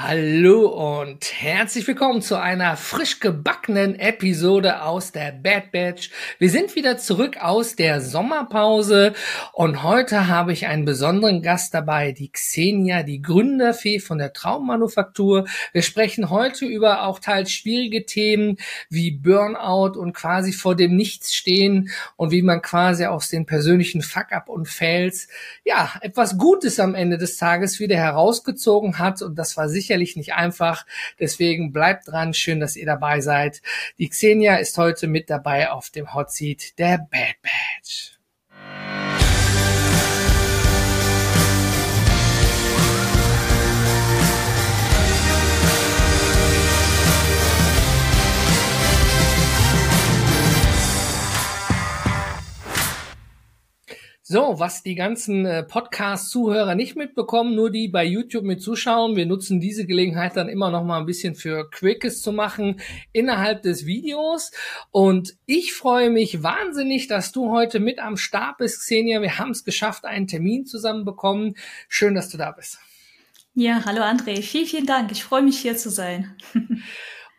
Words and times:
Hallo 0.00 1.00
und 1.00 1.24
herzlich 1.24 1.84
willkommen 1.88 2.22
zu 2.22 2.40
einer 2.40 2.76
frisch 2.76 3.18
gebackenen 3.18 3.98
Episode 3.98 4.82
aus 4.82 5.10
der 5.10 5.32
Bad 5.32 5.72
Batch. 5.72 6.12
Wir 6.38 6.50
sind 6.50 6.76
wieder 6.76 6.98
zurück 6.98 7.38
aus 7.40 7.74
der 7.74 8.00
Sommerpause 8.00 9.12
und 9.52 9.82
heute 9.82 10.28
habe 10.28 10.52
ich 10.52 10.68
einen 10.68 10.84
besonderen 10.84 11.42
Gast 11.42 11.74
dabei, 11.74 12.12
die 12.12 12.30
Xenia, 12.30 13.02
die 13.02 13.20
Gründerfee 13.20 13.98
von 13.98 14.18
der 14.18 14.32
Traummanufaktur. 14.32 15.48
Wir 15.72 15.82
sprechen 15.82 16.30
heute 16.30 16.64
über 16.64 17.02
auch 17.02 17.18
teils 17.18 17.50
schwierige 17.50 18.06
Themen 18.06 18.58
wie 18.88 19.10
Burnout 19.10 19.98
und 19.98 20.12
quasi 20.12 20.52
vor 20.52 20.76
dem 20.76 20.94
Nichts 20.94 21.34
stehen 21.34 21.90
und 22.14 22.30
wie 22.30 22.42
man 22.42 22.62
quasi 22.62 23.04
aus 23.06 23.30
den 23.30 23.46
persönlichen 23.46 24.02
Fuck-up 24.02 24.48
und 24.48 24.68
Fails 24.68 25.26
ja 25.64 25.90
etwas 26.02 26.38
Gutes 26.38 26.78
am 26.78 26.94
Ende 26.94 27.18
des 27.18 27.36
Tages 27.36 27.80
wieder 27.80 27.96
herausgezogen 27.96 29.00
hat 29.00 29.22
und 29.22 29.36
das 29.36 29.56
war 29.56 29.68
sicher 29.68 29.87
sicherlich 29.88 30.16
nicht 30.16 30.34
einfach. 30.34 30.84
Deswegen 31.18 31.72
bleibt 31.72 32.08
dran. 32.08 32.34
Schön, 32.34 32.60
dass 32.60 32.76
ihr 32.76 32.86
dabei 32.86 33.20
seid. 33.20 33.62
Die 33.98 34.08
Xenia 34.08 34.56
ist 34.56 34.76
heute 34.76 35.06
mit 35.06 35.30
dabei 35.30 35.70
auf 35.70 35.88
dem 35.90 36.14
Hot 36.14 36.30
Seat 36.30 36.78
der 36.78 36.98
Bad 36.98 37.36
Batch. 37.42 38.18
So, 54.30 54.58
was 54.58 54.82
die 54.82 54.94
ganzen 54.94 55.46
äh, 55.46 55.62
Podcast-Zuhörer 55.62 56.74
nicht 56.74 56.96
mitbekommen, 56.96 57.54
nur 57.54 57.70
die 57.70 57.88
bei 57.88 58.04
YouTube 58.04 58.44
mit 58.44 58.60
zuschauen. 58.60 59.16
Wir 59.16 59.24
nutzen 59.24 59.58
diese 59.58 59.86
Gelegenheit 59.86 60.36
dann 60.36 60.50
immer 60.50 60.70
noch 60.70 60.84
mal 60.84 61.00
ein 61.00 61.06
bisschen 61.06 61.34
für 61.34 61.70
Quickes 61.70 62.20
zu 62.20 62.30
machen 62.30 62.78
innerhalb 63.12 63.62
des 63.62 63.86
Videos. 63.86 64.50
Und 64.90 65.38
ich 65.46 65.72
freue 65.72 66.10
mich 66.10 66.42
wahnsinnig, 66.42 67.06
dass 67.06 67.32
du 67.32 67.50
heute 67.50 67.80
mit 67.80 68.00
am 68.00 68.18
Start 68.18 68.58
bist, 68.58 68.80
Xenia. 68.80 69.22
Wir 69.22 69.38
haben 69.38 69.52
es 69.52 69.64
geschafft, 69.64 70.04
einen 70.04 70.26
Termin 70.26 70.66
zusammen 70.66 71.06
bekommen. 71.06 71.54
Schön, 71.88 72.14
dass 72.14 72.28
du 72.28 72.36
da 72.36 72.50
bist. 72.50 72.80
Ja, 73.54 73.86
hallo 73.86 74.02
André. 74.02 74.42
Vielen, 74.42 74.66
vielen 74.66 74.86
Dank. 74.86 75.10
Ich 75.10 75.24
freue 75.24 75.40
mich 75.40 75.58
hier 75.58 75.78
zu 75.78 75.88
sein. 75.88 76.36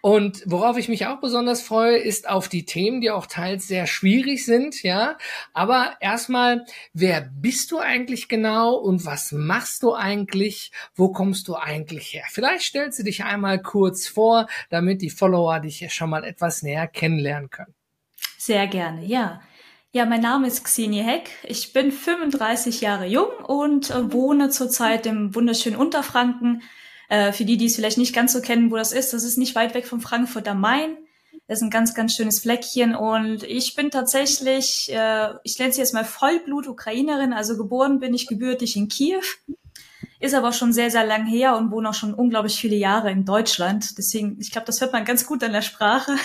Und 0.01 0.43
worauf 0.45 0.77
ich 0.77 0.87
mich 0.87 1.07
auch 1.07 1.19
besonders 1.19 1.61
freue, 1.61 1.97
ist 1.97 2.29
auf 2.29 2.47
die 2.47 2.65
Themen, 2.65 3.01
die 3.01 3.11
auch 3.11 3.25
teils 3.25 3.67
sehr 3.67 3.85
schwierig 3.85 4.45
sind, 4.45 4.81
ja. 4.81 5.17
Aber 5.53 5.97
erstmal, 5.99 6.65
wer 6.93 7.21
bist 7.21 7.71
du 7.71 7.79
eigentlich 7.79 8.29
genau 8.29 8.75
und 8.75 9.05
was 9.05 9.33
machst 9.33 9.83
du 9.83 9.93
eigentlich? 9.93 10.71
Wo 10.95 11.09
kommst 11.09 11.49
du 11.49 11.55
eigentlich 11.55 12.13
her? 12.13 12.23
Vielleicht 12.29 12.63
stellst 12.63 12.99
du 12.99 13.03
dich 13.03 13.25
einmal 13.25 13.61
kurz 13.61 14.07
vor, 14.07 14.47
damit 14.69 15.01
die 15.01 15.09
Follower 15.09 15.59
dich 15.59 15.93
schon 15.93 16.09
mal 16.09 16.23
etwas 16.23 16.63
näher 16.63 16.87
kennenlernen 16.87 17.49
können. 17.49 17.73
Sehr 18.37 18.67
gerne, 18.67 19.05
ja. 19.05 19.41
Ja, 19.91 20.05
mein 20.05 20.21
Name 20.21 20.47
ist 20.47 20.63
Xenia 20.63 21.03
Heck. 21.03 21.31
Ich 21.43 21.73
bin 21.73 21.91
35 21.91 22.79
Jahre 22.79 23.07
jung 23.07 23.31
und 23.47 23.89
äh, 23.89 24.13
wohne 24.13 24.49
zurzeit 24.49 25.07
im 25.07 25.33
wunderschönen 25.33 25.75
Unterfranken 25.75 26.61
äh, 27.09 27.33
für 27.33 27.43
die, 27.43 27.57
die 27.57 27.65
es 27.65 27.75
vielleicht 27.75 27.97
nicht 27.97 28.15
ganz 28.15 28.33
so 28.33 28.41
kennen, 28.41 28.71
wo 28.71 28.75
das 28.75 28.93
ist, 28.93 29.13
das 29.13 29.23
ist 29.23 29.37
nicht 29.37 29.55
weit 29.55 29.73
weg 29.73 29.85
von 29.85 29.99
Frankfurt 29.99 30.47
am 30.47 30.61
Main. 30.61 30.97
Das 31.47 31.59
ist 31.59 31.63
ein 31.63 31.71
ganz, 31.71 31.95
ganz 31.95 32.15
schönes 32.15 32.39
Fleckchen 32.39 32.93
und 32.95 33.43
ich 33.43 33.73
bin 33.75 33.89
tatsächlich, 33.89 34.91
äh, 34.91 35.29
ich 35.43 35.57
nenne 35.57 35.73
sie 35.73 35.81
jetzt 35.81 35.95
mal 35.95 36.05
Vollblut-Ukrainerin, 36.05 37.33
also 37.33 37.57
geboren 37.57 37.99
bin 37.99 38.13
ich 38.13 38.27
gebürtig 38.27 38.75
in 38.75 38.87
Kiew, 38.87 39.23
ist 40.19 40.33
aber 40.33 40.51
schon 40.51 40.73
sehr, 40.73 40.91
sehr 40.91 41.05
lang 41.05 41.25
her 41.25 41.55
und 41.55 41.71
wohne 41.71 41.89
auch 41.89 41.93
schon 41.93 42.13
unglaublich 42.13 42.59
viele 42.59 42.75
Jahre 42.75 43.09
in 43.09 43.23
Deutschland. 43.23 43.97
Deswegen, 43.97 44.37
ich 44.39 44.51
glaube, 44.51 44.65
das 44.65 44.81
hört 44.81 44.91
man 44.91 45.05
ganz 45.05 45.25
gut 45.25 45.43
an 45.43 45.53
der 45.53 45.61
Sprache. 45.61 46.15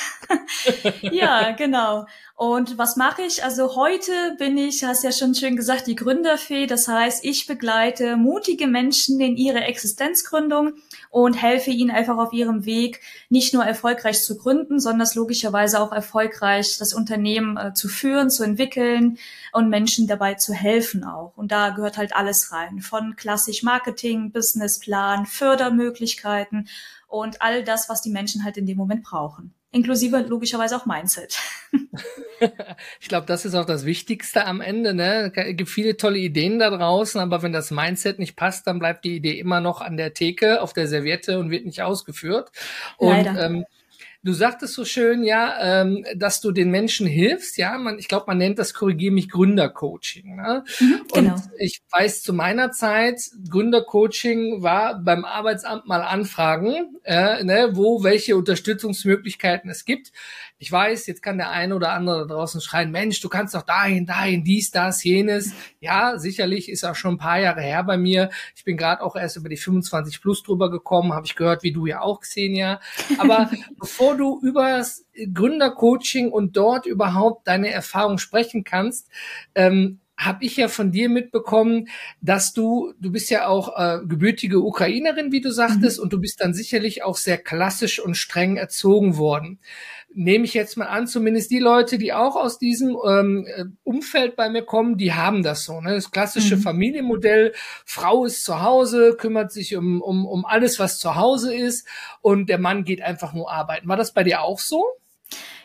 ja, 1.00 1.52
genau. 1.52 2.06
Und 2.34 2.76
was 2.76 2.96
mache 2.96 3.22
ich? 3.22 3.44
Also 3.44 3.76
heute 3.76 4.12
bin 4.38 4.58
ich, 4.58 4.82
hast 4.82 5.04
ja 5.04 5.12
schon 5.12 5.36
schön 5.36 5.54
gesagt, 5.54 5.86
die 5.86 5.94
Gründerfee. 5.94 6.66
Das 6.66 6.88
heißt, 6.88 7.24
ich 7.24 7.46
begleite 7.46 8.16
mutige 8.16 8.66
Menschen 8.66 9.20
in 9.20 9.36
ihre 9.36 9.60
Existenzgründung 9.60 10.74
und 11.14 11.34
helfe 11.34 11.70
ihnen 11.70 11.92
einfach 11.92 12.18
auf 12.18 12.32
ihrem 12.32 12.64
Weg, 12.64 13.00
nicht 13.28 13.54
nur 13.54 13.64
erfolgreich 13.64 14.24
zu 14.24 14.36
gründen, 14.36 14.80
sondern 14.80 15.06
logischerweise 15.14 15.78
auch 15.78 15.92
erfolgreich 15.92 16.76
das 16.76 16.92
Unternehmen 16.92 17.56
äh, 17.56 17.72
zu 17.72 17.86
führen, 17.86 18.30
zu 18.30 18.42
entwickeln 18.42 19.18
und 19.52 19.68
Menschen 19.68 20.08
dabei 20.08 20.34
zu 20.34 20.52
helfen 20.52 21.04
auch. 21.04 21.32
Und 21.36 21.52
da 21.52 21.70
gehört 21.70 21.98
halt 21.98 22.16
alles 22.16 22.50
rein. 22.50 22.80
Von 22.80 23.14
klassisch 23.14 23.62
Marketing, 23.62 24.32
Businessplan, 24.32 25.26
Fördermöglichkeiten 25.26 26.66
und 27.06 27.40
all 27.40 27.62
das, 27.62 27.88
was 27.88 28.02
die 28.02 28.10
Menschen 28.10 28.42
halt 28.42 28.56
in 28.56 28.66
dem 28.66 28.76
Moment 28.76 29.04
brauchen 29.04 29.53
inklusive 29.74 30.24
logischerweise 30.28 30.76
auch 30.76 30.86
Mindset. 30.86 31.38
ich 33.00 33.08
glaube, 33.08 33.26
das 33.26 33.44
ist 33.44 33.54
auch 33.54 33.66
das 33.66 33.84
Wichtigste 33.84 34.46
am 34.46 34.60
Ende. 34.60 34.94
Ne? 34.94 35.32
Es 35.34 35.56
gibt 35.56 35.68
viele 35.68 35.96
tolle 35.96 36.18
Ideen 36.18 36.58
da 36.58 36.70
draußen, 36.70 37.20
aber 37.20 37.42
wenn 37.42 37.52
das 37.52 37.70
Mindset 37.70 38.18
nicht 38.18 38.36
passt, 38.36 38.66
dann 38.66 38.78
bleibt 38.78 39.04
die 39.04 39.16
Idee 39.16 39.38
immer 39.38 39.60
noch 39.60 39.80
an 39.80 39.96
der 39.96 40.14
Theke, 40.14 40.62
auf 40.62 40.72
der 40.72 40.86
Serviette 40.86 41.38
und 41.38 41.50
wird 41.50 41.66
nicht 41.66 41.82
ausgeführt. 41.82 42.52
Und 42.96 43.10
Leider. 43.10 43.46
Ähm, 43.46 43.64
Du 44.24 44.32
sagtest 44.32 44.72
so 44.72 44.86
schön, 44.86 45.22
ja, 45.22 45.82
ähm, 45.82 46.04
dass 46.16 46.40
du 46.40 46.50
den 46.50 46.70
Menschen 46.70 47.06
hilfst. 47.06 47.58
Ja, 47.58 47.76
man, 47.76 47.98
ich 47.98 48.08
glaube, 48.08 48.24
man 48.26 48.38
nennt 48.38 48.58
das 48.58 48.72
korrigiere 48.72 49.12
mich 49.12 49.28
Gründercoaching. 49.28 50.36
Ne? 50.36 50.64
Mhm, 50.80 51.00
genau. 51.12 51.34
Und 51.34 51.42
ich 51.58 51.82
weiß 51.90 52.22
zu 52.22 52.32
meiner 52.32 52.70
Zeit, 52.70 53.20
Gründercoaching 53.50 54.62
war 54.62 54.98
beim 54.98 55.26
Arbeitsamt 55.26 55.86
mal 55.86 56.00
anfragen, 56.00 56.96
äh, 57.04 57.44
ne, 57.44 57.72
wo 57.74 58.02
welche 58.02 58.36
Unterstützungsmöglichkeiten 58.36 59.70
es 59.70 59.84
gibt. 59.84 60.10
Ich 60.64 60.72
weiß, 60.72 61.06
jetzt 61.08 61.20
kann 61.20 61.36
der 61.36 61.50
eine 61.50 61.76
oder 61.76 61.92
andere 61.92 62.20
da 62.26 62.36
draußen 62.36 62.58
schreien, 62.62 62.90
Mensch, 62.90 63.20
du 63.20 63.28
kannst 63.28 63.54
doch 63.54 63.60
dahin, 63.66 64.06
dahin, 64.06 64.44
dies, 64.44 64.70
das, 64.70 65.04
jenes. 65.04 65.52
Ja, 65.78 66.16
sicherlich 66.16 66.70
ist 66.70 66.84
auch 66.84 66.94
schon 66.94 67.16
ein 67.16 67.18
paar 67.18 67.38
Jahre 67.38 67.60
her 67.60 67.84
bei 67.84 67.98
mir. 67.98 68.30
Ich 68.56 68.64
bin 68.64 68.78
gerade 68.78 69.02
auch 69.02 69.14
erst 69.14 69.36
über 69.36 69.50
die 69.50 69.58
25 69.58 70.22
plus 70.22 70.42
drüber 70.42 70.70
gekommen, 70.70 71.12
habe 71.12 71.26
ich 71.26 71.36
gehört, 71.36 71.64
wie 71.64 71.72
du 71.72 71.84
ja 71.84 72.00
auch, 72.00 72.20
Xenia. 72.22 72.80
Aber 73.18 73.50
bevor 73.78 74.16
du 74.16 74.40
über 74.40 74.70
das 74.70 75.04
Gründercoaching 75.34 76.32
und 76.32 76.56
dort 76.56 76.86
überhaupt 76.86 77.46
deine 77.46 77.70
Erfahrung 77.70 78.16
sprechen 78.16 78.64
kannst, 78.64 79.10
ähm, 79.54 80.00
habe 80.16 80.44
ich 80.44 80.56
ja 80.56 80.68
von 80.68 80.92
dir 80.92 81.08
mitbekommen, 81.08 81.88
dass 82.20 82.52
du, 82.52 82.94
du 83.00 83.10
bist 83.10 83.30
ja 83.30 83.46
auch 83.46 83.76
äh, 83.76 83.98
gebürtige 84.06 84.60
Ukrainerin, 84.60 85.32
wie 85.32 85.40
du 85.40 85.50
sagtest, 85.50 85.98
mhm. 85.98 86.04
und 86.04 86.12
du 86.12 86.20
bist 86.20 86.40
dann 86.40 86.54
sicherlich 86.54 87.02
auch 87.02 87.16
sehr 87.16 87.38
klassisch 87.38 87.98
und 88.00 88.16
streng 88.16 88.56
erzogen 88.56 89.16
worden 89.16 89.58
nehme 90.14 90.44
ich 90.44 90.54
jetzt 90.54 90.76
mal 90.76 90.86
an, 90.86 91.06
zumindest 91.06 91.50
die 91.50 91.58
Leute, 91.58 91.98
die 91.98 92.12
auch 92.12 92.36
aus 92.36 92.58
diesem 92.58 92.96
ähm, 93.06 93.46
äh, 93.46 93.64
Umfeld 93.82 94.36
bei 94.36 94.48
mir 94.48 94.62
kommen, 94.62 94.96
die 94.96 95.12
haben 95.12 95.42
das 95.42 95.64
so. 95.64 95.80
Ne? 95.80 95.94
Das 95.94 96.10
klassische 96.10 96.56
mhm. 96.56 96.60
Familienmodell, 96.60 97.52
Frau 97.84 98.24
ist 98.24 98.44
zu 98.44 98.62
Hause, 98.62 99.16
kümmert 99.18 99.52
sich 99.52 99.76
um, 99.76 100.00
um, 100.00 100.24
um 100.24 100.44
alles, 100.44 100.78
was 100.78 100.98
zu 100.98 101.16
Hause 101.16 101.54
ist 101.54 101.86
und 102.20 102.48
der 102.48 102.58
Mann 102.58 102.84
geht 102.84 103.02
einfach 103.02 103.32
nur 103.34 103.50
arbeiten. 103.50 103.88
War 103.88 103.96
das 103.96 104.14
bei 104.14 104.22
dir 104.22 104.42
auch 104.42 104.60
so? 104.60 104.84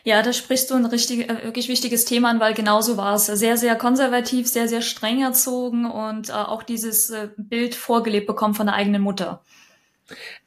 Ja, 0.04 0.22
da 0.22 0.32
sprichst 0.32 0.70
du 0.70 0.74
ein 0.74 0.86
richtig, 0.86 1.28
äh, 1.28 1.44
wirklich 1.44 1.68
wichtiges 1.68 2.04
Thema 2.04 2.30
an, 2.30 2.40
weil 2.40 2.54
genauso 2.54 2.96
war 2.96 3.14
es. 3.14 3.26
Sehr, 3.26 3.56
sehr 3.56 3.76
konservativ, 3.76 4.48
sehr, 4.48 4.68
sehr 4.68 4.82
streng 4.82 5.22
erzogen 5.22 5.86
und 5.86 6.30
äh, 6.30 6.32
auch 6.32 6.62
dieses 6.62 7.10
äh, 7.10 7.28
Bild 7.36 7.74
vorgelebt 7.74 8.26
bekommen 8.26 8.54
von 8.54 8.66
der 8.66 8.76
eigenen 8.76 9.02
Mutter. 9.02 9.42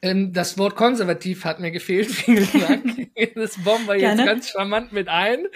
Ähm, 0.02 0.32
das 0.32 0.58
Wort 0.58 0.76
konservativ 0.76 1.44
hat 1.44 1.60
mir 1.60 1.70
gefehlt. 1.70 2.10
Vielen 2.10 2.48
Dank. 2.60 3.10
das 3.34 3.62
bomben 3.62 3.86
wir 3.86 3.96
jetzt 3.98 4.24
ganz 4.24 4.50
charmant 4.50 4.92
mit 4.92 5.08
ein. 5.08 5.46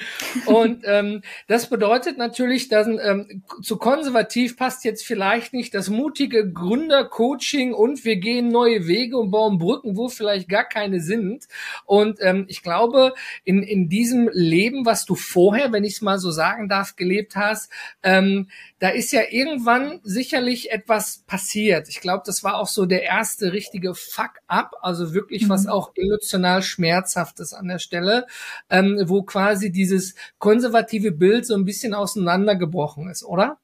Und 0.46 0.82
ähm, 0.84 1.22
das 1.46 1.68
bedeutet 1.68 2.18
natürlich, 2.18 2.68
dass 2.68 2.86
ähm, 2.86 3.42
zu 3.62 3.76
konservativ 3.76 4.56
passt 4.56 4.84
jetzt 4.84 5.04
vielleicht 5.04 5.52
nicht 5.52 5.74
das 5.74 5.88
mutige 5.88 6.50
Gründercoaching 6.50 7.72
und 7.72 8.04
wir 8.04 8.16
gehen 8.16 8.48
neue 8.48 8.86
Wege 8.86 9.16
und 9.16 9.30
bauen 9.30 9.58
Brücken, 9.58 9.96
wo 9.96 10.08
vielleicht 10.08 10.48
gar 10.48 10.64
keine 10.64 11.00
sind. 11.00 11.46
Und 11.84 12.18
ähm, 12.20 12.46
ich 12.48 12.62
glaube, 12.62 13.14
in, 13.44 13.62
in 13.62 13.88
diesem 13.88 14.28
Leben, 14.32 14.86
was 14.86 15.04
du 15.04 15.14
vorher, 15.14 15.72
wenn 15.72 15.84
ich 15.84 15.94
es 15.94 16.02
mal 16.02 16.18
so 16.18 16.30
sagen 16.30 16.68
darf, 16.68 16.96
gelebt 16.96 17.36
hast, 17.36 17.70
ähm, 18.02 18.48
da 18.78 18.90
ist 18.90 19.12
ja 19.12 19.22
irgendwann 19.28 20.00
sicherlich 20.02 20.70
etwas 20.70 21.24
passiert. 21.26 21.88
Ich 21.88 22.00
glaube, 22.00 22.22
das 22.24 22.44
war 22.44 22.56
auch 22.56 22.68
so 22.68 22.86
der 22.86 23.02
erste 23.02 23.52
richtige 23.52 23.94
Fuck-up, 23.98 24.72
also 24.80 25.12
wirklich 25.14 25.44
mhm. 25.44 25.48
was 25.50 25.66
auch 25.66 25.92
emotional 25.94 26.62
schmerzhaftes 26.62 27.52
an 27.52 27.68
der 27.68 27.78
Stelle, 27.78 28.26
ähm, 28.70 29.02
wo 29.06 29.22
quasi 29.22 29.72
dieses 29.72 30.14
konservative 30.38 31.12
Bild 31.12 31.46
so 31.46 31.54
ein 31.54 31.64
bisschen 31.64 31.94
auseinandergebrochen 31.94 33.10
ist, 33.10 33.24
oder? 33.24 33.58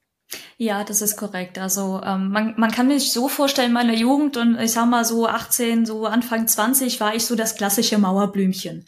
Ja, 0.57 0.85
das 0.85 1.03
ist 1.03 1.17
korrekt. 1.17 1.59
Also 1.59 2.01
ähm, 2.05 2.31
man, 2.31 2.55
man 2.57 2.71
kann 2.71 2.91
sich 2.91 3.13
so 3.13 3.29
vorstellen, 3.29 3.69
in 3.69 3.75
meiner 3.75 3.95
Jugend 3.95 4.37
und 4.37 4.59
ich 4.59 4.73
sag 4.73 4.87
mal 4.87 5.05
so 5.05 5.29
18, 5.29 5.87
so 5.87 6.07
Anfang 6.07 6.47
20 6.47 7.01
war 7.01 7.15
ich 7.15 7.27
so 7.27 7.37
das 7.37 7.57
klassische 7.57 7.99
Mauerblümchen. 7.99 8.87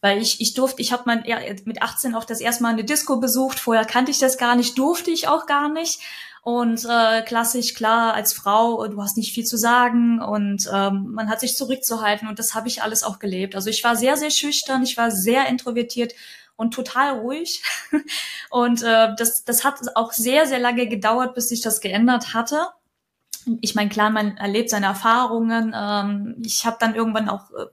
Weil 0.00 0.20
ich, 0.20 0.40
ich 0.40 0.54
durfte, 0.54 0.82
ich 0.82 0.92
habe 0.92 1.04
mein, 1.06 1.24
ja, 1.26 1.38
mit 1.64 1.82
18 1.82 2.14
auch 2.14 2.24
das 2.24 2.40
erste 2.40 2.62
Mal 2.62 2.74
eine 2.74 2.84
Disco 2.84 3.18
besucht, 3.18 3.58
vorher 3.58 3.84
kannte 3.84 4.10
ich 4.10 4.18
das 4.18 4.38
gar 4.38 4.54
nicht, 4.54 4.78
durfte 4.78 5.10
ich 5.10 5.26
auch 5.26 5.46
gar 5.46 5.68
nicht. 5.68 6.00
Und 6.46 6.84
äh, 6.88 7.22
klassisch, 7.22 7.74
klar, 7.74 8.14
als 8.14 8.32
Frau, 8.32 8.86
du 8.86 9.02
hast 9.02 9.16
nicht 9.16 9.34
viel 9.34 9.44
zu 9.44 9.56
sagen 9.56 10.22
und 10.22 10.70
ähm, 10.72 11.08
man 11.10 11.28
hat 11.28 11.40
sich 11.40 11.56
zurückzuhalten 11.56 12.28
und 12.28 12.38
das 12.38 12.54
habe 12.54 12.68
ich 12.68 12.84
alles 12.84 13.02
auch 13.02 13.18
gelebt. 13.18 13.56
Also 13.56 13.68
ich 13.68 13.82
war 13.82 13.96
sehr, 13.96 14.16
sehr 14.16 14.30
schüchtern, 14.30 14.84
ich 14.84 14.96
war 14.96 15.10
sehr 15.10 15.48
introvertiert 15.48 16.14
und 16.54 16.72
total 16.72 17.18
ruhig. 17.18 17.64
Und 18.50 18.80
äh, 18.84 19.08
das, 19.18 19.42
das 19.42 19.64
hat 19.64 19.80
auch 19.96 20.12
sehr, 20.12 20.46
sehr 20.46 20.60
lange 20.60 20.86
gedauert, 20.86 21.34
bis 21.34 21.48
sich 21.48 21.62
das 21.62 21.80
geändert 21.80 22.32
hatte. 22.32 22.68
Ich 23.60 23.74
meine, 23.74 23.90
klar, 23.90 24.10
man 24.10 24.36
erlebt 24.36 24.70
seine 24.70 24.86
Erfahrungen. 24.86 25.74
Ähm, 25.76 26.36
ich 26.44 26.64
habe 26.64 26.76
dann 26.78 26.94
irgendwann 26.94 27.28
auch, 27.28 27.50
äh, 27.50 27.66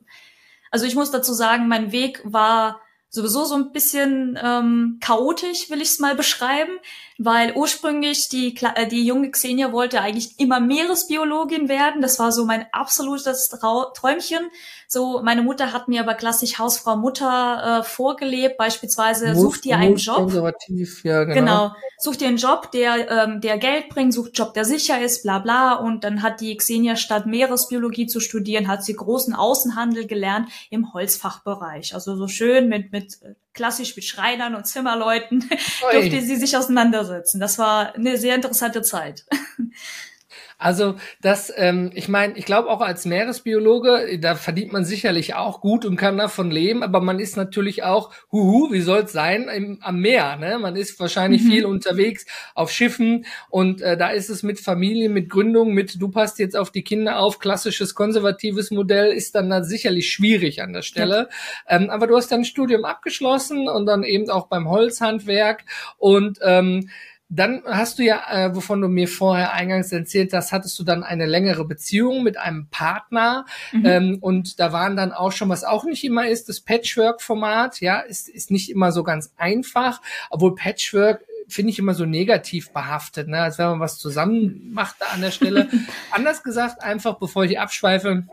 also 0.72 0.88
ich 0.88 0.96
muss 0.96 1.12
dazu 1.12 1.34
sagen, 1.34 1.68
mein 1.68 1.92
Weg 1.92 2.22
war 2.26 2.82
sowieso 3.14 3.46
so 3.46 3.54
ein 3.54 3.72
bisschen 3.72 4.40
ähm, 4.42 4.98
chaotisch, 5.00 5.70
will 5.70 5.82
ich 5.82 5.90
es 5.90 6.00
mal 6.00 6.16
beschreiben, 6.16 6.80
weil 7.18 7.54
ursprünglich 7.56 8.30
die, 8.30 8.56
äh, 8.76 8.88
die 8.88 9.06
junge 9.06 9.32
Xenia 9.32 9.72
wollte 9.72 10.02
eigentlich 10.02 10.40
immer 10.40 10.60
Meeresbiologin 10.60 11.70
werden. 11.70 12.02
Das 12.02 12.20
war 12.20 12.32
so 12.32 12.46
mein 12.46 12.66
absolutes 12.72 13.50
Träumchen. 13.50 14.50
So, 14.88 15.22
meine 15.24 15.42
Mutter 15.42 15.74
hat 15.74 15.88
mir 15.88 16.02
aber 16.02 16.14
klassisch 16.14 16.60
Hausfrau 16.60 16.96
Mutter 16.96 17.80
äh, 17.80 17.84
vorgelebt, 17.84 18.58
beispielsweise 18.58 19.34
muss, 19.34 19.42
such 19.42 19.58
dir 19.58 19.78
einen 19.78 19.96
Job. 19.96 20.18
Konservativ, 20.18 21.04
ja, 21.04 21.24
genau. 21.24 21.40
genau. 21.40 21.76
Such 21.98 22.18
dir 22.18 22.28
einen 22.28 22.38
Job, 22.38 22.72
der, 22.72 23.10
ähm, 23.10 23.42
der 23.42 23.58
Geld 23.58 23.90
bringt, 23.90 24.14
such 24.14 24.26
einen 24.26 24.34
Job, 24.34 24.54
der 24.54 24.66
sicher 24.66 25.02
ist, 25.02 25.24
bla 25.24 25.40
bla. 25.40 25.74
Und 25.74 26.04
dann 26.04 26.22
hat 26.22 26.42
die 26.42 26.56
Xenia 26.56 26.96
statt 26.96 27.26
Meeresbiologie 27.26 28.08
zu 28.08 28.20
studieren, 28.20 28.68
hat 28.68 28.84
sie 28.84 28.94
großen 28.94 29.34
Außenhandel 29.34 30.06
gelernt 30.06 30.50
im 30.70 30.94
Holzfachbereich. 30.94 31.96
Also 31.96 32.16
so 32.16 32.28
schön 32.28 32.70
mit, 32.70 32.92
mit 32.92 33.22
äh, 33.24 33.34
klassisch 33.54 33.96
mit 33.96 34.06
Schreinern 34.06 34.56
und 34.56 34.66
Zimmerleuten 34.66 35.50
durfte 35.92 36.22
sie 36.22 36.36
sich 36.36 36.58
auseinandersetzen. 36.58 37.40
Das 37.40 37.58
war 37.58 37.96
eine 37.96 38.18
sehr 38.18 38.36
interessante 38.36 38.82
Zeit. 38.82 39.26
Also 40.58 40.96
das, 41.22 41.52
ähm, 41.56 41.92
ich 41.94 42.08
meine, 42.08 42.38
ich 42.38 42.46
glaube 42.46 42.70
auch 42.70 42.82
als 42.82 43.06
Meeresbiologe, 43.06 44.20
da 44.20 44.36
verdient 44.36 44.72
man 44.72 44.86
sicherlich 44.86 45.36
auch 45.36 45.62
gut 45.62 45.86
und 45.86 45.96
kann 45.96 46.18
davon 46.18 46.52
leben, 46.52 46.84
aber 46.84 47.02
man 47.02 47.20
ist 47.20 47.38
natürlich 47.38 47.84
auch, 47.84 48.12
huhu, 48.32 48.72
wie 48.72 48.82
soll's 48.82 49.12
sein, 49.12 49.48
im, 49.50 49.80
am 49.82 50.00
Meer. 50.00 50.38
Ne? 50.38 50.60
Man 50.60 50.76
ist 50.76 51.00
wahrscheinlich 51.00 51.44
mhm. 51.44 51.48
viel 51.50 51.66
unterwegs 51.66 52.26
auf 52.56 52.72
Schiffen 52.72 53.26
und 53.50 53.82
äh, 53.82 53.98
da 53.98 54.10
ist 54.10 54.30
es 54.30 54.44
mit 54.44 54.60
Familie, 54.60 55.10
mit 55.10 55.30
Gründung, 55.30 55.74
mit 55.74 56.02
du 56.02 56.10
passt 56.10 56.40
jetzt 56.40 56.56
auf 56.56 56.72
die 56.72 56.84
Kinder 56.84 57.20
auf, 57.20 57.40
klassisches 57.40 57.96
konservatives 57.96 58.72
Modell 58.72 59.12
ist 59.12 59.36
dann, 59.36 59.50
dann 59.50 59.64
sicherlich 59.64 60.10
schwierig 60.10 60.62
an 60.62 60.74
der 60.74 60.82
Stelle. 60.82 61.30
Ja. 61.70 61.78
Ähm, 61.78 61.90
aber 61.90 62.08
du 62.08 62.16
hast 62.16 62.32
dein 62.32 62.46
Studium 62.46 62.86
abgeschlossen 62.86 63.68
und 63.68 63.86
dann 63.86 64.04
eben 64.04 64.30
auch 64.30 64.48
beim 64.48 64.70
Holzhandwerk 64.70 65.66
und 65.98 66.40
ähm, 66.42 66.90
dann 67.36 67.64
hast 67.66 67.98
du 67.98 68.04
ja, 68.04 68.22
äh, 68.30 68.56
wovon 68.56 68.82
du 68.82 68.88
mir 68.88 69.08
vorher 69.08 69.54
eingangs 69.54 69.92
erzählt 69.92 70.34
hast, 70.34 70.52
hattest 70.52 70.78
du 70.78 70.84
dann 70.84 71.04
eine 71.04 71.26
längere 71.26 71.66
Beziehung 71.66 72.22
mit 72.22 72.38
einem 72.38 72.68
Partner 72.70 73.46
mhm. 73.72 73.86
ähm, 73.86 74.18
und 74.22 74.60
da 74.60 74.72
waren 74.72 74.96
dann 74.96 75.12
auch 75.12 75.32
schon, 75.32 75.50
was 75.50 75.64
auch 75.64 75.84
nicht 75.84 76.04
immer 76.04 76.28
ist, 76.28 76.48
das 76.48 76.62
Patchwork-Format, 76.62 77.82
ja, 77.82 78.00
ist, 78.00 78.30
ist 78.30 78.52
nicht 78.52 78.70
immer 78.70 78.92
so 78.92 79.04
ganz 79.04 79.34
einfach, 79.38 80.00
obwohl 80.30 80.54
Patchwork 80.54 81.24
finde 81.48 81.72
ich 81.72 81.80
immer 81.80 81.94
so 81.94 82.06
negativ 82.06 82.72
behaftet, 82.72 83.28
ne? 83.28 83.42
als 83.42 83.58
wenn 83.58 83.68
man 83.68 83.80
was 83.80 83.98
zusammen 83.98 84.72
macht 84.72 84.98
da 85.00 85.08
an 85.08 85.22
der 85.22 85.32
Stelle. 85.32 85.70
Anders 86.12 86.44
gesagt, 86.44 86.84
einfach 86.84 87.16
bevor 87.16 87.46
ich 87.46 87.60
abschweife, 87.60 88.24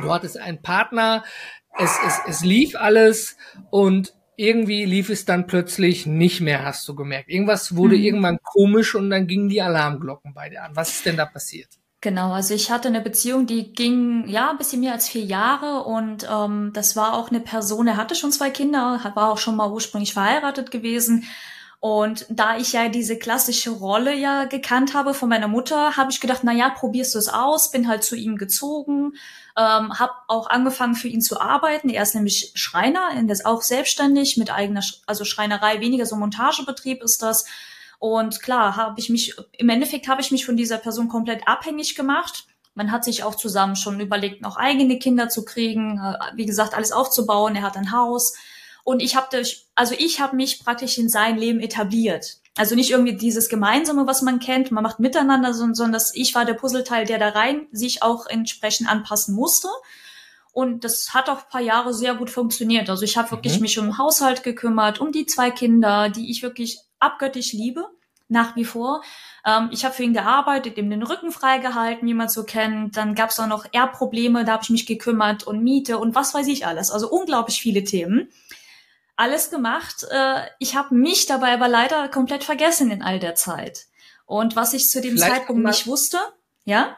du 0.00 0.12
hattest 0.12 0.38
einen 0.38 0.62
Partner, 0.62 1.24
es, 1.78 1.90
es, 2.06 2.20
es 2.28 2.44
lief 2.44 2.76
alles 2.76 3.36
und 3.70 4.14
irgendwie 4.36 4.84
lief 4.84 5.08
es 5.08 5.24
dann 5.24 5.46
plötzlich 5.46 6.06
nicht 6.06 6.40
mehr, 6.40 6.64
hast 6.64 6.86
du 6.86 6.94
gemerkt. 6.94 7.28
Irgendwas 7.28 7.74
wurde 7.74 7.96
mhm. 7.96 8.02
irgendwann 8.02 8.38
komisch 8.42 8.94
und 8.94 9.10
dann 9.10 9.26
gingen 9.26 9.48
die 9.48 9.62
Alarmglocken 9.62 10.34
bei 10.34 10.50
dir 10.50 10.62
an. 10.62 10.76
Was 10.76 10.90
ist 10.90 11.06
denn 11.06 11.16
da 11.16 11.24
passiert? 11.24 11.68
Genau, 12.02 12.32
also 12.32 12.54
ich 12.54 12.70
hatte 12.70 12.88
eine 12.88 13.00
Beziehung, 13.00 13.46
die 13.46 13.72
ging 13.72 14.28
ja 14.28 14.50
ein 14.50 14.58
bisschen 14.58 14.80
mehr 14.80 14.92
als 14.92 15.08
vier 15.08 15.24
Jahre 15.24 15.82
und 15.84 16.28
ähm, 16.30 16.70
das 16.74 16.94
war 16.94 17.14
auch 17.14 17.30
eine 17.30 17.40
Person, 17.40 17.88
er 17.88 17.96
hatte 17.96 18.14
schon 18.14 18.30
zwei 18.30 18.50
Kinder, 18.50 19.00
war 19.14 19.32
auch 19.32 19.38
schon 19.38 19.56
mal 19.56 19.72
ursprünglich 19.72 20.12
verheiratet 20.12 20.70
gewesen. 20.70 21.24
Und 21.86 22.26
da 22.30 22.56
ich 22.56 22.72
ja 22.72 22.88
diese 22.88 23.18
klassische 23.18 23.70
Rolle 23.70 24.14
ja 24.14 24.44
gekannt 24.44 24.94
habe 24.94 25.14
von 25.14 25.28
meiner 25.28 25.48
Mutter, 25.48 25.96
habe 25.96 26.10
ich 26.10 26.20
gedacht, 26.20 26.40
na 26.42 26.52
ja, 26.52 26.70
probierst 26.70 27.14
du 27.14 27.18
es 27.18 27.28
aus, 27.28 27.70
bin 27.70 27.86
halt 27.86 28.02
zu 28.02 28.16
ihm 28.16 28.36
gezogen 28.36 29.12
ähm, 29.56 29.98
habe 29.98 30.12
auch 30.28 30.50
angefangen 30.50 30.94
für 30.94 31.08
ihn 31.08 31.22
zu 31.22 31.40
arbeiten. 31.40 31.88
Er 31.88 32.02
ist 32.02 32.14
nämlich 32.14 32.52
Schreiner, 32.54 33.10
er 33.14 33.28
ist 33.28 33.46
auch 33.46 33.62
selbstständig 33.62 34.36
mit 34.36 34.50
eigener, 34.50 34.82
also 35.06 35.24
Schreinerei, 35.24 35.80
weniger 35.80 36.04
so 36.04 36.16
Montagebetrieb 36.16 37.02
ist 37.02 37.22
das. 37.22 37.46
Und 37.98 38.42
klar, 38.42 38.76
habe 38.76 39.00
ich 39.00 39.08
mich, 39.08 39.34
im 39.52 39.70
Endeffekt 39.70 40.08
habe 40.08 40.20
ich 40.20 40.30
mich 40.30 40.44
von 40.44 40.58
dieser 40.58 40.76
Person 40.76 41.08
komplett 41.08 41.48
abhängig 41.48 41.94
gemacht. 41.94 42.46
Man 42.74 42.92
hat 42.92 43.04
sich 43.04 43.24
auch 43.24 43.34
zusammen 43.34 43.76
schon 43.76 43.98
überlegt, 43.98 44.42
noch 44.42 44.58
eigene 44.58 44.98
Kinder 44.98 45.30
zu 45.30 45.46
kriegen, 45.46 45.98
äh, 45.98 46.36
wie 46.36 46.44
gesagt, 46.44 46.74
alles 46.74 46.92
aufzubauen. 46.92 47.56
Er 47.56 47.62
hat 47.62 47.78
ein 47.78 47.92
Haus. 47.92 48.34
Und 48.86 49.02
ich 49.02 49.16
habe, 49.16 49.42
also 49.74 49.96
ich 49.98 50.20
habe 50.20 50.36
mich 50.36 50.62
praktisch 50.64 50.96
in 50.96 51.08
sein 51.08 51.36
Leben 51.36 51.58
etabliert. 51.58 52.36
Also 52.56 52.76
nicht 52.76 52.92
irgendwie 52.92 53.16
dieses 53.16 53.48
Gemeinsame, 53.48 54.06
was 54.06 54.22
man 54.22 54.38
kennt, 54.38 54.70
man 54.70 54.84
macht 54.84 55.00
miteinander, 55.00 55.54
sondern, 55.54 55.74
sondern 55.74 55.92
dass 55.94 56.14
ich 56.14 56.36
war 56.36 56.44
der 56.44 56.54
Puzzleteil, 56.54 57.04
der 57.04 57.18
da 57.18 57.30
rein 57.30 57.66
sich 57.72 58.04
auch 58.04 58.26
entsprechend 58.26 58.88
anpassen 58.88 59.34
musste. 59.34 59.66
Und 60.52 60.84
das 60.84 61.14
hat 61.14 61.28
auch 61.28 61.38
ein 61.38 61.50
paar 61.50 61.60
Jahre 61.60 61.92
sehr 61.92 62.14
gut 62.14 62.30
funktioniert. 62.30 62.88
Also 62.88 63.02
ich 63.02 63.16
habe 63.16 63.32
wirklich 63.32 63.56
mhm. 63.56 63.62
mich 63.62 63.76
um 63.80 63.86
den 63.86 63.98
Haushalt 63.98 64.44
gekümmert, 64.44 65.00
um 65.00 65.10
die 65.10 65.26
zwei 65.26 65.50
Kinder, 65.50 66.08
die 66.08 66.30
ich 66.30 66.44
wirklich 66.44 66.78
abgöttisch 67.00 67.54
liebe, 67.54 67.86
nach 68.28 68.54
wie 68.54 68.64
vor. 68.64 69.02
Ähm, 69.44 69.70
ich 69.72 69.84
habe 69.84 69.94
für 69.94 70.04
ihn 70.04 70.14
gearbeitet, 70.14 70.78
ihm 70.78 70.90
den 70.90 71.02
Rücken 71.02 71.32
freigehalten, 71.32 72.06
wie 72.06 72.14
man 72.14 72.28
so 72.28 72.44
kennt. 72.44 72.96
Dann 72.96 73.16
gab 73.16 73.30
es 73.30 73.40
auch 73.40 73.48
noch 73.48 73.66
Erbprobleme, 73.72 74.44
da 74.44 74.52
habe 74.52 74.62
ich 74.62 74.70
mich 74.70 74.86
gekümmert 74.86 75.42
und 75.42 75.64
Miete 75.64 75.98
und 75.98 76.14
was 76.14 76.34
weiß 76.34 76.46
ich 76.46 76.68
alles. 76.68 76.92
Also 76.92 77.10
unglaublich 77.10 77.60
viele 77.60 77.82
Themen 77.82 78.30
alles 79.16 79.50
gemacht. 79.50 80.06
Äh, 80.10 80.42
ich 80.58 80.76
habe 80.76 80.94
mich 80.94 81.26
dabei 81.26 81.52
aber 81.52 81.68
leider 81.68 82.08
komplett 82.08 82.44
vergessen 82.44 82.90
in 82.90 83.02
all 83.02 83.18
der 83.18 83.34
Zeit. 83.34 83.86
Und 84.26 84.56
was 84.56 84.72
ich 84.72 84.90
zu 84.90 85.00
dem 85.00 85.16
Vielleicht 85.16 85.32
Zeitpunkt 85.32 85.64
nicht 85.64 85.86
wusste, 85.86 86.18
ja? 86.64 86.96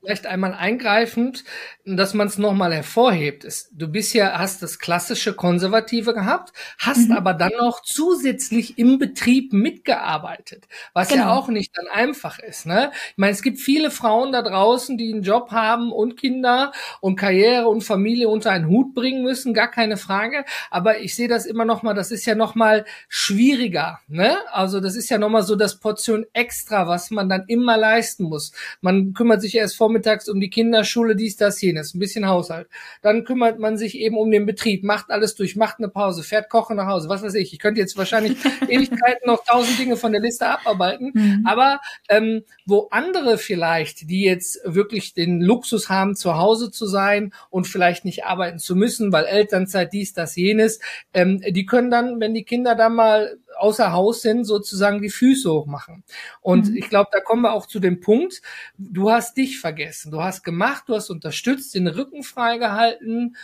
Vielleicht 0.00 0.26
einmal 0.26 0.54
eingreifend, 0.54 1.42
dass 1.84 2.14
man 2.14 2.28
es 2.28 2.38
nochmal 2.38 2.72
hervorhebt. 2.72 3.44
Ist, 3.44 3.70
du 3.72 3.88
bist 3.88 4.14
ja, 4.14 4.38
hast 4.38 4.62
das 4.62 4.78
klassische 4.78 5.34
Konservative 5.34 6.14
gehabt, 6.14 6.52
hast 6.78 7.08
mhm. 7.08 7.16
aber 7.16 7.34
dann 7.34 7.52
noch 7.58 7.82
zusätzlich 7.82 8.78
im 8.78 8.98
Betrieb 8.98 9.52
mitgearbeitet, 9.52 10.68
was 10.92 11.08
genau. 11.08 11.22
ja 11.22 11.32
auch 11.32 11.48
nicht 11.48 11.76
dann 11.76 11.88
einfach 11.88 12.38
ist. 12.38 12.64
Ne? 12.66 12.92
Ich 13.10 13.18
meine, 13.18 13.32
es 13.32 13.42
gibt 13.42 13.58
viele 13.58 13.90
Frauen 13.90 14.30
da 14.30 14.42
draußen, 14.42 14.96
die 14.96 15.12
einen 15.12 15.22
Job 15.22 15.50
haben 15.50 15.90
und 15.92 16.16
Kinder 16.16 16.72
und 17.00 17.16
Karriere 17.16 17.66
und 17.66 17.82
Familie 17.82 18.28
unter 18.28 18.52
einen 18.52 18.68
Hut 18.68 18.94
bringen 18.94 19.24
müssen, 19.24 19.52
gar 19.52 19.70
keine 19.70 19.96
Frage. 19.96 20.44
Aber 20.70 21.00
ich 21.00 21.16
sehe 21.16 21.28
das 21.28 21.44
immer 21.44 21.64
nochmal, 21.64 21.94
das 21.94 22.12
ist 22.12 22.24
ja 22.24 22.36
nochmal 22.36 22.84
schwieriger. 23.08 23.98
Ne? 24.06 24.36
Also 24.52 24.78
das 24.78 24.94
ist 24.94 25.10
ja 25.10 25.18
nochmal 25.18 25.42
so 25.42 25.56
das 25.56 25.80
Portion 25.80 26.24
extra, 26.32 26.86
was 26.86 27.10
man 27.10 27.28
dann 27.28 27.44
immer 27.48 27.76
leisten 27.76 28.24
muss. 28.24 28.52
Man 28.80 29.12
kümmert 29.12 29.40
sich 29.40 29.56
erst 29.56 29.71
vormittags 29.74 30.28
um 30.28 30.40
die 30.40 30.50
Kinderschule, 30.50 31.16
dies, 31.16 31.36
das, 31.36 31.60
jenes, 31.60 31.94
ein 31.94 31.98
bisschen 31.98 32.26
Haushalt. 32.26 32.68
Dann 33.02 33.24
kümmert 33.24 33.58
man 33.58 33.76
sich 33.76 33.98
eben 33.98 34.16
um 34.16 34.30
den 34.30 34.46
Betrieb, 34.46 34.84
macht 34.84 35.10
alles 35.10 35.34
durch, 35.34 35.56
macht 35.56 35.78
eine 35.78 35.88
Pause, 35.88 36.22
fährt 36.22 36.48
kochen 36.50 36.76
nach 36.76 36.86
Hause, 36.86 37.08
was 37.08 37.22
weiß 37.22 37.34
ich. 37.34 37.52
Ich 37.52 37.58
könnte 37.58 37.80
jetzt 37.80 37.96
wahrscheinlich 37.96 38.36
Ewigkeiten 38.68 39.26
noch 39.26 39.44
tausend 39.44 39.78
Dinge 39.78 39.96
von 39.96 40.12
der 40.12 40.20
Liste 40.20 40.46
abarbeiten, 40.46 41.12
mhm. 41.14 41.46
aber 41.46 41.80
ähm, 42.08 42.42
wo 42.66 42.88
andere 42.90 43.38
vielleicht, 43.38 44.08
die 44.10 44.22
jetzt 44.22 44.60
wirklich 44.64 45.14
den 45.14 45.40
Luxus 45.40 45.88
haben, 45.88 46.14
zu 46.14 46.36
Hause 46.36 46.70
zu 46.70 46.86
sein 46.86 47.32
und 47.50 47.66
vielleicht 47.66 48.04
nicht 48.04 48.24
arbeiten 48.24 48.58
zu 48.58 48.76
müssen, 48.76 49.12
weil 49.12 49.24
Elternzeit 49.24 49.92
dies, 49.92 50.12
das, 50.12 50.36
jenes, 50.36 50.80
ähm, 51.14 51.40
die 51.40 51.66
können 51.66 51.90
dann, 51.90 52.20
wenn 52.20 52.34
die 52.34 52.44
Kinder 52.44 52.74
dann 52.74 52.94
mal 52.94 53.36
außer 53.62 53.92
Haus 53.92 54.22
sind, 54.22 54.44
sozusagen 54.44 55.00
die 55.00 55.10
Füße 55.10 55.50
hochmachen. 55.50 56.04
Und 56.40 56.70
mhm. 56.70 56.76
ich 56.76 56.88
glaube, 56.88 57.10
da 57.12 57.20
kommen 57.20 57.42
wir 57.42 57.52
auch 57.52 57.66
zu 57.66 57.78
dem 57.78 58.00
Punkt, 58.00 58.42
du 58.76 59.10
hast 59.10 59.36
dich 59.36 59.60
vergessen. 59.60 60.10
Du 60.10 60.20
hast 60.20 60.42
gemacht, 60.42 60.84
du 60.88 60.94
hast 60.94 61.10
unterstützt, 61.10 61.74
den 61.74 61.86
Rücken 61.86 62.24
freigehalten 62.24 63.36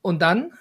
und 0.00 0.22
dann? 0.22 0.52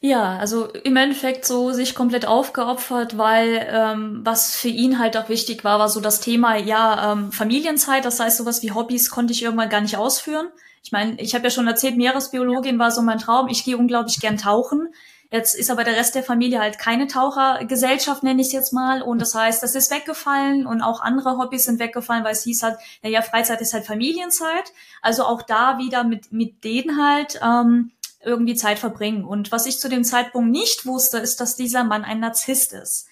Ja, 0.00 0.36
also 0.36 0.66
im 0.66 0.96
Endeffekt 0.96 1.46
so 1.46 1.72
sich 1.72 1.94
komplett 1.94 2.26
aufgeopfert, 2.26 3.16
weil 3.16 3.66
ähm, 3.70 4.20
was 4.24 4.56
für 4.56 4.68
ihn 4.68 4.98
halt 4.98 5.16
auch 5.16 5.28
wichtig 5.28 5.62
war, 5.62 5.78
war 5.78 5.88
so 5.88 6.00
das 6.00 6.20
Thema, 6.20 6.56
ja, 6.56 7.12
ähm, 7.12 7.30
Familienzeit, 7.30 8.04
das 8.04 8.18
heißt 8.18 8.36
sowas 8.36 8.62
wie 8.62 8.72
Hobbys 8.72 9.10
konnte 9.10 9.32
ich 9.32 9.44
irgendwann 9.44 9.68
gar 9.68 9.80
nicht 9.80 9.96
ausführen. 9.96 10.48
Ich 10.82 10.90
meine, 10.90 11.20
ich 11.20 11.34
habe 11.34 11.44
ja 11.44 11.50
schon 11.50 11.68
erzählt, 11.68 11.96
Meeresbiologin 11.96 12.80
war 12.80 12.90
so 12.90 13.02
mein 13.02 13.18
Traum. 13.18 13.46
Ich 13.46 13.64
gehe 13.64 13.78
unglaublich 13.78 14.18
gern 14.18 14.36
tauchen. 14.36 14.92
Jetzt 15.32 15.54
ist 15.54 15.70
aber 15.70 15.82
der 15.82 15.96
Rest 15.96 16.14
der 16.14 16.22
Familie 16.22 16.60
halt 16.60 16.78
keine 16.78 17.06
Tauchergesellschaft, 17.06 18.22
nenne 18.22 18.42
ich 18.42 18.48
es 18.48 18.52
jetzt 18.52 18.74
mal. 18.74 19.00
Und 19.00 19.18
das 19.18 19.34
heißt, 19.34 19.62
das 19.62 19.74
ist 19.74 19.90
weggefallen 19.90 20.66
und 20.66 20.82
auch 20.82 21.00
andere 21.00 21.38
Hobbys 21.38 21.64
sind 21.64 21.78
weggefallen, 21.78 22.22
weil 22.22 22.34
es 22.34 22.42
hieß 22.42 22.62
halt, 22.62 22.76
naja, 23.02 23.22
Freizeit 23.22 23.62
ist 23.62 23.72
halt 23.72 23.86
Familienzeit. 23.86 24.74
Also 25.00 25.24
auch 25.24 25.40
da 25.40 25.78
wieder 25.78 26.04
mit, 26.04 26.32
mit 26.32 26.64
denen 26.64 27.02
halt 27.02 27.40
ähm, 27.42 27.92
irgendwie 28.20 28.56
Zeit 28.56 28.78
verbringen. 28.78 29.24
Und 29.24 29.50
was 29.52 29.64
ich 29.64 29.80
zu 29.80 29.88
dem 29.88 30.04
Zeitpunkt 30.04 30.50
nicht 30.50 30.84
wusste, 30.84 31.16
ist, 31.16 31.40
dass 31.40 31.56
dieser 31.56 31.82
Mann 31.82 32.04
ein 32.04 32.20
Narzisst 32.20 32.74
ist. 32.74 33.08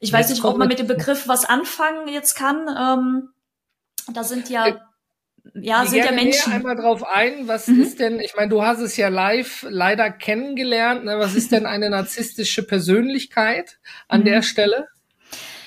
Ich 0.00 0.10
weiß 0.10 0.30
jetzt 0.30 0.38
nicht, 0.38 0.44
ob 0.46 0.56
man 0.56 0.68
mit 0.68 0.78
dem 0.78 0.86
Begriff 0.86 1.28
was 1.28 1.44
anfangen 1.44 2.08
jetzt 2.08 2.34
kann. 2.34 2.66
Ähm, 2.66 3.28
da 4.10 4.24
sind 4.24 4.48
ja 4.48 4.85
ja, 5.60 5.86
sind 5.86 6.04
ja 6.04 6.12
Menschen. 6.12 6.52
einmal 6.52 6.76
drauf 6.76 7.06
ein, 7.06 7.48
was 7.48 7.66
mhm. 7.68 7.82
ist 7.82 8.00
denn, 8.00 8.20
ich 8.20 8.34
meine, 8.36 8.48
du 8.48 8.62
hast 8.62 8.80
es 8.80 8.96
ja 8.96 9.08
live 9.08 9.66
leider 9.68 10.10
kennengelernt, 10.10 11.04
ne? 11.04 11.18
was 11.18 11.34
ist 11.34 11.52
denn 11.52 11.66
eine 11.66 11.90
narzisstische 11.90 12.66
Persönlichkeit 12.66 13.78
an 14.08 14.20
mhm. 14.20 14.24
der 14.24 14.42
Stelle? 14.42 14.88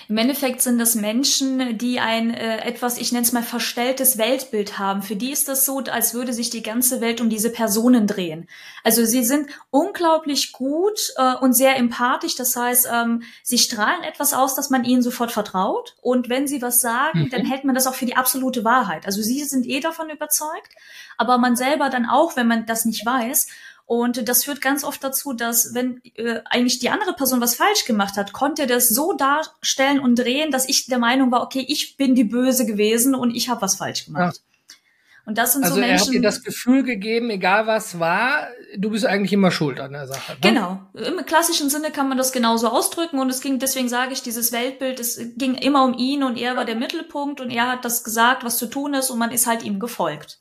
Im 0.09 0.17
Endeffekt 0.17 0.63
sind 0.63 0.79
das 0.79 0.95
Menschen, 0.95 1.77
die 1.77 1.99
ein 1.99 2.33
äh, 2.33 2.65
etwas, 2.65 2.97
ich 2.97 3.11
nenne 3.11 3.23
es 3.23 3.31
mal, 3.31 3.43
verstelltes 3.43 4.17
Weltbild 4.17 4.79
haben. 4.79 5.03
Für 5.03 5.15
die 5.15 5.31
ist 5.31 5.47
das 5.47 5.65
so, 5.65 5.77
als 5.81 6.15
würde 6.15 6.33
sich 6.33 6.49
die 6.49 6.63
ganze 6.63 6.99
Welt 6.99 7.21
um 7.21 7.29
diese 7.29 7.51
Personen 7.51 8.07
drehen. 8.07 8.49
Also 8.83 9.05
sie 9.05 9.23
sind 9.23 9.51
unglaublich 9.69 10.51
gut 10.51 11.13
äh, 11.17 11.35
und 11.35 11.53
sehr 11.53 11.77
empathisch. 11.77 12.35
Das 12.35 12.55
heißt, 12.55 12.89
ähm, 12.91 13.21
sie 13.43 13.59
strahlen 13.59 14.01
etwas 14.01 14.33
aus, 14.33 14.55
dass 14.55 14.71
man 14.71 14.83
ihnen 14.83 15.03
sofort 15.03 15.31
vertraut. 15.31 15.95
Und 16.01 16.27
wenn 16.27 16.47
sie 16.47 16.59
was 16.63 16.81
sagen, 16.81 17.25
mhm. 17.25 17.29
dann 17.29 17.45
hält 17.45 17.63
man 17.63 17.75
das 17.75 17.85
auch 17.85 17.93
für 17.93 18.07
die 18.07 18.15
absolute 18.15 18.63
Wahrheit. 18.63 19.05
Also 19.05 19.21
sie 19.21 19.43
sind 19.43 19.67
eh 19.67 19.79
davon 19.79 20.09
überzeugt, 20.09 20.73
aber 21.17 21.37
man 21.37 21.55
selber 21.55 21.91
dann 21.91 22.07
auch, 22.07 22.35
wenn 22.35 22.47
man 22.47 22.65
das 22.65 22.83
nicht 22.85 23.05
weiß. 23.05 23.45
Und 23.89 24.29
das 24.29 24.43
führt 24.43 24.61
ganz 24.61 24.83
oft 24.83 25.03
dazu, 25.03 25.33
dass 25.33 25.73
wenn 25.73 25.99
äh, 26.13 26.41
eigentlich 26.45 26.77
die 26.77 26.91
andere 26.91 27.13
Person 27.13 27.41
was 27.41 27.55
falsch 27.55 27.85
gemacht 27.85 28.17
hat, 28.17 28.33
konnte 28.33 28.61
er 28.61 28.67
das 28.67 28.87
so 28.87 29.13
darstellen 29.13 29.99
und 29.99 30.13
drehen, 30.13 30.51
dass 30.51 30.69
ich 30.69 30.85
der 30.85 30.99
Meinung 30.99 31.31
war, 31.31 31.41
okay, 31.41 31.65
ich 31.67 31.97
bin 31.97 32.13
die 32.13 32.23
Böse 32.23 32.67
gewesen 32.67 33.15
und 33.15 33.35
ich 33.35 33.49
habe 33.49 33.63
was 33.63 33.77
falsch 33.77 34.05
gemacht. 34.05 34.35
Ja. 34.35 34.75
Und 35.25 35.39
das 35.39 35.53
sind 35.53 35.63
also 35.63 35.73
so 35.73 35.81
Menschen. 35.81 35.93
Also 35.93 36.05
er 36.05 36.07
hat 36.07 36.13
dir 36.13 36.21
das 36.21 36.43
Gefühl 36.43 36.83
gegeben, 36.83 37.31
egal 37.31 37.65
was 37.65 37.99
war, 37.99 38.49
du 38.77 38.91
bist 38.91 39.07
eigentlich 39.07 39.33
immer 39.33 39.49
schuld 39.49 39.79
an 39.79 39.93
der 39.93 40.05
Sache. 40.05 40.33
Ne? 40.33 40.37
Genau. 40.39 40.79
Im 40.93 41.25
klassischen 41.25 41.71
Sinne 41.71 41.89
kann 41.89 42.07
man 42.07 42.19
das 42.19 42.31
genauso 42.31 42.67
ausdrücken 42.67 43.17
und 43.17 43.31
es 43.31 43.41
ging, 43.41 43.57
deswegen 43.57 43.89
sage 43.89 44.13
ich, 44.13 44.21
dieses 44.21 44.51
Weltbild, 44.51 44.99
es 44.99 45.19
ging 45.35 45.55
immer 45.55 45.83
um 45.83 45.95
ihn 45.95 46.21
und 46.21 46.37
er 46.37 46.55
war 46.55 46.65
der 46.65 46.75
Mittelpunkt 46.75 47.41
und 47.41 47.49
er 47.49 47.71
hat 47.71 47.85
das 47.85 48.03
gesagt, 48.03 48.43
was 48.43 48.59
zu 48.59 48.67
tun 48.67 48.93
ist 48.93 49.09
und 49.09 49.17
man 49.17 49.31
ist 49.31 49.47
halt 49.47 49.63
ihm 49.63 49.79
gefolgt 49.79 50.37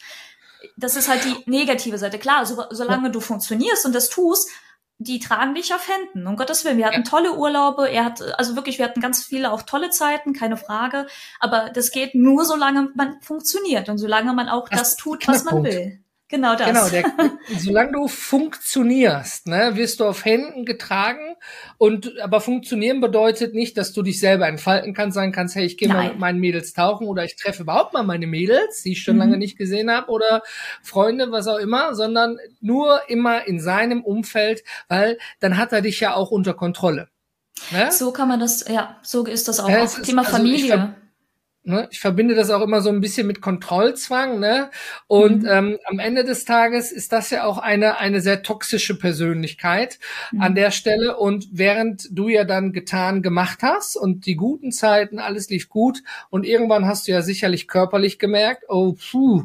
das 0.77 0.97
ist 0.97 1.09
halt 1.09 1.25
die 1.25 1.51
negative 1.51 1.99
Seite. 1.99 2.19
Klar, 2.19 2.47
so, 2.47 2.63
solange 2.71 3.11
du 3.11 3.21
funktionierst 3.21 3.87
und 3.87 3.95
das 3.95 4.09
tust, 4.09 4.49
die 4.99 5.21
tragen 5.21 5.55
dich 5.55 5.73
auf 5.73 5.89
Händen. 5.89 6.27
Um 6.27 6.37
Gottes 6.37 6.65
Willen, 6.65 6.77
wir 6.77 6.87
hatten 6.87 7.05
tolle 7.05 7.37
Urlaube. 7.37 7.89
Er 7.89 8.05
hat, 8.05 8.21
also 8.37 8.57
wirklich, 8.57 8.79
wir 8.79 8.85
hatten 8.85 9.01
ganz 9.01 9.25
viele 9.25 9.53
auch 9.53 9.63
tolle 9.63 9.91
Zeiten, 9.91 10.33
keine 10.33 10.57
Frage. 10.57 11.07
Aber 11.39 11.71
das 11.71 11.93
geht 11.93 12.17
nur, 12.17 12.45
solange 12.45 12.91
man 12.97 13.21
funktioniert 13.21 13.89
und 13.89 13.99
solange 13.99 14.33
man 14.33 14.49
auch 14.49 14.69
das, 14.69 14.81
das 14.81 14.97
tut, 14.97 15.29
was 15.29 15.45
man 15.45 15.63
will. 15.63 16.01
Genau 16.31 16.55
das. 16.57 16.67
Genau, 16.67 16.89
der, 16.91 17.39
solange 17.59 17.93
du 17.93 18.07
funktionierst, 18.07 19.47
ne, 19.47 19.77
wirst 19.77 20.01
du 20.01 20.05
auf 20.05 20.27
Händen 20.27 20.67
getragen. 20.67 21.37
Und 21.79 22.21
aber 22.21 22.43
funktionieren 22.43 23.01
bedeutet 23.01 23.55
nicht, 23.55 23.79
dass 23.79 23.95
du 23.95 24.03
dich 24.03 24.21
selber 24.21 24.47
entfalten 24.47 24.93
kannst, 24.93 25.15
sagen 25.15 25.33
kannst, 25.33 25.55
hey, 25.55 25.65
ich 25.65 25.79
gehe 25.79 25.89
mal 25.89 26.09
mit 26.09 26.19
meinen 26.19 26.39
Mädels 26.39 26.75
tauchen 26.75 27.07
oder 27.07 27.25
ich 27.25 27.37
treffe 27.37 27.63
überhaupt 27.63 27.95
mal 27.95 28.03
meine 28.03 28.27
Mädels, 28.27 28.83
die 28.83 28.93
ich 28.93 29.03
schon 29.03 29.15
mhm. 29.15 29.21
lange 29.21 29.37
nicht 29.39 29.57
gesehen 29.57 29.91
habe, 29.91 30.11
oder 30.11 30.43
Freunde, 30.83 31.33
was 31.33 31.49
auch 31.49 31.59
immer, 31.59 31.95
sondern 31.95 32.39
nur 32.61 33.09
immer 33.09 33.47
in 33.47 33.59
seinem 33.59 34.05
Umfeld, 34.05 34.65
weil 34.89 35.19
dann 35.41 35.57
hat 35.57 35.73
er 35.73 35.81
dich 35.81 36.01
ja 36.01 36.15
auch 36.15 36.31
unter 36.31 36.53
Kontrolle. 36.53 37.09
Ne? 37.71 37.91
So 37.91 38.13
kann 38.13 38.29
man 38.29 38.39
das, 38.39 38.67
ja, 38.69 38.99
so 39.03 39.25
ist 39.25 39.49
das 39.49 39.61
auch. 39.61 39.69
Ja, 39.69 39.85
auch 39.85 40.01
Thema 40.03 40.23
ist, 40.23 40.29
also 40.29 40.37
Familie. 40.37 40.95
Ne? 41.69 41.87
Ich 41.91 42.01
verbinde 42.01 42.35
das 42.35 42.49
auch 42.49 42.63
immer 42.63 42.81
so 42.81 42.89
ein 42.89 43.03
bisschen 43.03 43.27
mit 43.27 43.43
Kontrollzwang. 43.43 44.41
Ne? 44.41 44.71
Und 45.07 45.43
mhm. 45.43 45.49
ähm, 45.49 45.79
am 45.85 45.99
Ende 45.99 46.25
des 46.25 46.47
Tages 46.47 46.91
ist 46.91 47.13
das 47.13 47.29
ja 47.29 47.45
auch 47.45 47.59
eine, 47.59 47.99
eine 47.99 48.23
sehr 48.23 48.43
toxische 48.43 48.99
Persönlichkeit 48.99 49.99
mhm. 50.33 50.41
an 50.41 50.55
der 50.55 50.71
Stelle. 50.71 51.19
Und 51.19 51.49
während 51.53 52.09
du 52.11 52.29
ja 52.29 52.45
dann 52.45 52.73
getan 52.73 53.23
gemacht 53.23 53.59
hast 53.63 53.97
und 53.97 54.25
die 54.25 54.35
guten 54.35 54.73
Zeiten, 54.73 55.19
alles 55.19 55.51
lief 55.51 55.69
gut 55.69 56.03
und 56.31 56.47
irgendwann 56.47 56.87
hast 56.87 57.07
du 57.07 57.13
ja 57.13 57.21
sicherlich 57.21 57.69
körperlich 57.69 58.19
gemerkt, 58.19 58.65
oh, 58.69 58.95
puh, 58.95 59.45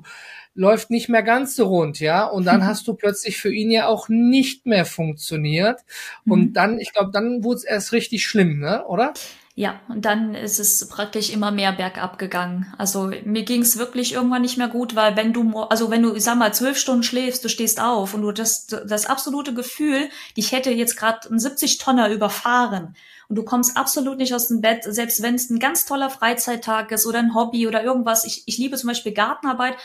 läuft 0.55 0.91
nicht 0.91 1.09
mehr 1.09 1.23
ganz 1.23 1.55
so 1.55 1.65
rund, 1.65 1.99
ja. 1.99 2.25
Und 2.25 2.45
dann 2.45 2.65
hast 2.65 2.87
du 2.87 2.93
plötzlich 2.93 3.37
für 3.37 3.51
ihn 3.51 3.71
ja 3.71 3.87
auch 3.87 4.07
nicht 4.07 4.65
mehr 4.65 4.85
funktioniert. 4.85 5.81
Und 6.25 6.49
mhm. 6.49 6.53
dann, 6.53 6.79
ich 6.79 6.93
glaube, 6.93 7.11
dann 7.11 7.43
wurde 7.43 7.57
es 7.57 7.63
erst 7.63 7.91
richtig 7.91 8.25
schlimm, 8.25 8.59
ne? 8.59 8.85
Oder? 8.85 9.13
Ja, 9.55 9.81
und 9.87 10.03
dann 10.03 10.33
ist 10.33 10.59
es 10.59 10.87
praktisch 10.87 11.29
immer 11.29 11.51
mehr 11.51 11.73
bergab 11.73 12.17
gegangen. 12.17 12.73
Also 12.79 13.11
mir 13.23 13.43
ging 13.43 13.61
es 13.61 13.77
wirklich 13.77 14.13
irgendwann 14.13 14.41
nicht 14.41 14.57
mehr 14.57 14.67
gut, 14.67 14.95
weil 14.95 15.15
wenn 15.15 15.31
du, 15.31 15.59
also 15.59 15.91
wenn 15.91 16.01
du, 16.01 16.15
ich 16.15 16.23
sag 16.23 16.39
mal, 16.39 16.55
zwölf 16.55 16.75
Stunden 16.75 17.03
schläfst, 17.03 17.45
du 17.45 17.49
stehst 17.49 17.79
auf 17.79 18.15
und 18.15 18.23
du 18.23 18.31
das, 18.31 18.65
das 18.65 19.05
absolute 19.05 19.53
Gefühl, 19.53 20.09
ich 20.33 20.53
hätte 20.53 20.71
jetzt 20.71 20.97
gerade 20.97 21.29
einen 21.29 21.37
70-Tonner 21.37 22.09
überfahren 22.09 22.95
und 23.29 23.35
du 23.35 23.43
kommst 23.43 23.77
absolut 23.77 24.17
nicht 24.17 24.33
aus 24.33 24.47
dem 24.47 24.59
Bett, 24.59 24.85
selbst 24.85 25.21
wenn 25.21 25.35
es 25.35 25.51
ein 25.51 25.59
ganz 25.59 25.85
toller 25.85 26.09
Freizeittag 26.09 26.91
ist 26.91 27.05
oder 27.05 27.19
ein 27.19 27.35
Hobby 27.35 27.67
oder 27.67 27.83
irgendwas. 27.83 28.25
Ich, 28.25 28.41
ich 28.47 28.57
liebe 28.57 28.75
zum 28.75 28.87
Beispiel 28.87 29.13
Gartenarbeit. 29.13 29.75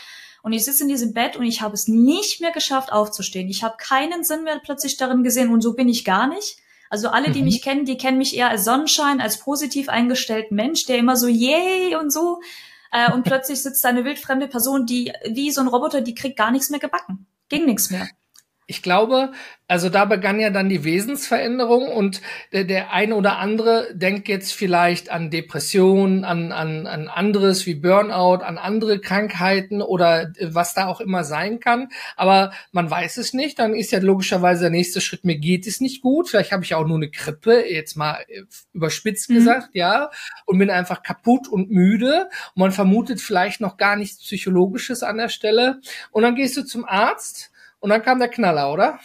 Und 0.41 0.53
ich 0.53 0.63
sitze 0.63 0.83
in 0.83 0.89
diesem 0.89 1.13
Bett 1.13 1.35
und 1.35 1.43
ich 1.43 1.61
habe 1.61 1.73
es 1.73 1.89
nicht 1.89 2.39
mehr 2.39 2.51
geschafft 2.51 2.93
aufzustehen. 2.93 3.49
Ich 3.49 3.61
habe 3.61 3.75
keinen 3.77 4.23
Sinn 4.23 4.45
mehr 4.45 4.59
plötzlich 4.63 4.95
darin 4.95 5.21
gesehen 5.21 5.51
und 5.51 5.61
so 5.61 5.73
bin 5.73 5.89
ich 5.89 6.05
gar 6.05 6.27
nicht. 6.27 6.59
Also 6.89 7.09
alle, 7.09 7.31
die 7.31 7.39
mhm. 7.39 7.45
mich 7.45 7.61
kennen, 7.61 7.85
die 7.85 7.97
kennen 7.97 8.17
mich 8.17 8.35
eher 8.35 8.49
als 8.49 8.65
Sonnenschein, 8.65 9.21
als 9.21 9.39
positiv 9.39 9.89
eingestellten 9.89 10.55
Mensch, 10.55 10.85
der 10.85 10.97
immer 10.97 11.15
so 11.15 11.27
yay 11.27 11.95
und 11.95 12.11
so. 12.11 12.41
Äh, 12.91 13.11
und 13.11 13.23
plötzlich 13.25 13.61
sitzt 13.61 13.83
da 13.83 13.89
eine 13.89 14.05
wildfremde 14.05 14.47
Person, 14.47 14.85
die 14.85 15.13
wie 15.29 15.51
so 15.51 15.61
ein 15.61 15.67
Roboter, 15.67 16.01
die 16.01 16.15
kriegt 16.15 16.37
gar 16.37 16.51
nichts 16.51 16.69
mehr 16.69 16.79
gebacken. 16.79 17.27
Ging 17.49 17.65
nichts 17.65 17.89
mehr 17.89 18.09
ich 18.69 18.83
glaube, 18.83 19.31
also 19.67 19.89
da 19.89 20.05
begann 20.05 20.39
ja 20.39 20.51
dann 20.51 20.69
die 20.69 20.83
Wesensveränderung 20.83 21.87
und 21.87 22.21
der, 22.53 22.65
der 22.65 22.93
eine 22.93 23.15
oder 23.15 23.39
andere 23.39 23.87
denkt 23.95 24.27
jetzt 24.27 24.53
vielleicht 24.53 25.09
an 25.09 25.31
Depressionen, 25.31 26.23
an, 26.23 26.51
an, 26.51 26.85
an 26.85 27.07
anderes 27.07 27.65
wie 27.65 27.73
Burnout, 27.73 28.43
an 28.43 28.59
andere 28.59 28.99
Krankheiten 28.99 29.81
oder 29.81 30.31
was 30.39 30.75
da 30.75 30.85
auch 30.85 31.01
immer 31.01 31.23
sein 31.23 31.59
kann. 31.59 31.89
Aber 32.15 32.51
man 32.71 32.91
weiß 32.91 33.17
es 33.17 33.33
nicht. 33.33 33.57
Dann 33.57 33.73
ist 33.73 33.91
ja 33.91 33.97
logischerweise 33.97 34.61
der 34.61 34.69
nächste 34.69 35.01
Schritt, 35.01 35.25
mir 35.25 35.39
geht 35.39 35.65
es 35.65 35.81
nicht 35.81 36.03
gut. 36.03 36.29
Vielleicht 36.29 36.51
habe 36.51 36.63
ich 36.63 36.75
auch 36.75 36.85
nur 36.85 36.97
eine 36.97 37.09
Grippe, 37.09 37.65
jetzt 37.67 37.97
mal 37.97 38.23
äh, 38.27 38.43
überspitzt 38.73 39.31
mhm. 39.31 39.35
gesagt, 39.35 39.69
ja, 39.73 40.11
und 40.45 40.59
bin 40.59 40.69
einfach 40.69 41.01
kaputt 41.01 41.47
und 41.47 41.71
müde. 41.71 42.29
Und 42.53 42.59
man 42.59 42.71
vermutet 42.71 43.19
vielleicht 43.19 43.61
noch 43.61 43.77
gar 43.77 43.95
nichts 43.95 44.19
Psychologisches 44.19 45.01
an 45.01 45.17
der 45.17 45.29
Stelle. 45.29 45.81
Und 46.11 46.21
dann 46.21 46.35
gehst 46.35 46.55
du 46.55 46.61
zum 46.61 46.85
Arzt 46.85 47.51
und 47.79 47.89
dann 47.89 48.03
kam 48.03 48.19
der 48.19 48.29
Knaller, 48.29 48.71
oder? 48.71 48.99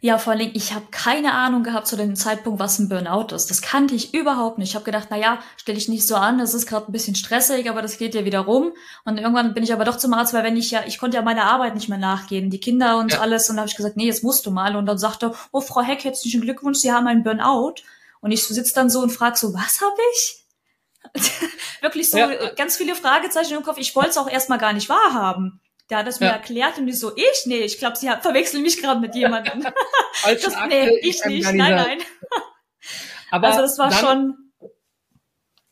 Ja, 0.00 0.18
vor 0.18 0.34
allem, 0.34 0.50
ich 0.52 0.74
habe 0.74 0.86
keine 0.90 1.32
Ahnung 1.32 1.62
gehabt 1.62 1.86
zu 1.86 1.96
dem 1.96 2.16
Zeitpunkt, 2.16 2.60
was 2.60 2.78
ein 2.78 2.88
Burnout 2.88 3.34
ist. 3.34 3.50
Das 3.50 3.62
kannte 3.62 3.94
ich 3.94 4.12
überhaupt 4.12 4.58
nicht. 4.58 4.68
Ich 4.68 4.74
habe 4.74 4.84
gedacht, 4.84 5.08
na 5.10 5.16
ja, 5.16 5.38
stelle 5.56 5.78
ich 5.78 5.88
nicht 5.88 6.06
so 6.06 6.16
an, 6.16 6.38
das 6.38 6.52
ist 6.52 6.66
gerade 6.66 6.86
ein 6.86 6.92
bisschen 6.92 7.14
stressig, 7.14 7.68
aber 7.70 7.80
das 7.80 7.96
geht 7.96 8.14
ja 8.14 8.24
wieder 8.24 8.40
rum. 8.40 8.72
Und 9.04 9.18
irgendwann 9.18 9.54
bin 9.54 9.64
ich 9.64 9.72
aber 9.72 9.84
doch 9.84 9.96
zum 9.96 10.12
Arzt, 10.12 10.34
weil 10.34 10.44
wenn 10.44 10.56
ich 10.56 10.70
ja, 10.70 10.84
ich 10.86 10.98
konnte 10.98 11.16
ja 11.16 11.22
meiner 11.22 11.46
Arbeit 11.46 11.74
nicht 11.74 11.88
mehr 11.88 11.98
nachgehen, 11.98 12.50
die 12.50 12.60
Kinder 12.60 12.98
und 12.98 13.12
ja. 13.12 13.20
alles. 13.20 13.48
Und 13.48 13.56
dann 13.56 13.62
habe 13.62 13.70
ich 13.70 13.76
gesagt, 13.76 13.96
nee, 13.96 14.06
jetzt 14.06 14.22
musst 14.22 14.44
du 14.44 14.50
mal. 14.50 14.76
Und 14.76 14.86
dann 14.86 14.98
sagte, 14.98 15.32
oh, 15.50 15.60
Frau 15.62 15.80
Heck, 15.80 16.04
herzlichen 16.04 16.42
Glückwunsch, 16.42 16.78
Sie 16.78 16.92
haben 16.92 17.06
einen 17.06 17.24
Burnout. 17.24 17.76
Und 18.20 18.32
ich 18.32 18.46
sitze 18.46 18.74
dann 18.74 18.90
so 18.90 19.00
und 19.00 19.10
frage 19.10 19.36
so, 19.36 19.54
was 19.54 19.80
habe 19.80 20.00
ich? 20.12 20.44
Wirklich 21.80 22.10
so 22.10 22.18
ja. 22.18 22.50
ganz 22.50 22.76
viele 22.76 22.94
Fragezeichen 22.94 23.54
im 23.56 23.62
Kopf. 23.62 23.78
Ich 23.78 23.96
wollte 23.96 24.10
es 24.10 24.18
auch 24.18 24.28
erstmal 24.28 24.58
gar 24.58 24.74
nicht 24.74 24.88
wahrhaben. 24.88 25.60
Der 25.90 25.98
hat 25.98 26.06
das 26.06 26.18
ja. 26.18 26.26
mir 26.26 26.32
erklärt 26.32 26.78
und 26.78 26.88
ich 26.88 26.98
so, 26.98 27.14
ich? 27.14 27.46
Nee, 27.46 27.58
ich 27.58 27.78
glaube, 27.78 27.96
sie 27.96 28.08
verwechseln 28.20 28.62
mich 28.62 28.80
gerade 28.80 29.00
mit 29.00 29.14
jemandem. 29.14 29.62
das, 30.24 30.56
nee, 30.68 30.90
ich 31.00 31.24
nicht. 31.24 31.52
Nein, 31.52 31.74
nein. 31.74 31.98
Aber 33.30 33.48
also 33.48 33.60
das 33.60 33.78
war 33.78 33.92
schon 33.92 34.46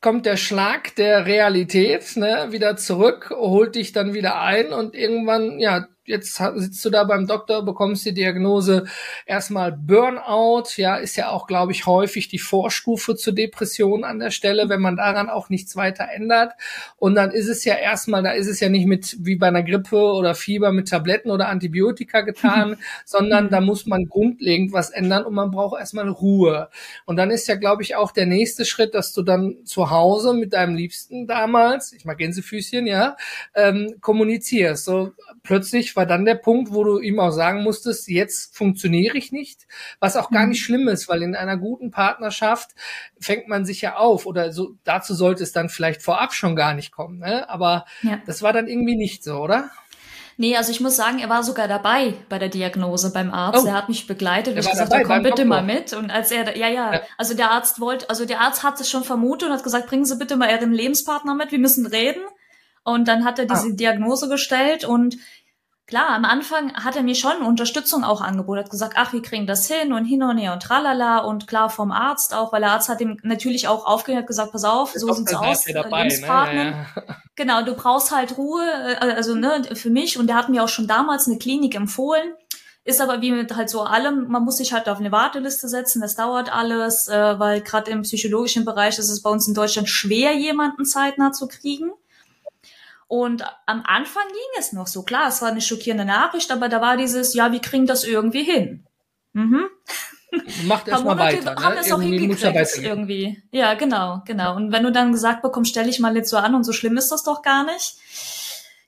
kommt 0.05 0.27
der 0.27 0.37
Schlag 0.37 0.95
der 0.97 1.25
Realität 1.25 2.17
ne, 2.17 2.49
wieder 2.51 2.77
zurück, 2.77 3.31
holt 3.35 3.75
dich 3.75 3.93
dann 3.93 4.13
wieder 4.13 4.39
ein 4.39 4.75
und 4.75 4.95
irgendwann, 4.95 5.59
ja, 5.59 5.87
jetzt 6.07 6.41
sitzt 6.57 6.85
du 6.85 6.91
da 6.91 7.05
beim 7.05 7.27
Doktor, 7.27 7.65
bekommst 7.65 8.05
die 8.05 8.15
Diagnose 8.15 8.85
erstmal 9.27 9.73
Burnout, 9.73 10.65
ja, 10.77 10.97
ist 10.97 11.17
ja 11.17 11.31
auch, 11.31 11.47
glaube 11.47 11.73
ich, 11.73 11.87
häufig 11.87 12.29
die 12.29 12.39
Vorstufe 12.39 13.17
zur 13.17 13.35
Depression 13.35 14.05
an 14.05 14.19
der 14.19 14.31
Stelle, 14.31 14.69
wenn 14.69 14.81
man 14.81 14.97
daran 14.97 15.29
auch 15.29 15.49
nichts 15.49 15.77
weiter 15.77 16.09
ändert. 16.13 16.53
Und 16.97 17.15
dann 17.15 17.31
ist 17.31 17.49
es 17.49 17.65
ja 17.65 17.75
erstmal, 17.75 18.23
da 18.23 18.33
ist 18.33 18.49
es 18.49 18.61
ja 18.61 18.69
nicht 18.69 18.87
mit 18.87 19.17
wie 19.21 19.37
bei 19.37 19.49
einer 19.49 19.63
Grippe 19.63 19.97
oder 19.97 20.35
Fieber 20.35 20.73
mit 20.73 20.89
Tabletten 20.89 21.31
oder 21.31 21.49
Antibiotika 21.49 22.21
getan, 22.21 22.77
sondern 23.05 23.49
da 23.51 23.61
muss 23.61 23.87
man 23.87 24.07
grundlegend 24.07 24.73
was 24.73 24.91
ändern 24.91 25.25
und 25.25 25.35
man 25.35 25.51
braucht 25.51 25.79
erstmal 25.79 26.09
Ruhe. 26.09 26.69
Und 27.07 27.17
dann 27.17 27.31
ist 27.31 27.49
ja, 27.49 27.57
glaube 27.57 27.83
ich, 27.83 27.97
auch 27.97 28.13
der 28.13 28.27
nächste 28.27 28.65
Schritt, 28.65 28.95
dass 28.95 29.13
du 29.13 29.23
dann 29.23 29.65
zu 29.65 29.91
Hause 29.91 30.35
mit 30.35 30.53
deinem 30.53 30.77
Liebsten 30.77 31.27
damals, 31.27 31.93
ich 31.93 32.05
mag 32.05 32.19
Gänsefüßchen, 32.19 32.87
ja, 32.87 33.17
ähm, 33.55 33.97
kommunizierst. 34.01 34.85
So 34.85 35.13
plötzlich 35.43 35.94
war 35.97 36.07
dann 36.07 36.25
der 36.25 36.35
Punkt, 36.35 36.73
wo 36.73 36.85
du 36.85 36.99
ihm 36.99 37.21
auch 37.21 37.31
sagen 37.31 37.63
musstest, 37.63 38.09
jetzt 38.09 38.57
funktioniere 38.57 39.17
ich 39.17 39.33
nicht, 39.33 39.67
was 40.01 40.17
auch 40.17 40.31
gar 40.31 40.47
nicht 40.47 40.61
mhm. 40.61 40.65
schlimm 40.65 40.89
ist, 40.89 41.09
weil 41.09 41.23
in 41.23 41.35
einer 41.35 41.57
guten 41.57 41.91
Partnerschaft 41.91 42.71
fängt 43.19 43.49
man 43.49 43.65
sich 43.65 43.81
ja 43.81 43.97
auf 43.97 44.27
oder 44.27 44.53
so, 44.53 44.75
dazu 44.85 45.15
sollte 45.15 45.43
es 45.43 45.53
dann 45.53 45.69
vielleicht 45.69 46.03
vorab 46.03 46.33
schon 46.35 46.57
gar 46.57 46.75
nicht 46.75 46.93
kommen, 46.93 47.19
ne? 47.19 47.49
aber 47.49 47.85
ja. 48.03 48.21
das 48.27 48.43
war 48.43 48.53
dann 48.53 48.69
irgendwie 48.69 48.97
nicht 48.97 49.25
so, 49.25 49.37
oder? 49.37 49.71
Nee, 50.37 50.57
also 50.57 50.73
ich 50.73 50.81
muss 50.81 50.97
sagen, 50.97 51.21
er 51.21 51.29
war 51.29 51.45
sogar 51.45 51.69
dabei 51.69 52.15
bei 52.29 52.39
der 52.39 52.49
Diagnose 52.49 53.13
beim 53.13 53.33
Arzt. 53.33 53.65
Oh. 53.65 53.69
Er 53.69 53.75
hat 53.75 53.89
mich 53.89 54.07
begleitet. 54.07 54.57
Er 54.57 54.63
ich 54.63 54.71
gesagt, 54.71 54.91
dabei, 54.91 55.05
komm 55.05 55.19
bitte 55.19 55.29
Doktor. 55.29 55.45
mal 55.47 55.63
mit. 55.63 55.93
Und 55.93 56.11
als 56.11 56.33
er, 56.33 56.57
ja, 56.57 56.69
ja, 56.69 56.95
ja, 56.95 57.01
also 57.17 57.35
der 57.35 57.53
Arzt 57.53 57.81
wollte, 57.81 58.11
also 58.11 58.25
der 58.25 58.41
Arzt 58.41 58.65
hat 58.65 58.81
es 58.81 58.91
schon 58.91 59.05
vermutet 59.05 59.49
und 59.49 59.55
hat 59.55 59.63
gesagt, 59.63 59.87
bringen 59.87 60.05
Sie 60.05 60.17
bitte 60.17 60.37
mal 60.37 60.51
Ihren 60.51 60.73
Lebenspartner 60.73 61.35
mit, 61.35 61.53
wir 61.53 61.61
müssen 61.61 61.87
reden. 61.87 62.23
Und 62.83 63.09
dann 63.09 63.25
hat 63.25 63.39
er 63.39 63.47
diese 63.47 63.69
ah. 63.69 63.75
Diagnose 63.77 64.29
gestellt 64.29 64.85
und 64.85 65.17
klar, 65.87 66.11
am 66.11 66.25
Anfang 66.25 66.73
hat 66.75 66.97
er 66.97 67.03
mir 67.03 67.15
schon 67.15 67.43
Unterstützung 67.43 68.05
auch 68.05 68.21
angeboten, 68.21 68.61
hat 68.61 68.71
gesagt, 68.71 68.95
ach, 68.97 69.13
wir 69.13 69.23
kriegen 69.23 69.47
das 69.47 69.67
hin 69.67 69.93
und 69.93 70.05
hin 70.05 70.23
und 70.23 70.39
her 70.39 70.53
und 70.53 70.63
tralala 70.63 71.19
und 71.19 71.47
klar 71.47 71.71
vom 71.71 71.93
Arzt 71.93 72.35
auch, 72.35 72.53
weil 72.53 72.61
der 72.61 72.73
Arzt 72.73 72.89
hat 72.89 73.01
ihm 73.01 73.19
natürlich 73.23 73.69
auch 73.69 73.87
aufgehört, 73.87 74.27
gesagt, 74.27 74.53
pass 74.53 74.65
auf, 74.65 74.93
so 74.95 75.13
sieht's 75.13 75.35
aus, 75.35 75.65
dabei, 75.65 76.09
Ne? 76.55 76.65
Ja, 76.65 76.73
ja. 76.97 77.17
Genau, 77.37 77.65
du 77.65 77.75
brauchst 77.75 78.13
halt 78.13 78.39
Ruhe, 78.39 78.63
äh, 78.63 79.13
also 79.13 79.35
ne, 79.35 79.63
für 79.75 79.91
mich 79.91 80.19
und 80.19 80.29
der 80.29 80.37
hat 80.37 80.49
mir 80.49 80.63
auch 80.63 80.69
schon 80.69 80.87
damals 80.87 81.27
eine 81.27 81.39
Klinik 81.39 81.75
empfohlen. 81.75 82.35
Ist 82.87 83.01
aber 83.01 83.23
wie 83.23 83.33
mit 83.33 83.57
halt 83.57 83.71
so 83.71 83.81
allem, 83.81 84.29
man 84.29 84.45
muss 84.45 84.59
sich 84.59 84.75
halt 84.75 84.91
auf 84.91 84.99
eine 84.99 85.11
Warteliste 85.11 85.69
setzen, 85.69 86.03
das 86.03 86.17
dauert 86.17 86.55
alles, 86.55 87.09
äh, 87.09 87.39
weil 87.39 87.63
gerade 87.63 87.91
im 87.91 88.03
psychologischen 88.03 88.67
Bereich 88.67 88.99
ist 88.99 89.09
es 89.09 89.23
bei 89.23 89.31
uns 89.31 89.49
in 89.49 89.55
Deutschland 89.55 89.89
schwer, 89.89 90.35
jemanden 90.35 90.85
zeitnah 90.85 91.33
zu 91.33 91.49
kriegen. 91.49 91.93
Und 93.07 93.45
am 93.67 93.83
Anfang 93.87 94.27
ging 94.29 94.59
es 94.59 94.73
noch 94.73 94.87
so. 94.87 95.03
Klar, 95.03 95.29
es 95.29 95.43
war 95.43 95.51
eine 95.51 95.61
schockierende 95.61 96.05
Nachricht, 96.05 96.51
aber 96.51 96.69
da 96.69 96.81
war 96.81 96.97
dieses, 96.97 97.35
ja, 97.35 97.53
wir 97.53 97.61
kriegen 97.61 97.87
das 97.87 98.05
irgendwie 98.05 98.43
hin. 98.43 98.87
Mhm. 99.33 99.67
Macht 100.67 100.89
erstmal 100.89 101.19
weiter. 101.19 101.55
Ne? 101.55 101.63
Haben 101.63 101.77
es 101.77 101.93
auch 101.93 102.01
hingekriegt 102.01 102.79
irgendwie. 102.79 103.43
Ja, 103.53 103.75
genau, 103.75 104.23
genau. 104.25 104.57
Und 104.57 104.73
wenn 104.73 104.83
du 104.83 104.91
dann 104.91 105.13
gesagt 105.13 105.43
bekommst, 105.43 105.71
stell 105.71 105.87
dich 105.87 106.01
mal 106.01 106.17
jetzt 106.17 106.31
so 106.31 106.37
an 106.37 106.55
und 106.55 106.65
so 106.65 106.73
schlimm 106.73 106.97
ist 106.97 107.11
das 107.11 107.23
doch 107.23 107.43
gar 107.43 107.65
nicht. 107.65 107.97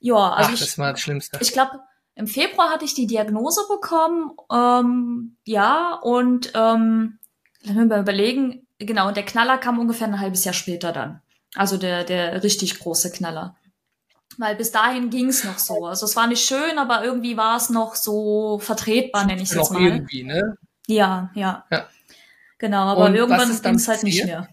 Ja, 0.01 0.33
also 0.33 0.51
Ach, 0.51 0.55
ich, 0.55 0.61
das 0.61 0.79
war 0.79 0.93
das 0.93 1.01
Schlimmste. 1.01 1.39
Ich 1.41 1.53
glaube, 1.53 1.81
im 2.15 2.27
Februar 2.27 2.71
hatte 2.71 2.85
ich 2.85 2.95
die 2.95 3.07
Diagnose 3.07 3.63
bekommen. 3.69 4.33
Ähm, 4.51 5.37
ja, 5.45 5.95
und 6.03 6.53
ähm, 6.55 7.19
lass 7.63 7.77
mich 7.77 7.89
mal 7.89 8.01
überlegen. 8.01 8.67
Genau, 8.79 9.09
und 9.09 9.17
der 9.17 9.25
Knaller 9.25 9.59
kam 9.59 9.79
ungefähr 9.79 10.07
ein 10.07 10.21
halbes 10.21 10.45
Jahr 10.45 10.55
später 10.55 10.93
dann. 10.93 11.23
Also 11.55 11.77
der, 11.77 12.05
der 12.05 12.43
richtig 12.43 12.79
große 12.79 13.13
Knaller. 13.13 13.57
Weil 14.39 14.57
bis 14.57 14.71
dahin 14.71 15.11
ging's 15.11 15.45
noch 15.45 15.59
so. 15.59 15.87
Also 15.87 16.05
es 16.05 16.17
war 16.17 16.27
nicht 16.27 16.45
schön, 16.45 16.79
aber 16.79 17.03
irgendwie 17.05 17.37
war 17.37 17.57
es 17.57 17.71
noch 17.71 17.95
so 17.95 18.59
vertretbar, 18.59 19.25
nenne 19.25 19.43
ich 19.43 19.51
es 19.51 19.55
jetzt 19.55 19.73
mal. 19.73 19.83
irgendwie, 19.83 20.25
ne? 20.25 20.57
Ja, 20.87 21.31
ja. 21.35 21.65
ja. 21.71 21.87
Genau, 22.59 22.85
aber 22.85 23.07
Und 23.07 23.15
irgendwann 23.15 23.61
ging's 23.63 23.89
halt 23.89 24.03
nicht 24.03 24.25
mehr. 24.25 24.49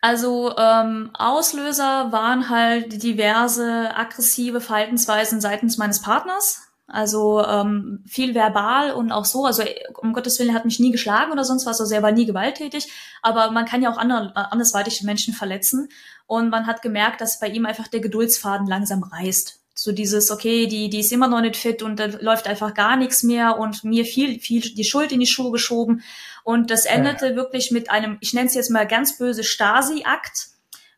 Also 0.00 0.56
ähm, 0.58 1.10
Auslöser 1.14 2.10
waren 2.10 2.50
halt 2.50 3.04
diverse 3.04 3.94
aggressive 3.94 4.60
Verhaltensweisen 4.60 5.40
seitens 5.40 5.78
meines 5.78 6.02
Partners. 6.02 6.62
Also 6.88 7.42
ähm, 7.46 8.02
viel 8.06 8.34
verbal 8.34 8.92
und 8.92 9.12
auch 9.12 9.24
so. 9.24 9.46
Also 9.46 9.62
um 10.02 10.12
Gottes 10.12 10.38
Willen, 10.38 10.50
er 10.50 10.56
hat 10.56 10.64
mich 10.64 10.80
nie 10.80 10.90
geschlagen 10.90 11.30
oder 11.30 11.44
sonst 11.44 11.66
was. 11.66 11.80
Also 11.80 11.94
er 11.94 12.02
war 12.02 12.10
nie 12.10 12.26
gewalttätig. 12.26 12.92
Aber 13.22 13.52
man 13.52 13.64
kann 13.64 13.80
ja 13.80 13.90
auch 13.92 13.96
andere, 13.96 14.34
andersweitig 14.34 15.02
Menschen 15.04 15.34
verletzen. 15.34 15.88
Und 16.32 16.48
man 16.48 16.66
hat 16.66 16.80
gemerkt, 16.80 17.20
dass 17.20 17.40
bei 17.40 17.48
ihm 17.48 17.66
einfach 17.66 17.88
der 17.88 18.00
Geduldsfaden 18.00 18.66
langsam 18.66 19.02
reißt. 19.02 19.60
So 19.74 19.92
dieses, 19.92 20.30
okay, 20.30 20.66
die, 20.66 20.88
die 20.88 21.00
ist 21.00 21.12
immer 21.12 21.28
noch 21.28 21.42
nicht 21.42 21.58
fit 21.58 21.82
und 21.82 22.00
da 22.00 22.06
läuft 22.06 22.46
einfach 22.46 22.72
gar 22.72 22.96
nichts 22.96 23.22
mehr 23.22 23.58
und 23.58 23.84
mir 23.84 24.06
viel, 24.06 24.40
viel 24.40 24.62
die 24.62 24.84
Schuld 24.84 25.12
in 25.12 25.20
die 25.20 25.26
Schuhe 25.26 25.52
geschoben. 25.52 26.02
Und 26.42 26.70
das 26.70 26.86
endete 26.86 27.26
ja. 27.26 27.36
wirklich 27.36 27.70
mit 27.70 27.90
einem, 27.90 28.16
ich 28.20 28.32
nenne 28.32 28.46
es 28.46 28.54
jetzt 28.54 28.70
mal 28.70 28.86
ganz 28.86 29.18
böse 29.18 29.44
Stasi-Akt, 29.44 30.48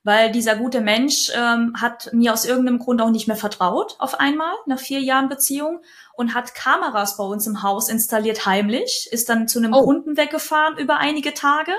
weil 0.05 0.31
dieser 0.31 0.55
gute 0.55 0.81
Mensch 0.81 1.33
ähm, 1.35 1.73
hat 1.81 2.13
mir 2.13 2.33
aus 2.33 2.45
irgendeinem 2.45 2.79
Grund 2.79 3.03
auch 3.03 3.11
nicht 3.11 3.27
mehr 3.27 3.37
vertraut 3.37 3.97
auf 3.99 4.21
einmal 4.21 4.55
nach 4.67 4.79
vier 4.79 5.01
Jahren 5.01 5.29
Beziehung 5.29 5.81
und 6.13 6.33
hat 6.37 6.55
Kameras 6.55 7.17
bei 7.17 7.25
uns 7.25 7.45
im 7.49 7.65
Haus 7.65 7.89
installiert 7.89 8.47
heimlich, 8.47 9.09
ist 9.11 9.29
dann 9.29 9.49
zu 9.49 9.59
einem 9.59 9.73
oh. 9.73 9.83
Kunden 9.83 10.17
weggefahren 10.17 10.79
über 10.79 10.99
einige 10.99 11.35
Tage 11.35 11.73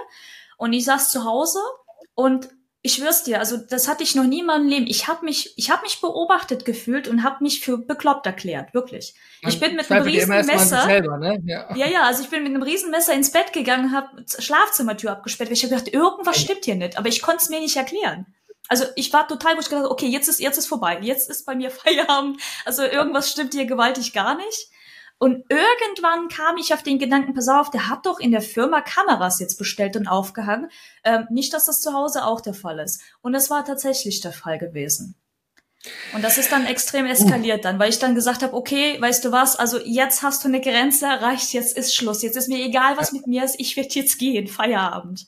und 0.57 0.73
ich 0.73 0.83
saß 0.83 1.09
zu 1.09 1.23
Hause 1.23 1.59
und 2.15 2.49
ich 2.85 2.93
schwör's 2.93 3.23
dir, 3.23 3.39
also 3.39 3.57
das 3.57 3.87
hatte 3.87 4.03
ich 4.03 4.13
noch 4.13 4.25
nie 4.25 4.41
in 4.41 4.45
meinem 4.45 4.67
Leben. 4.67 4.85
Ich 4.85 5.07
habe 5.07 5.25
mich, 5.25 5.57
ich 5.57 5.71
habe 5.71 5.81
mich 5.81 6.01
beobachtet 6.01 6.65
gefühlt 6.65 7.07
und 7.07 7.23
habe 7.23 7.43
mich 7.43 7.61
für 7.61 7.79
bekloppt 7.79 8.27
erklärt, 8.27 8.75
wirklich. 8.75 9.15
Man 9.41 9.51
ich 9.51 9.59
bin 9.59 9.75
mit 9.75 9.89
einem 9.89 10.03
riesen 10.03 10.29
Messer. 10.29 10.83
Selber, 10.83 11.17
ne? 11.17 11.41
ja. 11.45 11.75
ja, 11.75 11.87
ja, 11.87 12.03
also 12.03 12.21
ich 12.21 12.29
bin 12.29 12.43
mit 12.43 12.53
einem 12.53 12.61
riesen 12.61 12.91
Messer 12.91 13.13
ins 13.13 13.31
Bett 13.31 13.53
gegangen, 13.53 13.91
habe 13.91 14.23
Schlafzimmertür 14.37 15.13
abgesperrt. 15.13 15.49
Ich 15.49 15.63
habe 15.63 15.73
gedacht, 15.73 15.91
irgendwas 15.91 16.37
stimmt 16.37 16.65
hier 16.65 16.75
nicht, 16.75 16.99
aber 16.99 17.09
ich 17.09 17.23
konnte 17.23 17.41
es 17.41 17.49
mir 17.49 17.59
nicht 17.59 17.75
erklären. 17.75 18.27
Also 18.67 18.85
ich 18.95 19.11
war 19.11 19.27
total, 19.27 19.55
wo 19.55 19.61
ich 19.61 19.69
gedacht, 19.69 19.89
okay, 19.89 20.07
jetzt 20.07 20.27
ist 20.27 20.39
jetzt 20.39 20.59
ist 20.59 20.67
vorbei, 20.67 20.99
jetzt 21.01 21.27
ist 21.27 21.43
bei 21.47 21.55
mir 21.55 21.71
Feierabend. 21.71 22.39
Also 22.65 22.83
irgendwas 22.83 23.31
stimmt 23.31 23.55
hier 23.55 23.65
gewaltig 23.65 24.13
gar 24.13 24.37
nicht. 24.37 24.69
Und 25.17 25.45
irgendwann 25.49 26.27
kam 26.27 26.57
ich 26.57 26.73
auf 26.73 26.83
den 26.83 26.99
Gedanken, 26.99 27.33
pass 27.33 27.47
auf, 27.47 27.69
der 27.69 27.87
hat 27.89 28.05
doch 28.05 28.19
in 28.19 28.31
der 28.31 28.41
Firma 28.41 28.81
Kameras 28.81 29.39
jetzt 29.39 29.57
bestellt 29.57 29.95
und 29.95 30.07
aufgehangen. 30.07 30.69
Ähm, 31.03 31.25
nicht, 31.29 31.53
dass 31.53 31.65
das 31.65 31.81
zu 31.81 31.93
Hause 31.93 32.25
auch 32.25 32.41
der 32.41 32.53
Fall 32.53 32.79
ist. 32.79 33.01
Und 33.21 33.33
das 33.33 33.49
war 33.49 33.63
tatsächlich 33.63 34.19
der 34.19 34.33
Fall 34.33 34.57
gewesen. 34.57 35.15
Und 36.13 36.23
das 36.23 36.37
ist 36.37 36.51
dann 36.51 36.65
extrem 36.65 37.05
eskaliert 37.05 37.63
dann, 37.63 37.79
weil 37.79 37.89
ich 37.89 37.99
dann 37.99 38.15
gesagt 38.15 38.41
habe, 38.43 38.55
okay, 38.55 38.99
weißt 38.99 39.23
du 39.23 39.31
was, 39.31 39.55
also 39.55 39.79
jetzt 39.79 40.23
hast 40.23 40.43
du 40.43 40.47
eine 40.47 40.61
Grenze 40.61 41.05
erreicht, 41.05 41.53
jetzt 41.53 41.77
ist 41.77 41.95
Schluss, 41.95 42.23
jetzt 42.23 42.37
ist 42.37 42.49
mir 42.49 42.63
egal, 42.63 42.97
was 42.97 43.11
mit 43.11 43.27
mir 43.27 43.43
ist, 43.43 43.59
ich 43.59 43.75
werde 43.77 43.93
jetzt 43.93 44.17
gehen, 44.17 44.47
Feierabend. 44.47 45.27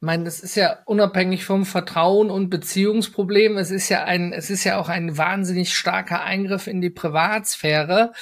Ich 0.00 0.06
meine, 0.06 0.22
das 0.22 0.38
ist 0.38 0.54
ja 0.54 0.78
unabhängig 0.84 1.44
vom 1.44 1.66
Vertrauen 1.66 2.30
und 2.30 2.50
Beziehungsproblem. 2.50 3.58
Es 3.58 3.72
ist 3.72 3.88
ja 3.88 4.04
ein, 4.04 4.32
es 4.32 4.48
ist 4.48 4.62
ja 4.62 4.78
auch 4.78 4.88
ein 4.88 5.18
wahnsinnig 5.18 5.76
starker 5.76 6.22
Eingriff 6.22 6.68
in 6.68 6.80
die 6.80 6.90
Privatsphäre 6.90 8.12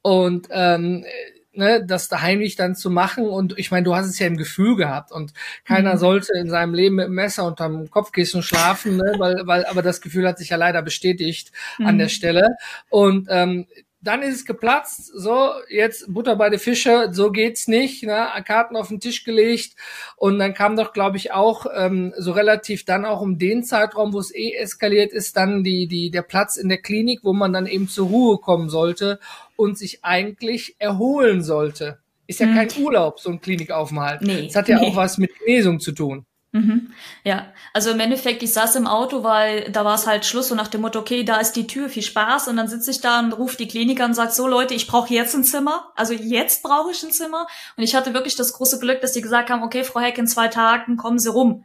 und 0.00 0.48
ähm, 0.50 1.04
ne, 1.52 1.84
das 1.84 2.08
da 2.08 2.22
heimlich 2.22 2.56
dann 2.56 2.74
zu 2.74 2.90
machen. 2.90 3.26
Und 3.26 3.58
ich 3.58 3.70
meine, 3.70 3.84
du 3.84 3.94
hast 3.94 4.06
es 4.06 4.18
ja 4.18 4.26
im 4.26 4.38
Gefühl 4.38 4.76
gehabt 4.76 5.12
und 5.12 5.34
keiner 5.66 5.94
mhm. 5.94 5.98
sollte 5.98 6.32
in 6.38 6.48
seinem 6.48 6.72
Leben 6.72 6.96
mit 6.96 7.06
dem 7.06 7.14
Messer 7.14 7.44
unterm 7.44 7.90
Kopfkissen 7.90 8.42
schlafen, 8.42 8.96
ne, 8.96 9.16
weil, 9.18 9.46
weil, 9.46 9.66
aber 9.66 9.82
das 9.82 10.00
Gefühl 10.00 10.26
hat 10.26 10.38
sich 10.38 10.50
ja 10.50 10.56
leider 10.56 10.80
bestätigt 10.80 11.52
mhm. 11.78 11.86
an 11.86 11.98
der 11.98 12.08
Stelle. 12.08 12.56
Und 12.88 13.28
ähm, 13.30 13.66
dann 14.06 14.22
ist 14.22 14.36
es 14.36 14.44
geplatzt, 14.44 15.06
so, 15.14 15.50
jetzt 15.68 16.12
Butter 16.12 16.36
bei 16.36 16.48
den 16.48 16.58
Fische, 16.58 17.08
so 17.12 17.30
geht's 17.30 17.68
nicht, 17.68 18.04
ne? 18.04 18.28
Karten 18.44 18.76
auf 18.76 18.88
den 18.88 19.00
Tisch 19.00 19.24
gelegt 19.24 19.74
und 20.16 20.38
dann 20.38 20.54
kam 20.54 20.76
doch, 20.76 20.92
glaube 20.92 21.16
ich, 21.16 21.32
auch 21.32 21.66
ähm, 21.74 22.14
so 22.16 22.32
relativ 22.32 22.84
dann 22.84 23.04
auch 23.04 23.20
um 23.20 23.38
den 23.38 23.64
Zeitraum, 23.64 24.12
wo 24.12 24.18
es 24.18 24.34
eh 24.34 24.52
eskaliert 24.52 25.12
ist, 25.12 25.36
dann 25.36 25.64
die, 25.64 25.86
die, 25.86 26.10
der 26.10 26.22
Platz 26.22 26.56
in 26.56 26.68
der 26.68 26.78
Klinik, 26.78 27.20
wo 27.22 27.32
man 27.32 27.52
dann 27.52 27.66
eben 27.66 27.88
zur 27.88 28.08
Ruhe 28.08 28.38
kommen 28.38 28.68
sollte 28.68 29.18
und 29.56 29.76
sich 29.76 30.04
eigentlich 30.04 30.76
erholen 30.78 31.42
sollte. 31.42 31.98
Ist 32.26 32.40
ja 32.40 32.46
hm. 32.46 32.54
kein 32.54 32.68
Urlaub, 32.82 33.20
so 33.20 33.30
ein 33.30 33.40
Klinikaufenthalt. 33.40 34.22
Nee. 34.22 34.46
Es 34.46 34.56
hat 34.56 34.68
ja 34.68 34.80
nee. 34.80 34.88
auch 34.88 34.96
was 34.96 35.18
mit 35.18 35.30
Genesung 35.38 35.80
zu 35.80 35.92
tun. 35.92 36.26
Mhm. 36.56 36.92
Ja, 37.22 37.52
also 37.74 37.90
im 37.90 38.00
Endeffekt, 38.00 38.42
ich 38.42 38.52
saß 38.52 38.76
im 38.76 38.86
Auto, 38.86 39.22
weil 39.22 39.70
da 39.70 39.84
war 39.84 39.94
es 39.94 40.06
halt 40.06 40.24
Schluss 40.24 40.50
und 40.50 40.56
nach 40.56 40.68
dem 40.68 40.80
Motto, 40.80 40.98
okay, 40.98 41.22
da 41.22 41.36
ist 41.36 41.52
die 41.52 41.66
Tür, 41.66 41.90
viel 41.90 42.02
Spaß. 42.02 42.48
Und 42.48 42.56
dann 42.56 42.68
sitze 42.68 42.90
ich 42.90 43.02
da 43.02 43.18
und 43.18 43.32
rufe 43.34 43.58
die 43.58 43.68
Kliniker 43.68 44.06
und 44.06 44.14
sage, 44.14 44.32
so 44.32 44.46
Leute, 44.46 44.72
ich 44.72 44.86
brauche 44.86 45.12
jetzt 45.12 45.34
ein 45.34 45.44
Zimmer. 45.44 45.92
Also 45.96 46.14
jetzt 46.14 46.62
brauche 46.62 46.90
ich 46.90 47.02
ein 47.02 47.12
Zimmer. 47.12 47.46
Und 47.76 47.84
ich 47.84 47.94
hatte 47.94 48.14
wirklich 48.14 48.36
das 48.36 48.54
große 48.54 48.78
Glück, 48.78 49.02
dass 49.02 49.12
die 49.12 49.20
gesagt 49.20 49.50
haben, 49.50 49.62
okay, 49.62 49.84
Frau 49.84 50.00
Heck, 50.00 50.16
in 50.16 50.26
zwei 50.26 50.48
Tagen 50.48 50.96
kommen 50.96 51.18
Sie 51.18 51.30
rum. 51.30 51.64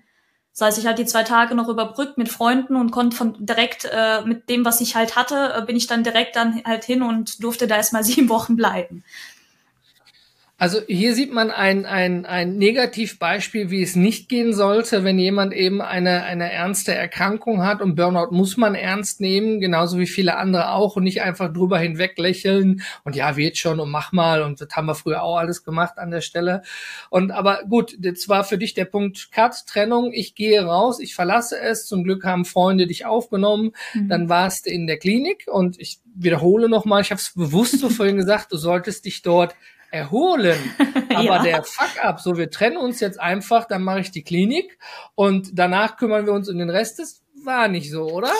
Das 0.54 0.68
heißt, 0.68 0.80
ich 0.80 0.86
hatte 0.86 1.04
die 1.04 1.10
zwei 1.10 1.24
Tage 1.24 1.56
noch 1.56 1.70
überbrückt 1.70 2.18
mit 2.18 2.28
Freunden 2.28 2.76
und 2.76 2.92
konnte 2.92 3.16
von 3.16 3.38
direkt 3.40 3.86
äh, 3.86 4.24
mit 4.26 4.50
dem, 4.50 4.66
was 4.66 4.82
ich 4.82 4.96
halt 4.96 5.16
hatte, 5.16 5.54
äh, 5.56 5.66
bin 5.66 5.78
ich 5.78 5.88
dann 5.88 6.04
direkt 6.04 6.36
dann 6.36 6.62
halt 6.66 6.84
hin 6.84 7.02
und 7.02 7.42
durfte 7.42 7.68
da 7.68 7.78
erstmal 7.78 8.04
sieben 8.04 8.28
Wochen 8.28 8.58
bleiben. 8.58 9.06
Also 10.62 10.80
hier 10.86 11.15
sieht 11.15 11.34
man 11.34 11.50
ein, 11.50 11.88
ein, 11.88 12.28
ein 12.28 12.58
Negativbeispiel, 12.58 13.71
wie 13.71 13.82
es 13.82 13.95
nicht 13.95 14.30
gehen 14.30 14.54
sollte, 14.54 15.04
wenn 15.04 15.17
jemand 15.17 15.54
eben 15.54 15.82
eine, 15.82 16.21
eine 16.21 16.52
ernste 16.52 16.93
Erkrankung 16.93 17.63
hat. 17.63 17.82
Und 17.82 17.95
Burnout 17.95 18.30
muss 18.30 18.58
man 18.58 18.76
ernst 18.76 19.21
nehmen, 19.21 19.60
genauso 19.60 19.97
wie 19.97 20.06
viele 20.06 20.38
andere 20.38 20.74
auch. 20.74 20.97
Und 20.97 21.06
nicht 21.06 21.24
einfach 21.24 21.52
drüber 21.52 21.80
hinweg 21.80 22.15
lächeln 22.19 22.84
und 23.04 23.15
ja, 23.15 23.38
wird 23.38 23.58
schon 23.58 23.80
und 23.80 23.89
mach 23.89 24.12
mal. 24.12 24.43
Und 24.43 24.62
das 24.62 24.69
haben 24.74 24.86
wir 24.86 24.93
früher 24.93 25.24
auch 25.24 25.38
alles 25.38 25.63
gemacht 25.63 25.97
an 25.97 26.12
der 26.12 26.21
Stelle. 26.21 26.62
Und 27.10 27.32
aber 27.32 27.63
gut, 27.67 27.97
das 27.97 28.30
war 28.30 28.43
für 28.43 28.60
dich 28.60 28.76
der 28.76 28.86
Punkt. 28.86 29.32
Cut, 29.32 29.65
Trennung, 29.65 30.13
ich 30.13 30.36
gehe 30.36 30.63
raus, 30.63 31.00
ich 31.00 31.15
verlasse 31.15 31.60
es, 31.60 31.88
zum 31.88 32.04
Glück 32.04 32.24
haben 32.24 32.45
Freunde 32.45 32.86
dich 32.86 33.08
aufgenommen, 33.08 33.71
mhm. 33.95 34.10
dann 34.10 34.30
warst 34.30 34.67
du 34.67 34.69
in 34.69 34.86
der 34.86 35.00
Klinik. 35.00 35.47
Und 35.47 35.80
ich 35.80 36.02
wiederhole 36.13 36.69
nochmal, 36.69 37.02
ich 37.02 37.10
habe 37.10 37.19
es 37.19 37.34
bewusst 37.34 37.80
so 37.80 37.89
vorhin 37.89 38.17
gesagt, 38.17 38.52
du 38.52 38.58
solltest 38.58 39.06
dich 39.06 39.24
dort 39.24 39.56
erholen. 39.92 40.58
Aber 41.14 41.38
ja. 41.38 41.44
der 41.44 41.64
Fuck-up, 41.64 42.20
so 42.20 42.38
wir 42.38 42.50
trennen 42.50 42.78
uns 42.78 43.00
jetzt 43.00 43.20
einfach, 43.20 43.66
dann 43.66 43.84
mache 43.84 44.00
ich 44.00 44.12
die 44.12 44.24
Klinik 44.24 44.78
und 45.16 45.50
danach 45.54 45.98
kümmern 45.98 46.26
wir 46.26 46.34
uns 46.34 46.50
um 46.50 46.58
den 46.58 46.70
Rest, 46.70 47.00
das 47.00 47.22
war 47.44 47.68
nicht 47.68 47.92
so, 47.92 48.04
oder? 48.04 48.32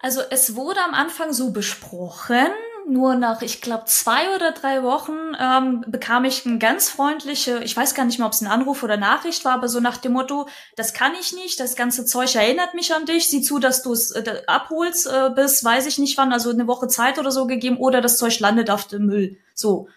Also 0.00 0.20
es 0.30 0.54
wurde 0.54 0.80
am 0.80 0.94
Anfang 0.94 1.32
so 1.32 1.52
besprochen, 1.52 2.48
nur 2.88 3.16
nach, 3.16 3.42
ich 3.42 3.60
glaube, 3.60 3.84
zwei 3.86 4.34
oder 4.34 4.52
drei 4.52 4.82
Wochen 4.82 5.36
ähm, 5.38 5.84
bekam 5.86 6.24
ich 6.24 6.46
ein 6.46 6.58
ganz 6.58 6.88
freundliche, 6.88 7.60
ich 7.62 7.76
weiß 7.76 7.94
gar 7.94 8.04
nicht 8.04 8.18
mehr, 8.18 8.26
ob 8.26 8.32
es 8.32 8.40
ein 8.40 8.46
Anruf 8.46 8.82
oder 8.82 8.96
Nachricht 8.96 9.44
war, 9.44 9.52
aber 9.52 9.68
so 9.68 9.80
nach 9.80 9.98
dem 9.98 10.12
Motto, 10.12 10.48
das 10.76 10.94
kann 10.94 11.12
ich 11.20 11.34
nicht, 11.34 11.60
das 11.60 11.76
ganze 11.76 12.06
Zeug 12.06 12.34
erinnert 12.34 12.74
mich 12.74 12.94
an 12.94 13.04
dich, 13.04 13.28
sieh 13.28 13.42
zu, 13.42 13.58
dass 13.58 13.82
du 13.82 13.92
es 13.92 14.12
äh, 14.12 14.42
abholst 14.46 15.06
äh, 15.06 15.30
bis, 15.34 15.62
weiß 15.62 15.86
ich 15.86 15.98
nicht 15.98 16.16
wann, 16.16 16.32
also 16.32 16.50
eine 16.50 16.66
Woche 16.66 16.88
Zeit 16.88 17.18
oder 17.18 17.30
so 17.30 17.46
gegeben, 17.46 17.76
oder 17.76 18.00
das 18.00 18.16
Zeug 18.16 18.38
landet 18.40 18.70
auf 18.70 18.86
dem 18.86 19.06
Müll. 19.06 19.36
So, 19.54 19.88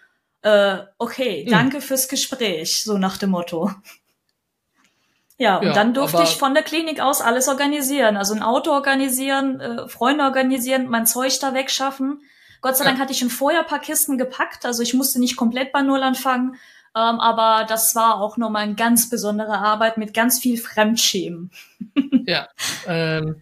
äh, 0.42 0.78
okay, 0.98 1.44
hm. 1.44 1.50
danke 1.50 1.76
mhm. 1.78 1.82
fürs 1.82 2.08
Gespräch, 2.08 2.82
so 2.82 2.98
nach 2.98 3.16
dem 3.16 3.30
Motto. 3.30 3.70
Ja, 5.38 5.58
und 5.58 5.66
ja, 5.66 5.72
dann 5.72 5.94
durfte 5.94 6.22
ich 6.22 6.36
von 6.36 6.54
der 6.54 6.62
Klinik 6.62 7.00
aus 7.00 7.20
alles 7.20 7.48
organisieren. 7.48 8.16
Also 8.16 8.34
ein 8.34 8.42
Auto 8.42 8.70
organisieren, 8.70 9.60
äh, 9.60 9.88
Freunde 9.88 10.24
organisieren, 10.24 10.88
mein 10.88 11.06
Zeug 11.06 11.38
da 11.40 11.52
wegschaffen. 11.54 12.22
Gott 12.60 12.76
sei 12.76 12.84
ja. 12.84 12.90
Dank 12.90 13.00
hatte 13.00 13.12
ich 13.12 13.18
schon 13.18 13.30
vorher 13.30 13.60
ein 13.60 13.66
paar 13.66 13.80
Kisten 13.80 14.18
gepackt, 14.18 14.64
also 14.64 14.82
ich 14.82 14.94
musste 14.94 15.18
nicht 15.18 15.36
komplett 15.36 15.72
bei 15.72 15.82
Null 15.82 16.02
anfangen. 16.02 16.54
Ähm, 16.94 17.20
aber 17.20 17.64
das 17.66 17.94
war 17.94 18.20
auch 18.20 18.36
nochmal 18.36 18.64
eine 18.64 18.74
ganz 18.74 19.08
besondere 19.08 19.58
Arbeit 19.58 19.96
mit 19.96 20.12
ganz 20.14 20.38
viel 20.38 20.58
Fremdschämen. 20.58 21.50
ja. 22.26 22.48
Ähm, 22.86 23.40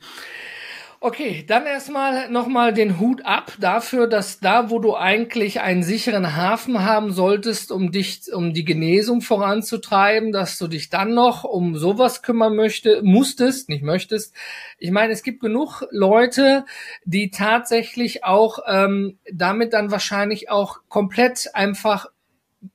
Okay, 1.03 1.47
dann 1.49 1.65
erstmal 1.65 2.29
nochmal 2.31 2.75
den 2.75 3.01
Hut 3.01 3.25
ab 3.25 3.55
dafür, 3.59 4.07
dass 4.07 4.39
da, 4.39 4.69
wo 4.69 4.79
du 4.81 4.95
eigentlich 4.95 5.63
einen 5.63 5.83
sicheren 5.83 6.37
Hafen 6.37 6.85
haben 6.85 7.11
solltest, 7.11 7.73
um 7.73 7.91
dich, 7.91 8.31
um 8.31 8.53
die 8.53 8.67
Genesung 8.67 9.23
voranzutreiben, 9.23 10.31
dass 10.31 10.59
du 10.59 10.69
dich 10.69 10.91
dann 10.91 11.15
noch 11.15 11.45
um 11.45 11.79
sowas 11.79 12.21
kümmern 12.21 12.55
möchte, 12.55 13.01
musstest, 13.03 13.71
nicht 13.71 13.83
möchtest. 13.83 14.35
Ich 14.79 14.91
meine, 14.91 15.15
es 15.15 15.23
gibt 15.23 15.41
genug 15.41 15.87
Leute, 15.91 16.67
die 17.07 17.31
tatsächlich 17.31 18.23
auch 18.25 18.59
ähm, 18.67 19.19
damit 19.33 19.73
dann 19.73 19.91
wahrscheinlich 19.91 20.51
auch 20.51 20.81
komplett 20.91 21.55
einfach 21.55 22.09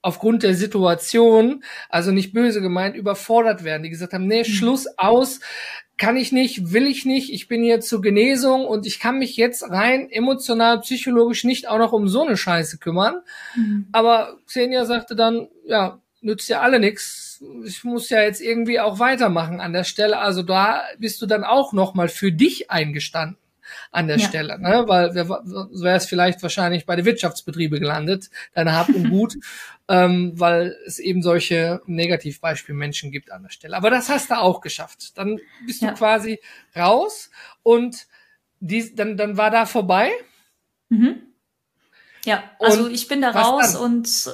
aufgrund 0.01 0.41
der 0.41 0.55
Situation, 0.55 1.63
also 1.89 2.11
nicht 2.11 2.33
böse 2.33 2.59
gemeint, 2.59 2.95
überfordert 2.95 3.63
werden, 3.63 3.83
die 3.83 3.91
gesagt 3.91 4.13
haben, 4.13 4.25
nee, 4.25 4.39
mhm. 4.39 4.45
Schluss 4.45 4.87
aus, 4.97 5.41
kann 5.97 6.17
ich 6.17 6.31
nicht, 6.31 6.73
will 6.73 6.87
ich 6.87 7.05
nicht, 7.05 7.31
ich 7.31 7.47
bin 7.47 7.63
hier 7.63 7.79
zur 7.79 8.01
Genesung 8.01 8.65
und 8.65 8.85
ich 8.85 8.99
kann 8.99 9.17
mich 9.17 9.37
jetzt 9.37 9.63
rein 9.69 10.09
emotional, 10.09 10.81
psychologisch 10.81 11.43
nicht 11.45 11.69
auch 11.69 11.77
noch 11.77 11.93
um 11.93 12.07
so 12.07 12.23
eine 12.23 12.35
Scheiße 12.35 12.79
kümmern. 12.79 13.21
Mhm. 13.55 13.87
Aber 13.91 14.37
Xenia 14.45 14.85
sagte 14.85 15.15
dann, 15.15 15.47
ja, 15.65 16.01
nützt 16.21 16.49
ja 16.49 16.61
alle 16.61 16.79
nix. 16.79 17.43
Ich 17.65 17.83
muss 17.83 18.09
ja 18.09 18.21
jetzt 18.21 18.41
irgendwie 18.41 18.79
auch 18.79 18.99
weitermachen 18.99 19.61
an 19.61 19.73
der 19.73 19.83
Stelle. 19.83 20.17
Also 20.17 20.43
da 20.43 20.81
bist 20.97 21.21
du 21.21 21.27
dann 21.27 21.43
auch 21.43 21.71
noch 21.71 21.93
mal 21.93 22.09
für 22.09 22.31
dich 22.31 22.71
eingestanden 22.71 23.37
an 23.91 24.07
der 24.07 24.17
ja. 24.17 24.27
Stelle, 24.27 24.59
ne? 24.59 24.83
weil 24.87 25.13
so 25.13 25.83
wäre 25.83 25.97
es 25.97 26.05
vielleicht 26.05 26.41
wahrscheinlich 26.43 26.85
bei 26.85 26.95
den 26.95 27.05
Wirtschaftsbetriebe 27.05 27.79
gelandet, 27.79 28.29
deine 28.53 28.73
Hab 28.73 28.89
und 28.89 29.09
Gut, 29.09 29.35
ähm, 29.87 30.33
weil 30.35 30.75
es 30.85 30.99
eben 30.99 31.21
solche 31.21 31.81
Negativbeispielmenschen 31.85 33.11
gibt 33.11 33.31
an 33.31 33.43
der 33.43 33.49
Stelle. 33.49 33.77
Aber 33.77 33.89
das 33.89 34.09
hast 34.09 34.31
du 34.31 34.37
auch 34.37 34.61
geschafft. 34.61 35.17
Dann 35.17 35.39
bist 35.65 35.81
ja. 35.81 35.91
du 35.91 35.95
quasi 35.95 36.39
raus 36.75 37.29
und 37.63 38.07
die, 38.59 38.95
dann, 38.95 39.17
dann 39.17 39.37
war 39.37 39.51
da 39.51 39.65
vorbei. 39.65 40.11
Mhm. 40.89 41.21
Ja, 42.25 42.43
also 42.59 42.85
und 42.85 42.93
ich 42.93 43.07
bin 43.07 43.21
da 43.21 43.31
raus 43.31 43.73
dann? 43.73 43.81
und 43.81 44.29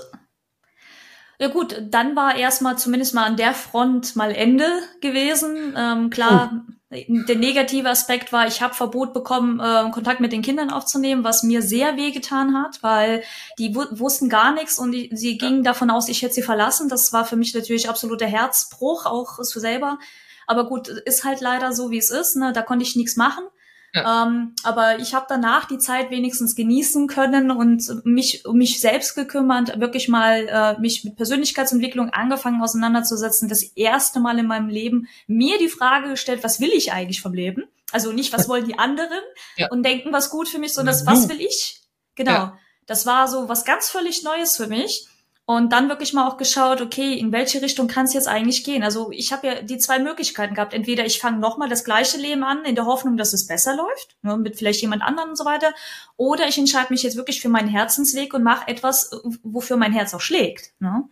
ja 1.42 1.48
gut, 1.48 1.76
dann 1.90 2.16
war 2.16 2.36
erstmal 2.36 2.78
zumindest 2.78 3.16
mal 3.16 3.26
an 3.26 3.36
der 3.36 3.54
Front 3.54 4.16
mal 4.16 4.32
Ende 4.32 4.68
gewesen. 5.02 5.76
Ähm, 5.76 6.12
klar, 6.12 6.52
oh 6.54 6.72
der 6.92 7.38
negative 7.38 7.90
Aspekt 7.90 8.34
war, 8.34 8.48
ich 8.48 8.62
habe 8.62 8.74
Verbot 8.74 9.14
bekommen, 9.14 9.62
äh, 9.62 9.90
Kontakt 9.92 10.20
mit 10.20 10.34
den 10.34 10.42
Kindern 10.42 10.70
aufzunehmen, 10.70 11.24
was 11.24 11.42
mir 11.42 11.62
sehr 11.62 11.96
wehgetan 11.96 12.54
hat, 12.54 12.84
weil 12.84 13.24
die 13.58 13.74
wussten 13.74 14.28
gar 14.28 14.54
nichts 14.54 14.78
und 14.78 14.92
die, 14.92 15.10
sie 15.14 15.38
gingen 15.38 15.64
davon 15.64 15.90
aus, 15.90 16.10
ich 16.10 16.22
hätte 16.22 16.34
sie 16.34 16.42
verlassen. 16.42 16.90
Das 16.90 17.14
war 17.14 17.26
für 17.26 17.38
mich 17.38 17.54
natürlich 17.54 17.88
absoluter 17.88 18.28
Herzbruch, 18.28 19.06
auch 19.06 19.38
für 19.38 19.60
selber. 19.62 20.00
Aber 20.48 20.68
gut, 20.68 20.90
ist 20.90 21.24
halt 21.24 21.40
leider 21.40 21.72
so, 21.72 21.92
wie 21.92 21.98
es 21.98 22.12
ist. 22.12 22.36
Ne? 22.36 22.52
Da 22.52 22.62
konnte 22.62 22.84
ich 22.84 22.98
nichts 22.98 23.16
machen. 23.16 23.46
Ja. 23.94 24.24
Ähm, 24.24 24.56
aber 24.64 25.00
ich 25.00 25.14
habe 25.14 25.26
danach 25.28 25.66
die 25.66 25.78
Zeit 25.78 26.12
wenigstens 26.12 26.56
genießen 26.56 27.08
können 27.08 27.52
und 27.52 28.06
mich 28.06 28.46
um 28.46 28.58
mich 28.58 28.80
selbst 28.80 29.16
gekümmert, 29.16 29.80
wirklich 29.82 30.08
mal 30.08 30.48
äh, 30.48 30.80
mich 30.80 31.04
mit 31.04 31.18
Persönlichkeitsentwicklung 31.18 32.10
angefangen 32.10 32.62
auseinanderzusetzen. 32.62 33.50
Das 33.50 33.64
erste 33.64 34.22
Mal 34.22 34.40
in 34.40 34.48
meinem 34.48 34.70
Leben 34.70 35.08
mir 35.28 35.58
die 35.58 35.68
Frage 35.68 36.10
gestellt, 36.10 36.44
was 36.44 36.62
will 36.62 36.72
ich 36.74 36.94
eigentlich 36.94 37.22
vom 37.22 37.34
Leben? 37.34 37.66
Also 37.92 38.14
nicht, 38.14 38.32
was 38.32 38.48
wollen 38.50 38.66
die 38.66 38.80
anderen 38.80 39.20
ja. 39.58 39.68
und 39.70 39.84
denken, 39.84 40.14
was 40.14 40.30
gut 40.30 40.48
für 40.48 40.60
mich, 40.60 40.74
sondern 40.74 40.96
das, 40.96 41.06
was 41.06 41.28
will 41.28 41.42
ich? 41.42 41.82
Genau. 42.16 42.32
Ja. 42.32 42.58
Das 42.86 43.06
war 43.06 43.28
so 43.28 43.50
was 43.50 43.66
ganz 43.66 43.90
völlig 43.90 44.24
Neues 44.24 44.56
für 44.56 44.68
mich. 44.68 45.08
Und 45.46 45.74
dann 45.74 45.90
wirklich 45.90 46.14
mal 46.14 46.28
auch 46.28 46.38
geschaut, 46.38 46.82
okay, 46.82 47.14
in 47.14 47.32
welche 47.32 47.62
Richtung 47.62 47.88
kann 47.88 48.06
es 48.06 48.14
jetzt 48.14 48.28
eigentlich 48.28 48.64
gehen? 48.64 48.84
Also 48.84 49.12
ich 49.12 49.34
habe 49.34 49.48
ja 49.48 49.62
die 49.62 49.80
zwei 49.80 50.00
Möglichkeiten 50.00 50.54
gehabt. 50.54 50.74
Entweder 50.74 51.06
ich 51.06 51.20
fange 51.20 51.40
nochmal 51.40 51.68
das 51.68 51.84
gleiche 51.84 52.18
Leben 52.18 52.44
an, 52.44 52.64
in 52.64 52.76
der 52.76 52.86
Hoffnung, 52.86 53.18
dass 53.18 53.34
es 53.34 53.48
besser 53.48 53.76
läuft, 53.76 54.16
ne, 54.22 54.38
mit 54.38 54.56
vielleicht 54.56 54.82
jemand 54.82 55.02
anderem 55.02 55.32
und 55.32 55.38
so 55.38 55.44
weiter. 55.44 55.74
Oder 56.16 56.48
ich 56.48 56.58
entscheide 56.58 56.94
mich 56.94 57.04
jetzt 57.04 57.18
wirklich 57.18 57.42
für 57.42 57.50
meinen 57.50 57.68
Herzensweg 57.68 58.34
und 58.34 58.44
mache 58.44 58.68
etwas, 58.68 59.12
wofür 59.44 59.78
mein 59.78 59.92
Herz 59.92 60.14
auch 60.14 60.22
schlägt. 60.22 60.72
Ne? 60.80 61.04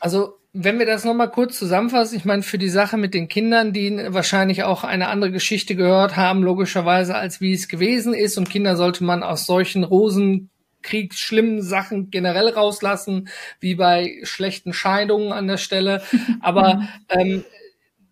Also 0.00 0.34
wenn 0.58 0.78
wir 0.78 0.86
das 0.86 1.04
nochmal 1.04 1.30
kurz 1.30 1.58
zusammenfassen, 1.58 2.16
ich 2.16 2.24
meine, 2.24 2.42
für 2.42 2.58
die 2.58 2.70
Sache 2.70 2.96
mit 2.96 3.12
den 3.12 3.28
Kindern, 3.28 3.72
die 3.72 4.06
wahrscheinlich 4.08 4.64
auch 4.64 4.84
eine 4.84 5.08
andere 5.08 5.30
Geschichte 5.30 5.76
gehört 5.76 6.16
haben, 6.16 6.42
logischerweise, 6.42 7.14
als 7.14 7.40
wie 7.42 7.52
es 7.52 7.68
gewesen 7.68 8.14
ist. 8.14 8.38
Und 8.38 8.48
Kinder 8.48 8.76
sollte 8.76 9.04
man 9.04 9.22
aus 9.22 9.44
solchen 9.44 9.84
Rosen 9.84 10.50
Krieg 10.86 11.14
schlimmen 11.14 11.60
Sachen 11.62 12.10
generell 12.10 12.48
rauslassen, 12.48 13.28
wie 13.60 13.74
bei 13.74 14.20
schlechten 14.22 14.72
Scheidungen 14.72 15.32
an 15.32 15.48
der 15.48 15.58
Stelle. 15.58 16.02
Aber 16.40 16.88
ähm, 17.08 17.44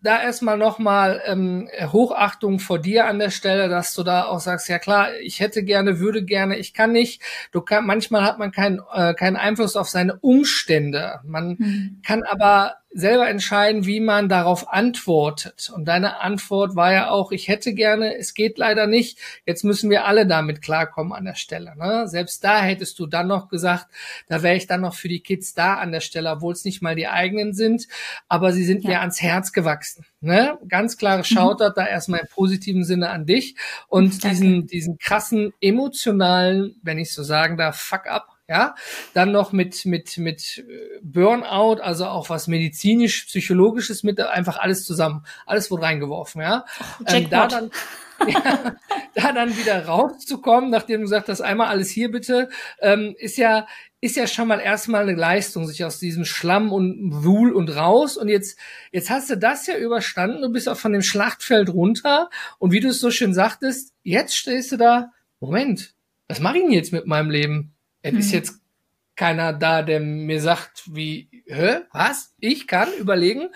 da 0.05 0.21
erstmal 0.21 0.57
nochmal 0.57 1.21
ähm, 1.25 1.67
Hochachtung 1.91 2.59
vor 2.59 2.79
dir 2.79 3.07
an 3.07 3.19
der 3.19 3.31
Stelle, 3.31 3.67
dass 3.69 3.93
du 3.93 4.03
da 4.03 4.25
auch 4.25 4.39
sagst, 4.39 4.69
ja 4.69 4.79
klar, 4.79 5.15
ich 5.21 5.39
hätte 5.39 5.63
gerne, 5.63 5.99
würde 5.99 6.23
gerne, 6.23 6.57
ich 6.57 6.73
kann 6.73 6.91
nicht. 6.91 7.21
Du 7.51 7.61
kann, 7.61 7.85
manchmal 7.85 8.23
hat 8.23 8.37
man 8.37 8.51
keinen 8.51 8.79
äh, 8.93 9.13
keinen 9.15 9.35
Einfluss 9.35 9.75
auf 9.75 9.89
seine 9.89 10.17
Umstände. 10.17 11.19
Man 11.23 11.55
mhm. 11.57 12.01
kann 12.05 12.23
aber 12.23 12.75
selber 12.95 13.27
entscheiden, 13.27 13.85
wie 13.85 13.99
man 13.99 14.29
darauf 14.29 14.71
antwortet. 14.71 15.69
Und 15.75 15.85
deine 15.85 16.21
Antwort 16.21 16.77
war 16.77 16.93
ja 16.93 17.09
auch, 17.09 17.33
ich 17.33 17.49
hätte 17.49 17.73
gerne, 17.73 18.15
es 18.15 18.33
geht 18.33 18.57
leider 18.57 18.87
nicht. 18.87 19.19
Jetzt 19.45 19.65
müssen 19.65 19.89
wir 19.89 20.05
alle 20.05 20.25
damit 20.25 20.61
klarkommen 20.61 21.11
an 21.11 21.25
der 21.25 21.35
Stelle. 21.35 21.75
Ne? 21.75 22.07
Selbst 22.07 22.41
da 22.45 22.61
hättest 22.61 22.97
du 22.97 23.05
dann 23.05 23.27
noch 23.27 23.49
gesagt, 23.49 23.87
da 24.29 24.43
wäre 24.43 24.55
ich 24.55 24.65
dann 24.65 24.79
noch 24.79 24.93
für 24.93 25.09
die 25.09 25.19
Kids 25.19 25.53
da 25.53 25.75
an 25.75 25.91
der 25.91 25.99
Stelle, 25.99 26.31
obwohl 26.31 26.53
es 26.53 26.63
nicht 26.63 26.81
mal 26.81 26.95
die 26.95 27.09
eigenen 27.09 27.53
sind, 27.53 27.89
aber 28.29 28.53
sie 28.53 28.63
sind 28.63 28.85
ja. 28.85 28.91
mir 28.91 28.99
ans 29.01 29.21
Herz 29.21 29.51
gewachsen. 29.51 30.05
Ne? 30.21 30.57
Ganz 30.69 30.97
klare 30.97 31.19
mhm. 31.19 31.25
Shoutout 31.25 31.71
mhm. 31.71 31.73
da 31.75 31.87
erstmal 31.87 32.21
im 32.21 32.27
positiven 32.27 32.85
Sinne 32.85 33.09
an 33.09 33.25
dich 33.25 33.57
und 33.89 34.23
Danke. 34.23 34.29
diesen, 34.29 34.67
diesen 34.67 34.97
krassen 34.99 35.51
emotionalen, 35.59 36.79
wenn 36.81 36.97
ich 36.97 37.13
so 37.13 37.23
sagen 37.23 37.57
darf, 37.57 37.75
Fuck 37.75 38.07
up 38.07 38.34
ja, 38.47 38.75
dann 39.13 39.31
noch 39.31 39.51
mit 39.51 39.85
mit 39.85 40.17
mit 40.17 40.59
äh, 40.59 40.99
Burnout, 41.01 41.81
also 41.81 42.05
auch 42.05 42.29
was 42.29 42.47
medizinisch, 42.47 43.25
psychologisches 43.25 44.03
mit 44.03 44.19
einfach 44.19 44.57
alles 44.57 44.85
zusammen, 44.85 45.25
alles 45.45 45.71
wurde 45.71 45.83
reingeworfen, 45.83 46.41
ja. 46.41 46.65
ähm, 47.07 47.29
da 47.29 47.47
dann 47.47 47.71
ja, 48.27 48.75
da 49.13 49.31
dann 49.33 49.57
wieder 49.57 49.85
rauszukommen, 49.85 50.69
nachdem 50.69 51.01
du 51.01 51.03
gesagt 51.03 51.27
hast, 51.27 51.41
einmal 51.41 51.67
alles 51.67 51.89
hier 51.89 52.11
bitte, 52.11 52.49
ähm, 52.79 53.15
ist 53.17 53.37
ja 53.37 53.67
ist 54.05 54.15
ja 54.17 54.27
schon 54.27 54.47
mal 54.47 54.59
erstmal 54.59 55.01
eine 55.01 55.15
Leistung, 55.15 55.65
sich 55.65 55.83
aus 55.83 55.97
diesem 55.97 56.25
Schlamm 56.25 56.71
und 56.71 57.23
Wuhl 57.23 57.51
und 57.51 57.75
raus. 57.75 58.17
Und 58.17 58.27
jetzt, 58.27 58.59
jetzt 58.91 59.09
hast 59.09 59.31
du 59.31 59.35
das 59.35 59.65
ja 59.65 59.77
überstanden, 59.77 60.43
du 60.43 60.51
bist 60.51 60.69
auch 60.69 60.77
von 60.77 60.93
dem 60.93 61.01
Schlachtfeld 61.01 61.69
runter. 61.69 62.29
Und 62.59 62.71
wie 62.71 62.81
du 62.81 62.89
es 62.89 62.99
so 62.99 63.09
schön 63.09 63.33
sagtest, 63.33 63.93
jetzt 64.03 64.37
stehst 64.37 64.71
du 64.71 64.77
da, 64.77 65.11
Moment, 65.39 65.95
was 66.27 66.39
mache 66.39 66.57
ich 66.57 66.63
denn 66.63 66.71
jetzt 66.71 66.93
mit 66.93 67.07
meinem 67.07 67.31
Leben? 67.31 67.74
Es 68.05 68.11
hm. 68.11 68.19
ist 68.19 68.31
jetzt 68.31 68.61
keiner 69.15 69.51
da, 69.53 69.81
der 69.81 69.99
mir 69.99 70.39
sagt, 70.39 70.83
wie, 70.93 71.27
hä, 71.47 71.79
was? 71.91 72.35
Ich 72.39 72.67
kann 72.67 72.89
überlegen. 72.99 73.49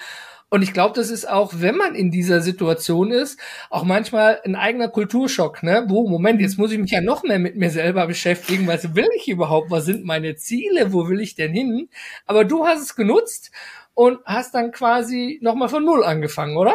Und 0.49 0.63
ich 0.63 0.73
glaube, 0.73 0.95
das 0.95 1.12
ist 1.12 1.29
auch, 1.29 1.53
wenn 1.57 1.75
man 1.75 1.93
in 1.93 2.09
dieser 2.09 2.41
Situation 2.41 3.12
ist, 3.12 3.39
auch 3.69 3.83
manchmal 3.83 4.41
ein 4.43 4.55
eigener 4.55 4.88
Kulturschock, 4.88 5.62
ne? 5.62 5.85
Wo, 5.88 6.09
Moment, 6.09 6.41
jetzt 6.41 6.57
muss 6.57 6.71
ich 6.71 6.79
mich 6.79 6.89
ja 6.89 7.01
noch 7.01 7.21
mehr 7.21 7.38
mit 7.38 7.55
mir 7.57 7.69
selber 7.69 8.07
beschäftigen. 8.07 8.65
Was 8.65 8.95
will 8.95 9.07
ich 9.15 9.27
überhaupt? 9.27 9.69
Was 9.69 9.85
sind 9.85 10.05
meine 10.05 10.35
Ziele? 10.35 10.91
Wo 10.91 11.07
will 11.07 11.19
ich 11.19 11.35
denn 11.35 11.53
hin? 11.53 11.89
Aber 12.25 12.45
du 12.45 12.65
hast 12.65 12.81
es 12.81 12.95
genutzt 12.95 13.51
und 13.93 14.17
hast 14.25 14.55
dann 14.55 14.71
quasi 14.71 15.38
nochmal 15.43 15.69
von 15.69 15.85
Null 15.85 16.03
angefangen, 16.03 16.57
oder? 16.57 16.73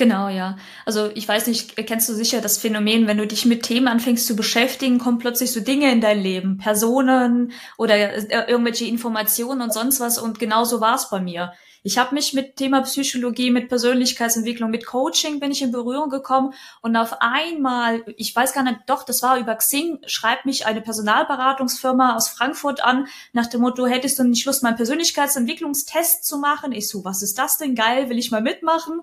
Genau, 0.00 0.30
ja. 0.30 0.56
Also 0.86 1.10
ich 1.14 1.28
weiß 1.28 1.46
nicht, 1.46 1.76
kennst 1.86 2.08
du 2.08 2.14
sicher 2.14 2.40
das 2.40 2.56
Phänomen, 2.56 3.06
wenn 3.06 3.18
du 3.18 3.26
dich 3.26 3.44
mit 3.44 3.64
Themen 3.64 3.86
anfängst 3.86 4.26
zu 4.26 4.34
beschäftigen, 4.34 4.98
kommen 4.98 5.18
plötzlich 5.18 5.52
so 5.52 5.60
Dinge 5.60 5.92
in 5.92 6.00
dein 6.00 6.22
Leben, 6.22 6.56
Personen 6.56 7.52
oder 7.76 7.96
äh, 7.96 8.50
irgendwelche 8.50 8.86
Informationen 8.86 9.60
und 9.60 9.74
sonst 9.74 10.00
was. 10.00 10.16
Und 10.16 10.38
genau 10.38 10.64
so 10.64 10.80
war 10.80 10.94
es 10.94 11.10
bei 11.10 11.20
mir. 11.20 11.52
Ich 11.82 11.98
habe 11.98 12.14
mich 12.14 12.32
mit 12.32 12.56
Thema 12.56 12.80
Psychologie, 12.82 13.50
mit 13.50 13.68
Persönlichkeitsentwicklung, 13.68 14.70
mit 14.70 14.86
Coaching 14.86 15.38
bin 15.38 15.50
ich 15.50 15.60
in 15.60 15.72
Berührung 15.72 16.08
gekommen 16.08 16.54
und 16.80 16.96
auf 16.96 17.20
einmal, 17.20 18.02
ich 18.16 18.36
weiß 18.36 18.52
gar 18.52 18.62
nicht, 18.62 18.80
doch, 18.86 19.02
das 19.02 19.22
war 19.22 19.38
über 19.38 19.54
Xing, 19.54 19.98
schreibt 20.06 20.44
mich 20.44 20.66
eine 20.66 20.82
Personalberatungsfirma 20.82 22.16
aus 22.16 22.28
Frankfurt 22.28 22.82
an, 22.82 23.06
nach 23.32 23.46
dem 23.46 23.62
Motto, 23.62 23.86
hättest 23.86 24.18
du 24.18 24.24
nicht 24.24 24.44
Lust, 24.44 24.62
mal 24.62 24.70
einen 24.70 24.76
Persönlichkeitsentwicklungstest 24.76 26.24
zu 26.24 26.38
machen? 26.38 26.72
Ich 26.72 26.88
so, 26.88 27.04
was 27.04 27.22
ist 27.22 27.38
das 27.38 27.56
denn? 27.56 27.74
Geil, 27.74 28.10
will 28.10 28.18
ich 28.18 28.30
mal 28.30 28.42
mitmachen? 28.42 29.00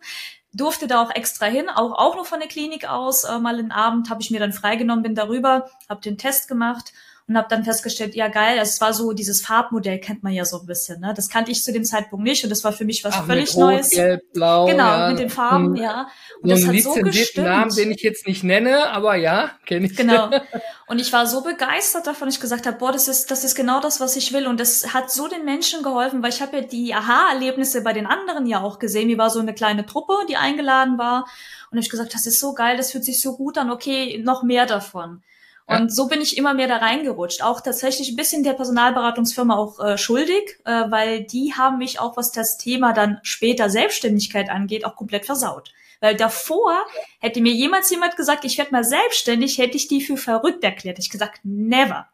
Durfte 0.57 0.87
da 0.87 1.01
auch 1.01 1.11
extra 1.11 1.45
hin, 1.45 1.69
auch, 1.69 1.93
auch 1.93 2.15
nur 2.15 2.25
von 2.25 2.39
der 2.39 2.49
Klinik 2.49 2.89
aus, 2.89 3.23
äh, 3.23 3.39
mal 3.39 3.57
einen 3.57 3.71
Abend 3.71 4.09
habe 4.09 4.21
ich 4.21 4.31
mir 4.31 4.39
dann 4.39 4.53
freigenommen, 4.53 5.03
bin 5.03 5.15
darüber, 5.15 5.69
habe 5.87 6.01
den 6.01 6.17
Test 6.17 6.47
gemacht 6.47 6.93
und 7.27 7.37
habe 7.37 7.47
dann 7.49 7.65
festgestellt, 7.65 8.15
ja 8.15 8.29
geil, 8.29 8.57
es 8.61 8.79
war 8.79 8.93
so 8.93 9.11
dieses 9.11 9.41
Farbmodell 9.41 9.99
kennt 9.99 10.23
man 10.23 10.31
ja 10.31 10.45
so 10.45 10.61
ein 10.61 10.65
bisschen, 10.65 11.01
ne? 11.01 11.13
Das 11.13 11.27
kannte 11.27 11.51
ich 11.51 11.61
zu 11.61 11.73
dem 11.73 11.83
Zeitpunkt 11.83 12.23
nicht 12.23 12.45
und 12.45 12.49
das 12.49 12.63
war 12.63 12.71
für 12.71 12.85
mich 12.85 13.03
was 13.03 13.15
Ach, 13.17 13.25
völlig 13.25 13.53
Rot, 13.53 13.59
Neues. 13.59 13.89
Gelb, 13.89 14.31
Blau, 14.31 14.65
genau, 14.65 14.85
ja. 14.85 15.09
mit 15.09 15.19
den 15.19 15.29
Farben, 15.29 15.75
hm. 15.75 15.83
ja. 15.83 16.07
Und 16.41 16.49
das 16.49 16.65
hat 16.65 16.79
so 16.79 16.93
gestimmt. 16.93 17.47
Namen, 17.47 17.75
den 17.75 17.91
ich 17.91 18.01
jetzt 18.01 18.27
nicht 18.27 18.45
nenne, 18.45 18.89
aber 18.91 19.15
ja, 19.15 19.51
kenne 19.65 19.87
ich. 19.87 19.97
Genau. 19.97 20.29
Und 20.87 21.01
ich 21.01 21.11
war 21.11 21.27
so 21.27 21.43
begeistert 21.43 22.07
davon, 22.07 22.29
ich 22.29 22.39
gesagt 22.39 22.65
habe, 22.65 22.77
boah, 22.77 22.93
das 22.93 23.09
ist 23.09 23.29
das 23.29 23.43
ist 23.43 23.55
genau 23.55 23.81
das, 23.81 23.99
was 23.99 24.15
ich 24.15 24.31
will 24.31 24.47
und 24.47 24.57
das 24.57 24.93
hat 24.93 25.11
so 25.11 25.27
den 25.27 25.43
Menschen 25.43 25.83
geholfen, 25.83 26.23
weil 26.23 26.29
ich 26.29 26.41
habe 26.41 26.55
ja 26.55 26.63
die 26.63 26.93
Aha-Erlebnisse 26.93 27.81
bei 27.81 27.91
den 27.91 28.05
anderen 28.05 28.45
ja 28.45 28.61
auch 28.61 28.79
gesehen. 28.79 29.09
Wie 29.09 29.17
war 29.17 29.29
so 29.29 29.41
eine 29.41 29.53
kleine 29.53 29.85
Truppe, 29.85 30.13
die 30.29 30.37
eingeladen 30.37 30.97
war 30.97 31.27
und 31.71 31.77
ich 31.77 31.89
gesagt, 31.89 32.13
das 32.13 32.25
ist 32.25 32.39
so 32.39 32.53
geil, 32.53 32.77
das 32.77 32.93
fühlt 32.93 33.03
sich 33.03 33.19
so 33.19 33.35
gut 33.35 33.57
an, 33.57 33.69
okay, 33.69 34.21
noch 34.23 34.43
mehr 34.43 34.65
davon. 34.65 35.23
Und 35.67 35.77
ja. 35.77 35.89
so 35.89 36.07
bin 36.07 36.21
ich 36.21 36.37
immer 36.37 36.53
mehr 36.53 36.69
da 36.69 36.77
reingerutscht. 36.77 37.43
Auch 37.43 37.59
tatsächlich 37.59 38.09
ein 38.09 38.15
bisschen 38.15 38.43
der 38.43 38.53
Personalberatungsfirma 38.53 39.55
auch 39.55 39.79
äh, 39.79 39.97
schuldig, 39.97 40.57
äh, 40.63 40.71
weil 40.89 41.23
die 41.23 41.53
haben 41.57 41.77
mich 41.77 41.99
auch, 41.99 42.15
was 42.15 42.31
das 42.31 42.57
Thema 42.57 42.93
dann 42.93 43.19
später 43.21 43.69
Selbstständigkeit 43.69 44.49
angeht, 44.49 44.85
auch 44.85 44.95
komplett 44.95 45.25
versaut. 45.25 45.73
Weil 45.99 46.15
davor 46.15 46.85
hätte 47.19 47.41
mir 47.41 47.51
jemals 47.51 47.89
jemand 47.89 48.15
gesagt, 48.15 48.45
ich 48.45 48.57
werde 48.57 48.71
mal 48.71 48.85
selbstständig, 48.85 49.57
hätte 49.57 49.75
ich 49.75 49.87
die 49.89 50.01
für 50.01 50.15
verrückt 50.15 50.63
erklärt. 50.63 50.99
Ich 50.99 51.09
gesagt, 51.09 51.41
never. 51.43 52.07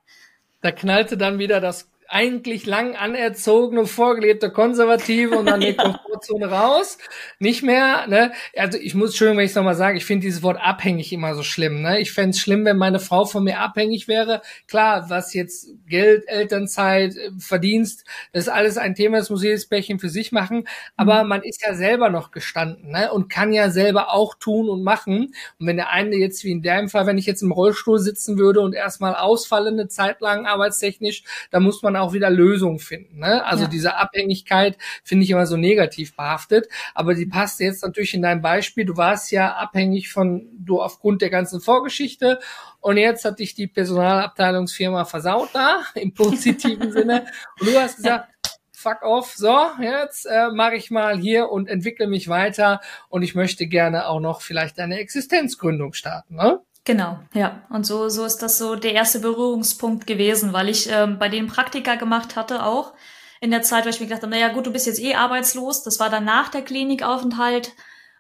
Da 0.62 0.72
knallte 0.72 1.16
dann 1.16 1.38
wieder 1.38 1.60
das 1.60 1.88
eigentlich 2.14 2.68
lang 2.68 2.96
anerzogene, 2.96 3.88
vorgelebte 3.88 4.52
Konservative 4.52 5.36
und 5.36 5.48
dann 5.48 5.62
ja. 5.62 5.72
die 5.72 5.76
Komfortzone 5.76 6.46
raus. 6.46 7.00
Nicht 7.40 7.64
mehr, 7.64 8.06
ne? 8.08 8.32
Also 8.56 8.78
ich 8.78 8.94
muss 8.94 9.16
schön, 9.16 9.36
wenn 9.36 9.44
ich 9.44 9.52
es 9.52 9.56
nochmal 9.56 9.76
sage, 9.76 9.98
ich 9.98 10.06
finde 10.06 10.28
dieses 10.28 10.44
Wort 10.44 10.60
abhängig 10.62 11.12
immer 11.12 11.34
so 11.34 11.42
schlimm, 11.42 11.82
ne? 11.82 12.00
Ich 12.00 12.12
fände 12.12 12.30
es 12.30 12.40
schlimm, 12.40 12.66
wenn 12.66 12.78
meine 12.78 13.00
Frau 13.00 13.26
von 13.26 13.44
mir 13.44 13.60
abhängig 13.60 14.08
wäre. 14.08 14.42
Klar, 14.68 15.10
was 15.10 15.34
jetzt 15.34 15.70
Geld, 15.88 16.28
Elternzeit, 16.28 17.16
Verdienst, 17.40 18.06
das 18.32 18.44
ist 18.44 18.50
alles 18.50 18.78
ein 18.78 18.94
Thema, 18.94 19.18
das 19.18 19.32
muss 19.32 19.44
jedes 19.44 19.68
Bärchen 19.68 19.98
für 19.98 20.10
sich 20.10 20.32
machen. 20.32 20.68
Aber 20.96 21.24
mhm. 21.24 21.30
man 21.30 21.42
ist 21.42 21.64
ja 21.66 21.74
selber 21.74 22.10
noch 22.10 22.30
gestanden, 22.30 22.92
ne? 22.92 23.12
Und 23.12 23.30
kann 23.30 23.54
ja 23.54 23.72
selber 23.72 24.14
auch 24.14 24.36
tun 24.36 24.70
und 24.70 24.84
machen. 24.84 25.34
Und 25.60 25.68
wenn 25.68 25.78
der 25.78 25.90
eine 25.90 26.16
jetzt, 26.16 26.44
wie 26.44 26.52
in 26.52 26.62
dem 26.62 26.90
Fall, 26.90 27.08
wenn 27.08 27.18
ich 27.18 27.26
jetzt 27.26 27.42
im 27.42 27.52
Rollstuhl 27.52 27.98
sitzen 27.98 28.38
würde 28.38 28.62
und 28.62 28.76
erstmal 28.76 29.16
ausfalle 29.16 29.70
eine 29.70 29.88
Zeit 29.88 30.22
lang 30.22 30.46
arbeitstechnisch, 30.46 31.24
da 31.50 31.60
muss 31.60 31.82
man 31.82 31.96
auch 31.96 32.03
auch 32.04 32.14
wieder 32.14 32.30
Lösungen 32.30 32.80
finden. 32.80 33.20
Ne? 33.20 33.44
Also 33.46 33.64
ja. 33.64 33.70
diese 33.70 33.96
Abhängigkeit 33.96 34.78
finde 35.04 35.24
ich 35.24 35.32
immer 35.32 35.48
so 35.48 35.58
negativ 35.58 36.16
behaftet, 36.16 36.68
aber 36.94 37.16
die 37.16 37.26
passt 37.26 37.60
jetzt 37.60 37.84
natürlich 37.84 38.14
in 38.14 38.22
dein 38.22 38.42
Beispiel. 38.42 38.86
Du 38.86 38.98
warst 38.98 39.32
ja 39.32 39.54
abhängig 39.54 40.12
von, 40.12 40.50
du 40.58 40.82
aufgrund 40.82 41.22
der 41.22 41.30
ganzen 41.30 41.62
Vorgeschichte 41.62 42.40
und 42.80 42.98
jetzt 42.98 43.26
hat 43.26 43.40
dich 43.40 43.56
die 43.56 43.68
Personalabteilungsfirma 43.68 45.06
versaut 45.06 45.50
da, 45.54 45.84
im 45.96 46.14
positiven 46.14 46.92
Sinne. 46.92 47.26
Und 47.60 47.70
du 47.70 47.80
hast 47.80 47.98
gesagt, 47.98 48.30
fuck 48.72 49.02
off, 49.04 49.34
so, 49.34 49.58
jetzt 49.80 50.26
äh, 50.26 50.50
mache 50.50 50.76
ich 50.76 50.92
mal 50.92 51.18
hier 51.18 51.50
und 51.50 51.70
entwickle 51.70 52.08
mich 52.08 52.28
weiter 52.28 52.82
und 53.08 53.24
ich 53.24 53.34
möchte 53.34 53.66
gerne 53.68 54.08
auch 54.08 54.20
noch 54.20 54.42
vielleicht 54.42 54.78
eine 54.80 55.00
Existenzgründung 55.00 55.94
starten. 55.94 56.36
Ne? 56.36 56.60
Genau, 56.86 57.20
ja. 57.34 57.64
Und 57.70 57.86
so, 57.86 58.10
so 58.10 58.26
ist 58.26 58.40
das 58.40 58.58
so 58.58 58.76
der 58.76 58.94
erste 58.94 59.20
Berührungspunkt 59.20 60.06
gewesen, 60.06 60.52
weil 60.52 60.68
ich 60.68 60.90
ähm, 60.90 61.18
bei 61.18 61.30
denen 61.30 61.48
Praktika 61.48 61.96
gemacht 61.96 62.36
hatte 62.36 62.66
auch 62.66 62.94
in 63.40 63.52
der 63.52 63.62
Zeit, 63.62 63.86
weil 63.86 63.94
ich 63.94 64.00
mir 64.00 64.08
gedacht 64.08 64.24
habe, 64.24 64.32
naja 64.32 64.50
gut, 64.50 64.66
du 64.68 64.72
bist 64.72 64.86
jetzt 64.86 65.02
eh 65.02 65.16
arbeitslos. 65.16 65.84
Das 65.84 66.00
war 66.00 66.10
dann 66.10 66.26
nach 66.26 66.50
der 66.50 66.62
Klinikaufenthalt. 66.62 67.74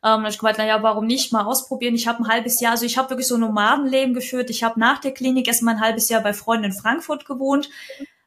Ähm, 0.03 0.23
da 0.23 0.27
ich 0.27 0.37
gemeint, 0.37 0.57
naja, 0.57 0.81
warum 0.81 1.05
nicht 1.05 1.33
mal 1.33 1.45
ausprobieren? 1.45 1.95
Ich 1.95 2.07
habe 2.07 2.23
ein 2.23 2.27
halbes 2.27 2.59
Jahr, 2.59 2.71
also 2.73 2.85
ich 2.85 2.97
habe 2.97 3.09
wirklich 3.09 3.27
so 3.27 3.35
ein 3.35 3.41
Nomadenleben 3.41 4.13
geführt. 4.13 4.49
Ich 4.49 4.63
habe 4.63 4.79
nach 4.79 4.99
der 4.99 5.13
Klinik 5.13 5.47
erst 5.47 5.61
mal 5.61 5.75
ein 5.75 5.81
halbes 5.81 6.09
Jahr 6.09 6.21
bei 6.21 6.33
Freunden 6.33 6.65
in 6.65 6.73
Frankfurt 6.73 7.25
gewohnt. 7.25 7.69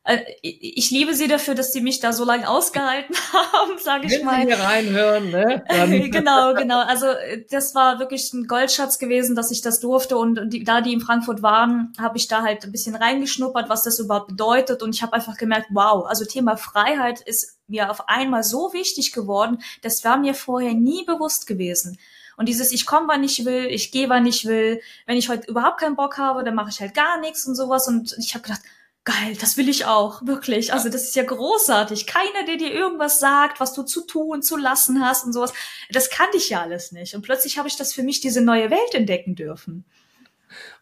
Äh, 0.06 0.20
ich 0.40 0.90
liebe 0.90 1.14
sie 1.14 1.26
dafür, 1.26 1.54
dass 1.54 1.72
sie 1.72 1.80
mich 1.80 1.98
da 1.98 2.12
so 2.12 2.24
lange 2.24 2.48
ausgehalten 2.48 3.16
haben, 3.32 3.78
sage 3.78 4.06
ich 4.06 4.22
mal. 4.22 4.38
Wenn 4.38 4.48
sie 4.48 4.54
hier 4.54 4.64
reinhören, 4.64 5.30
ne? 5.30 5.64
genau, 6.10 6.54
genau. 6.54 6.80
Also 6.80 7.06
das 7.50 7.74
war 7.74 7.98
wirklich 7.98 8.32
ein 8.32 8.46
Goldschatz 8.46 8.98
gewesen, 8.98 9.34
dass 9.34 9.50
ich 9.50 9.62
das 9.62 9.80
durfte 9.80 10.16
und 10.16 10.52
die, 10.52 10.62
da 10.62 10.80
die 10.80 10.92
in 10.92 11.00
Frankfurt 11.00 11.42
waren, 11.42 11.92
habe 11.98 12.16
ich 12.18 12.28
da 12.28 12.42
halt 12.42 12.64
ein 12.64 12.72
bisschen 12.72 12.94
reingeschnuppert, 12.94 13.68
was 13.68 13.82
das 13.82 13.98
überhaupt 13.98 14.28
bedeutet 14.28 14.82
und 14.82 14.94
ich 14.94 15.02
habe 15.02 15.12
einfach 15.12 15.36
gemerkt, 15.36 15.66
wow, 15.70 16.06
also 16.06 16.24
Thema 16.24 16.56
Freiheit 16.56 17.20
ist 17.20 17.58
mir 17.66 17.90
auf 17.90 18.08
einmal 18.08 18.44
so 18.44 18.72
wichtig 18.72 19.12
geworden, 19.12 19.58
das 19.82 20.04
war 20.04 20.18
mir 20.18 20.34
vorher 20.34 20.74
nie 20.74 21.04
bewusst 21.04 21.48
gewesen. 21.48 21.98
Und 22.36 22.48
dieses, 22.48 22.70
ich 22.70 22.86
komme, 22.86 23.08
wann 23.08 23.24
ich 23.24 23.44
will, 23.44 23.66
ich 23.66 23.90
gehe, 23.90 24.10
wann 24.10 24.26
ich 24.26 24.44
will. 24.44 24.82
Wenn 25.06 25.16
ich 25.16 25.30
heute 25.30 25.50
überhaupt 25.50 25.80
keinen 25.80 25.96
Bock 25.96 26.18
habe, 26.18 26.44
dann 26.44 26.54
mache 26.54 26.68
ich 26.68 26.80
halt 26.80 26.92
gar 26.92 27.18
nichts 27.18 27.46
und 27.46 27.54
sowas. 27.54 27.88
Und 27.88 28.14
ich 28.18 28.34
habe 28.34 28.42
gedacht, 28.42 28.60
geil, 29.06 29.36
das 29.40 29.56
will 29.56 29.68
ich 29.68 29.86
auch, 29.86 30.20
wirklich. 30.26 30.72
Also 30.74 30.90
das 30.90 31.04
ist 31.04 31.16
ja 31.16 31.22
großartig. 31.22 32.06
Keiner, 32.06 32.44
der 32.46 32.56
dir 32.56 32.72
irgendwas 32.72 33.20
sagt, 33.20 33.60
was 33.60 33.72
du 33.72 33.84
zu 33.84 34.02
tun, 34.02 34.42
zu 34.42 34.56
lassen 34.56 35.00
hast 35.00 35.24
und 35.24 35.32
sowas. 35.32 35.54
Das 35.90 36.10
kannte 36.10 36.36
ich 36.36 36.50
ja 36.50 36.60
alles 36.60 36.92
nicht. 36.92 37.14
Und 37.14 37.22
plötzlich 37.22 37.56
habe 37.56 37.68
ich 37.68 37.76
das 37.76 37.94
für 37.94 38.02
mich 38.02 38.20
diese 38.20 38.42
neue 38.42 38.70
Welt 38.70 38.94
entdecken 38.94 39.36
dürfen. 39.36 39.86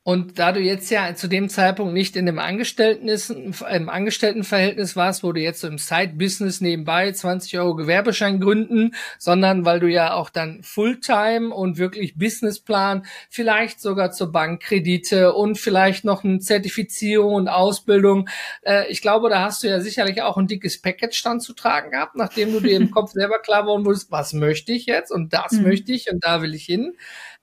Und 0.07 0.39
da 0.39 0.53
du 0.53 0.61
jetzt 0.61 0.91
ja 0.91 1.15
zu 1.15 1.29
dem 1.29 1.49
Zeitpunkt 1.49 1.95
nicht 1.95 2.15
in 2.15 2.27
dem 2.27 2.39
Angestellten 2.39 3.09
im 3.09 3.89
Angestelltenverhältnis 3.89 4.97
warst, 4.97 5.25
wo 5.25 5.33
du 5.33 5.41
jetzt 5.41 5.63
so 5.63 5.67
im 5.67 5.79
Side-Business 5.79 6.61
nebenbei 6.61 7.11
20 7.11 7.59
Euro 7.59 7.75
Gewerbeschein 7.75 8.39
gründen, 8.39 8.95
sondern 9.19 9.65
weil 9.65 9.81
du 9.81 9.89
ja 9.89 10.13
auch 10.13 10.29
dann 10.29 10.63
Fulltime 10.63 11.55
und 11.55 11.79
wirklich 11.79 12.19
Businessplan, 12.19 13.07
vielleicht 13.31 13.81
sogar 13.81 14.13
zur 14.13 14.31
Bankkredite 14.31 15.33
und 15.33 15.57
vielleicht 15.57 16.05
noch 16.05 16.23
eine 16.23 16.39
Zertifizierung 16.39 17.33
und 17.33 17.49
Ausbildung. 17.49 18.29
Äh, 18.61 18.87
ich 18.89 19.01
glaube, 19.01 19.31
da 19.31 19.41
hast 19.41 19.63
du 19.63 19.69
ja 19.69 19.81
sicherlich 19.81 20.21
auch 20.21 20.37
ein 20.37 20.49
dickes 20.49 20.83
Package 20.83 21.23
dann 21.23 21.41
zu 21.41 21.55
tragen 21.55 21.93
gehabt, 21.93 22.15
nachdem 22.15 22.53
du 22.53 22.61
dir 22.61 22.77
im 22.77 22.91
Kopf 22.91 23.13
selber 23.13 23.39
klar 23.39 23.63
geworden 23.63 23.87
wurdest, 23.87 24.13
was 24.13 24.35
möchte 24.35 24.73
ich 24.73 24.85
jetzt 24.85 25.11
und 25.11 25.33
das 25.33 25.53
mhm. 25.53 25.63
möchte 25.63 25.93
ich 25.93 26.13
und 26.13 26.23
da 26.23 26.43
will 26.43 26.55
ich 26.55 26.67
hin. 26.67 26.93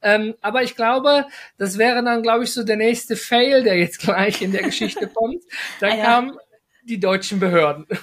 Ähm, 0.03 0.33
aber 0.41 0.63
ich 0.63 0.75
glaube, 0.75 1.25
das 1.57 1.77
wäre 1.77 2.03
dann, 2.03 2.23
glaube 2.23 2.43
ich, 2.43 2.50
so 2.53 2.63
der 2.63 2.77
nächste 2.77 3.15
Fail, 3.15 3.63
der 3.63 3.77
jetzt 3.77 3.99
gleich 3.99 4.41
in 4.41 4.51
der 4.51 4.63
Geschichte 4.63 5.07
kommt. 5.13 5.43
Da 5.79 5.87
ah, 5.87 5.95
ja. 5.95 6.03
kam 6.03 6.37
die 6.83 6.99
deutschen 6.99 7.39
Behörden. 7.39 7.85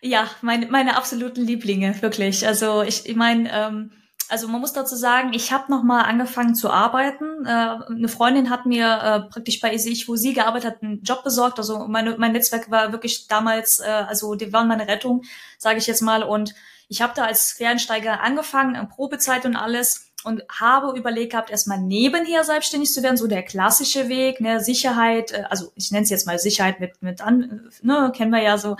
Ja, 0.00 0.30
meine, 0.40 0.66
meine 0.66 0.96
absoluten 0.96 1.44
Lieblinge, 1.44 2.00
wirklich. 2.00 2.46
Also 2.46 2.82
ich, 2.82 3.08
ich 3.08 3.16
meine, 3.16 3.50
ähm, 3.52 3.90
also 4.28 4.46
man 4.46 4.60
muss 4.60 4.72
dazu 4.72 4.94
sagen, 4.94 5.32
ich 5.32 5.52
habe 5.52 5.70
noch 5.70 5.82
mal 5.82 6.02
angefangen 6.02 6.54
zu 6.54 6.70
arbeiten. 6.70 7.44
Äh, 7.44 7.48
eine 7.48 8.08
Freundin 8.08 8.50
hat 8.50 8.66
mir 8.66 8.86
äh, 8.86 9.20
praktisch 9.32 9.60
bei 9.60 9.74
ich, 9.74 10.08
wo 10.08 10.14
sie 10.14 10.32
gearbeitet 10.32 10.70
hat, 10.70 10.82
einen 10.82 11.02
Job 11.02 11.24
besorgt. 11.24 11.58
Also 11.58 11.86
meine, 11.88 12.16
mein 12.18 12.32
Netzwerk 12.32 12.70
war 12.70 12.92
wirklich 12.92 13.26
damals, 13.26 13.80
äh, 13.80 13.84
also 13.84 14.36
die 14.36 14.52
waren 14.52 14.68
meine 14.68 14.86
Rettung, 14.86 15.22
sage 15.58 15.78
ich 15.78 15.88
jetzt 15.88 16.02
mal. 16.02 16.22
Und 16.22 16.54
ich 16.88 17.02
habe 17.02 17.14
da 17.16 17.24
als 17.24 17.56
Quereinsteiger 17.56 18.20
angefangen, 18.20 18.88
Probezeit 18.88 19.44
und 19.44 19.56
alles 19.56 20.05
und 20.26 20.42
habe 20.48 20.98
überlegt 20.98 21.30
gehabt, 21.32 21.50
erstmal 21.50 21.78
nebenher 21.78 22.42
selbstständig 22.42 22.92
zu 22.92 23.02
werden, 23.02 23.16
so 23.16 23.28
der 23.28 23.44
klassische 23.44 24.08
Weg, 24.08 24.40
ne, 24.40 24.60
Sicherheit, 24.60 25.30
äh, 25.30 25.44
also 25.48 25.72
ich 25.76 25.92
nenne 25.92 26.02
es 26.02 26.10
jetzt 26.10 26.26
mal 26.26 26.38
Sicherheit 26.38 26.80
mit, 26.80 27.00
mit 27.00 27.20
an, 27.20 27.70
ne, 27.82 28.12
kennen 28.14 28.32
wir 28.32 28.42
ja 28.42 28.58
so. 28.58 28.76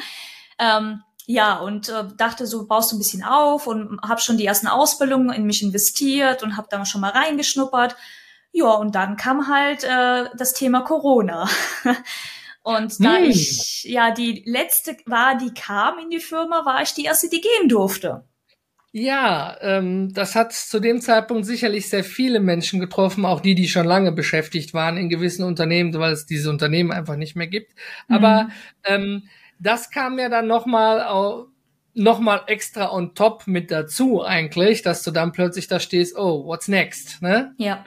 Ähm, 0.59 1.03
ja, 1.27 1.59
und 1.59 1.89
äh, 1.89 2.05
dachte 2.17 2.47
so, 2.47 2.67
baust 2.67 2.91
du 2.91 2.97
ein 2.97 2.99
bisschen 2.99 3.23
auf 3.23 3.69
und 3.69 4.01
habe 4.03 4.21
schon 4.21 4.39
die 4.39 4.47
ersten 4.47 4.67
Ausbildungen 4.67 5.31
in 5.31 5.45
mich 5.45 5.63
investiert 5.63 6.43
und 6.43 6.57
habe 6.57 6.69
da 6.69 6.85
schon 6.85 7.01
mal 7.01 7.11
reingeschnuppert. 7.11 7.97
Ja, 8.53 8.73
und 8.73 8.95
dann 8.95 9.17
kam 9.17 9.49
halt 9.49 9.85
äh, 9.85 10.29
das 10.37 10.53
Thema 10.53 10.81
Corona. 10.81 11.49
und 12.63 13.05
da 13.05 13.17
hm. 13.17 13.25
ich 13.25 13.85
ja 13.85 14.11
die 14.11 14.43
letzte 14.47 14.97
war, 15.07 15.37
die 15.37 15.55
kam 15.55 15.99
in 16.01 16.11
die 16.11 16.21
Firma, 16.21 16.65
war 16.65 16.83
ich 16.83 16.93
die 16.95 17.05
erste, 17.05 17.29
die 17.29 17.41
gehen 17.41 17.69
durfte. 17.69 18.25
Ja, 18.99 19.59
ähm, 19.61 20.15
das 20.15 20.35
hat 20.35 20.55
zu 20.55 20.81
dem 20.81 21.03
Zeitpunkt 21.03 21.45
sicherlich 21.45 21.91
sehr 21.91 22.03
viele 22.03 22.41
Menschen 22.41 22.81
getroffen, 22.81 23.27
auch 23.27 23.41
die, 23.41 23.55
die 23.55 23.69
schon 23.69 23.85
lange 23.85 24.11
beschäftigt 24.11 24.73
waren 24.73 24.97
in 24.97 25.11
gewissen 25.11 25.45
Unternehmen, 25.45 25.93
weil 25.93 26.15
es 26.15 26.25
diese 26.25 26.49
Unternehmen 26.49 26.93
einfach 26.93 27.17
nicht 27.17 27.37
mehr 27.37 27.47
gibt. 27.47 27.75
Mhm. 28.09 28.15
Aber 28.17 28.49
ähm, 28.85 29.25
das 29.59 29.91
kam 29.91 30.19
ja 30.19 30.31
dann 30.31 30.47
nochmal 30.47 31.47
noch 31.93 32.21
mal 32.21 32.41
extra 32.47 32.91
on 32.91 33.15
top 33.15 33.47
mit 33.47 33.71
dazu 33.71 34.25
eigentlich, 34.25 34.81
dass 34.81 35.03
du 35.03 35.11
dann 35.11 35.33
plötzlich 35.33 35.69
da 35.69 35.79
stehst, 35.79 36.17
oh, 36.17 36.47
what's 36.47 36.67
next, 36.67 37.21
ne? 37.21 37.53
Ja. 37.59 37.85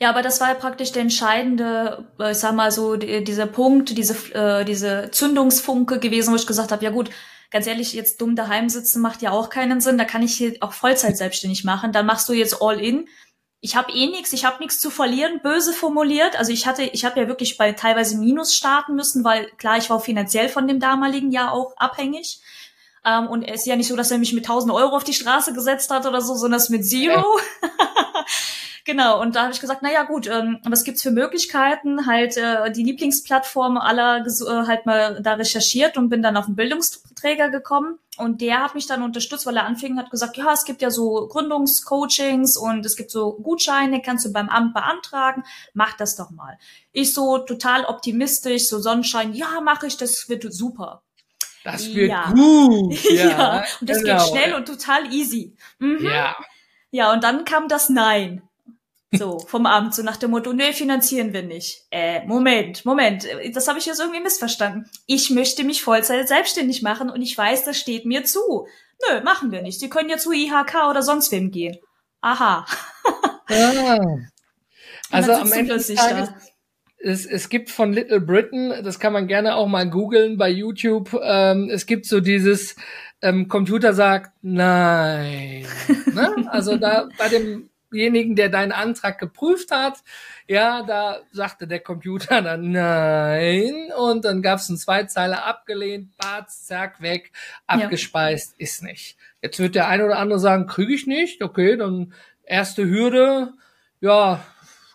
Ja, 0.00 0.10
aber 0.10 0.22
das 0.22 0.40
war 0.40 0.48
ja 0.48 0.54
praktisch 0.54 0.90
der 0.90 1.02
entscheidende, 1.02 2.04
äh, 2.18 2.32
ich 2.32 2.38
sag 2.38 2.56
mal 2.56 2.72
so, 2.72 2.96
die, 2.96 3.22
dieser 3.22 3.46
Punkt, 3.46 3.96
diese, 3.96 4.34
äh, 4.34 4.64
diese 4.64 5.12
Zündungsfunke 5.12 6.00
gewesen, 6.00 6.32
wo 6.32 6.36
ich 6.36 6.48
gesagt 6.48 6.72
habe, 6.72 6.84
ja 6.84 6.90
gut, 6.90 7.10
ganz 7.50 7.66
ehrlich, 7.66 7.92
jetzt 7.92 8.20
dumm 8.20 8.36
daheim 8.36 8.68
sitzen 8.68 9.00
macht 9.00 9.22
ja 9.22 9.30
auch 9.30 9.50
keinen 9.50 9.80
Sinn. 9.80 9.98
Da 9.98 10.04
kann 10.04 10.22
ich 10.22 10.34
hier 10.36 10.56
auch 10.60 10.72
Vollzeit 10.72 11.16
selbstständig 11.16 11.64
machen. 11.64 11.92
Dann 11.92 12.06
machst 12.06 12.28
du 12.28 12.32
jetzt 12.32 12.60
all 12.60 12.80
in. 12.80 13.08
Ich 13.60 13.74
habe 13.74 13.90
eh 13.92 14.06
nichts, 14.06 14.32
ich 14.32 14.44
habe 14.44 14.60
nichts 14.60 14.78
zu 14.78 14.88
verlieren, 14.88 15.40
böse 15.42 15.72
formuliert. 15.72 16.38
Also 16.38 16.52
ich 16.52 16.66
hatte, 16.66 16.84
ich 16.84 17.04
habe 17.04 17.18
ja 17.18 17.26
wirklich 17.26 17.56
bei 17.56 17.72
teilweise 17.72 18.16
Minus 18.16 18.54
starten 18.54 18.94
müssen, 18.94 19.24
weil 19.24 19.50
klar, 19.56 19.78
ich 19.78 19.90
war 19.90 19.98
finanziell 19.98 20.48
von 20.48 20.68
dem 20.68 20.78
damaligen 20.78 21.32
Jahr 21.32 21.52
auch 21.52 21.76
abhängig. 21.76 22.40
Ähm, 23.08 23.28
und 23.28 23.42
es 23.44 23.60
ist 23.60 23.66
ja 23.66 23.76
nicht 23.76 23.88
so, 23.88 23.96
dass 23.96 24.10
er 24.10 24.18
mich 24.18 24.32
mit 24.32 24.44
1000 24.44 24.72
Euro 24.72 24.96
auf 24.96 25.04
die 25.04 25.14
Straße 25.14 25.52
gesetzt 25.52 25.90
hat 25.90 26.06
oder 26.06 26.20
so, 26.20 26.34
sondern 26.34 26.60
es 26.60 26.68
mit 26.68 26.86
Zero. 26.86 27.24
Genau, 28.88 29.20
und 29.20 29.36
da 29.36 29.42
habe 29.42 29.52
ich 29.52 29.60
gesagt, 29.60 29.82
na 29.82 29.92
ja 29.92 30.04
gut, 30.04 30.26
ähm, 30.28 30.60
was 30.64 30.82
gibt's 30.82 31.02
für 31.02 31.10
Möglichkeiten? 31.10 32.06
Halt 32.06 32.38
äh, 32.38 32.72
die 32.72 32.84
Lieblingsplattform 32.84 33.76
aller 33.76 34.24
äh, 34.24 34.66
halt 34.66 34.86
mal 34.86 35.20
da 35.22 35.34
recherchiert 35.34 35.98
und 35.98 36.08
bin 36.08 36.22
dann 36.22 36.38
auf 36.38 36.46
einen 36.46 36.56
Bildungsträger 36.56 37.50
gekommen. 37.50 37.98
Und 38.16 38.40
der 38.40 38.64
hat 38.64 38.74
mich 38.74 38.86
dann 38.86 39.02
unterstützt, 39.02 39.44
weil 39.44 39.58
er 39.58 39.66
anfing 39.66 39.98
hat 39.98 40.10
gesagt, 40.10 40.38
ja, 40.38 40.54
es 40.54 40.64
gibt 40.64 40.80
ja 40.80 40.90
so 40.90 41.28
Gründungscoachings 41.28 42.56
und 42.56 42.86
es 42.86 42.96
gibt 42.96 43.10
so 43.10 43.34
Gutscheine, 43.34 44.00
kannst 44.00 44.24
du 44.24 44.32
beim 44.32 44.48
Amt 44.48 44.72
beantragen, 44.72 45.44
mach 45.74 45.94
das 45.94 46.16
doch 46.16 46.30
mal. 46.30 46.58
Ich 46.92 47.12
so 47.12 47.36
total 47.36 47.84
optimistisch, 47.84 48.68
so 48.70 48.78
Sonnenschein, 48.78 49.34
ja, 49.34 49.60
mache 49.60 49.86
ich, 49.86 49.98
das 49.98 50.30
wird 50.30 50.50
super. 50.50 51.02
Das 51.64 51.94
wird 51.94 52.10
ja. 52.10 52.30
gut. 52.30 52.98
Ja. 53.10 53.28
ja. 53.28 53.64
Und 53.80 53.90
das 53.90 54.02
genau. 54.02 54.18
geht 54.18 54.28
schnell 54.28 54.54
und 54.54 54.66
total 54.66 55.12
easy. 55.12 55.54
Mhm. 55.78 56.04
Ja. 56.04 56.36
Ja, 56.90 57.12
und 57.12 57.22
dann 57.22 57.44
kam 57.44 57.68
das 57.68 57.88
Nein. 57.88 58.42
So, 59.12 59.38
vom 59.46 59.66
Amt, 59.66 59.94
so 59.94 60.02
nach 60.02 60.16
dem 60.16 60.30
Motto, 60.30 60.52
nee, 60.52 60.72
finanzieren 60.72 61.32
wir 61.32 61.42
nicht. 61.42 61.84
Äh, 61.90 62.24
Moment, 62.26 62.84
Moment, 62.84 63.26
das 63.52 63.68
habe 63.68 63.78
ich 63.78 63.86
jetzt 63.86 64.00
irgendwie 64.00 64.20
missverstanden. 64.20 64.88
Ich 65.06 65.30
möchte 65.30 65.64
mich 65.64 65.82
Vollzeit 65.82 66.28
selbstständig 66.28 66.82
machen 66.82 67.10
und 67.10 67.22
ich 67.22 67.36
weiß, 67.36 67.64
das 67.64 67.78
steht 67.78 68.04
mir 68.04 68.24
zu. 68.24 68.66
Nö, 69.08 69.22
machen 69.22 69.52
wir 69.52 69.62
nicht. 69.62 69.80
Sie 69.80 69.88
können 69.88 70.10
ja 70.10 70.18
zu 70.18 70.32
IHK 70.32 70.88
oder 70.90 71.02
sonst 71.02 71.32
wem 71.32 71.50
gehen. 71.50 71.78
Aha. 72.20 72.66
ah. 73.48 73.98
Also 75.10 75.32
am 75.32 75.52
Ende 75.52 75.74
des 75.74 75.94
Tages, 75.94 76.30
es, 76.98 77.26
es 77.26 77.48
gibt 77.48 77.70
von 77.70 77.92
Little 77.92 78.20
Britain, 78.20 78.82
das 78.82 78.98
kann 78.98 79.12
man 79.12 79.28
gerne 79.28 79.54
auch 79.54 79.68
mal 79.68 79.88
googeln 79.88 80.36
bei 80.36 80.50
YouTube, 80.50 81.18
ähm, 81.22 81.70
es 81.70 81.86
gibt 81.86 82.06
so 82.06 82.20
dieses 82.20 82.76
ähm, 83.22 83.48
Computer 83.48 83.94
sagt 83.94 84.32
nein. 84.42 85.66
ne? 86.14 86.48
Also 86.50 86.76
da 86.76 87.08
bei 87.18 87.28
dem 87.28 87.70
demjenigen, 87.90 88.36
der 88.36 88.48
deinen 88.48 88.72
Antrag 88.72 89.18
geprüft 89.18 89.70
hat, 89.70 89.98
ja, 90.46 90.82
da 90.82 91.20
sagte 91.32 91.66
der 91.66 91.80
Computer 91.80 92.42
dann 92.42 92.70
nein 92.70 93.90
und 93.96 94.24
dann 94.24 94.42
gab 94.42 94.58
es 94.58 94.68
einen 94.68 94.78
Zweizeiler 94.78 95.46
abgelehnt, 95.46 96.16
Batz, 96.16 96.66
zack, 96.66 97.00
weg, 97.00 97.32
abgespeist, 97.66 98.54
ja. 98.58 98.64
ist 98.64 98.82
nicht. 98.82 99.16
Jetzt 99.42 99.58
wird 99.58 99.74
der 99.74 99.88
eine 99.88 100.04
oder 100.04 100.18
andere 100.18 100.38
sagen, 100.38 100.66
kriege 100.66 100.92
ich 100.92 101.06
nicht, 101.06 101.42
okay, 101.42 101.76
dann 101.76 102.12
erste 102.44 102.86
Hürde, 102.86 103.52
ja, 104.00 104.44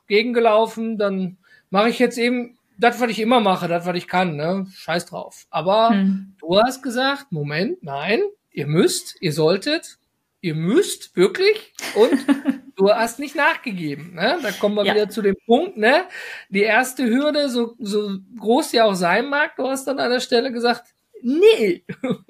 gegengelaufen, 0.07 0.97
dann 0.97 1.37
mache 1.73 1.89
ich 1.89 1.97
jetzt 1.97 2.19
eben 2.19 2.55
das, 2.77 3.01
was 3.01 3.09
ich 3.09 3.19
immer 3.19 3.39
mache, 3.39 3.67
das, 3.67 3.87
was 3.87 3.97
ich 3.97 4.07
kann, 4.07 4.35
ne? 4.35 4.67
Scheiß 4.75 5.07
drauf. 5.07 5.47
Aber 5.49 5.89
hm. 5.89 6.35
du 6.39 6.61
hast 6.61 6.83
gesagt, 6.83 7.31
Moment, 7.31 7.81
nein, 7.81 8.21
ihr 8.51 8.67
müsst, 8.67 9.15
ihr 9.21 9.33
solltet, 9.33 9.97
ihr 10.39 10.53
müsst 10.53 11.15
wirklich 11.17 11.73
und 11.95 12.13
du 12.75 12.91
hast 12.91 13.17
nicht 13.17 13.35
nachgegeben. 13.35 14.13
Ne? 14.13 14.37
Da 14.43 14.51
kommen 14.51 14.75
wir 14.75 14.85
ja. 14.85 14.93
wieder 14.93 15.09
zu 15.09 15.23
dem 15.23 15.35
Punkt, 15.47 15.75
ne? 15.77 16.05
Die 16.49 16.61
erste 16.61 17.05
Hürde, 17.05 17.49
so, 17.49 17.73
so 17.79 18.19
groß 18.39 18.69
sie 18.69 18.81
auch 18.81 18.93
sein 18.93 19.27
mag, 19.27 19.55
du 19.55 19.67
hast 19.67 19.85
dann 19.85 19.97
an 19.97 20.11
der 20.11 20.19
Stelle 20.19 20.51
gesagt, 20.51 20.93
nee. 21.23 21.83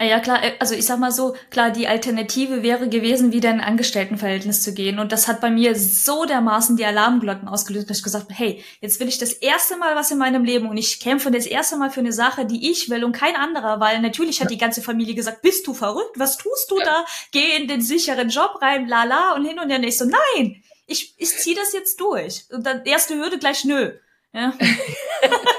Ja, 0.00 0.20
klar, 0.20 0.44
äh, 0.44 0.52
also 0.60 0.74
ich 0.74 0.86
sag 0.86 1.00
mal 1.00 1.10
so, 1.10 1.34
klar, 1.50 1.70
die 1.70 1.88
Alternative 1.88 2.62
wäre 2.62 2.88
gewesen, 2.88 3.32
wieder 3.32 3.50
in 3.50 3.60
ein 3.60 3.66
Angestelltenverhältnis 3.66 4.62
zu 4.62 4.72
gehen. 4.72 5.00
Und 5.00 5.10
das 5.10 5.26
hat 5.26 5.40
bei 5.40 5.50
mir 5.50 5.74
so 5.74 6.24
dermaßen 6.24 6.76
die 6.76 6.84
Alarmglocken 6.84 7.48
ausgelöst, 7.48 7.90
dass 7.90 7.98
ich 7.98 8.04
gesagt 8.04 8.26
habe, 8.26 8.34
hey, 8.34 8.64
jetzt 8.80 9.00
will 9.00 9.08
ich 9.08 9.18
das 9.18 9.32
erste 9.32 9.76
Mal 9.76 9.96
was 9.96 10.12
in 10.12 10.18
meinem 10.18 10.44
Leben 10.44 10.68
und 10.68 10.76
ich 10.76 11.00
kämpfe 11.00 11.32
das 11.32 11.46
erste 11.46 11.76
Mal 11.76 11.90
für 11.90 11.98
eine 11.98 12.12
Sache, 12.12 12.46
die 12.46 12.70
ich 12.70 12.88
will 12.90 13.02
und 13.02 13.10
kein 13.12 13.34
anderer, 13.34 13.80
weil 13.80 14.00
natürlich 14.00 14.40
hat 14.40 14.50
die 14.50 14.58
ganze 14.58 14.82
Familie 14.82 15.16
gesagt, 15.16 15.42
bist 15.42 15.66
du 15.66 15.74
verrückt? 15.74 16.16
Was 16.16 16.36
tust 16.36 16.70
du 16.70 16.78
da? 16.78 17.04
Geh 17.32 17.56
in 17.56 17.66
den 17.66 17.80
sicheren 17.80 18.28
Job 18.28 18.58
rein, 18.62 18.86
la 18.86 19.02
la 19.02 19.34
und 19.34 19.44
hin 19.44 19.58
und 19.58 19.68
her. 19.68 19.82
Ich 19.82 19.98
so, 19.98 20.04
nein, 20.04 20.62
ich, 20.86 21.14
ich 21.18 21.36
zieh 21.36 21.54
das 21.54 21.72
jetzt 21.72 22.00
durch. 22.00 22.44
Und 22.52 22.64
dann 22.64 22.84
erste 22.84 23.16
Hürde 23.16 23.38
gleich 23.38 23.64
nö. 23.64 23.92
Ja. 24.32 24.52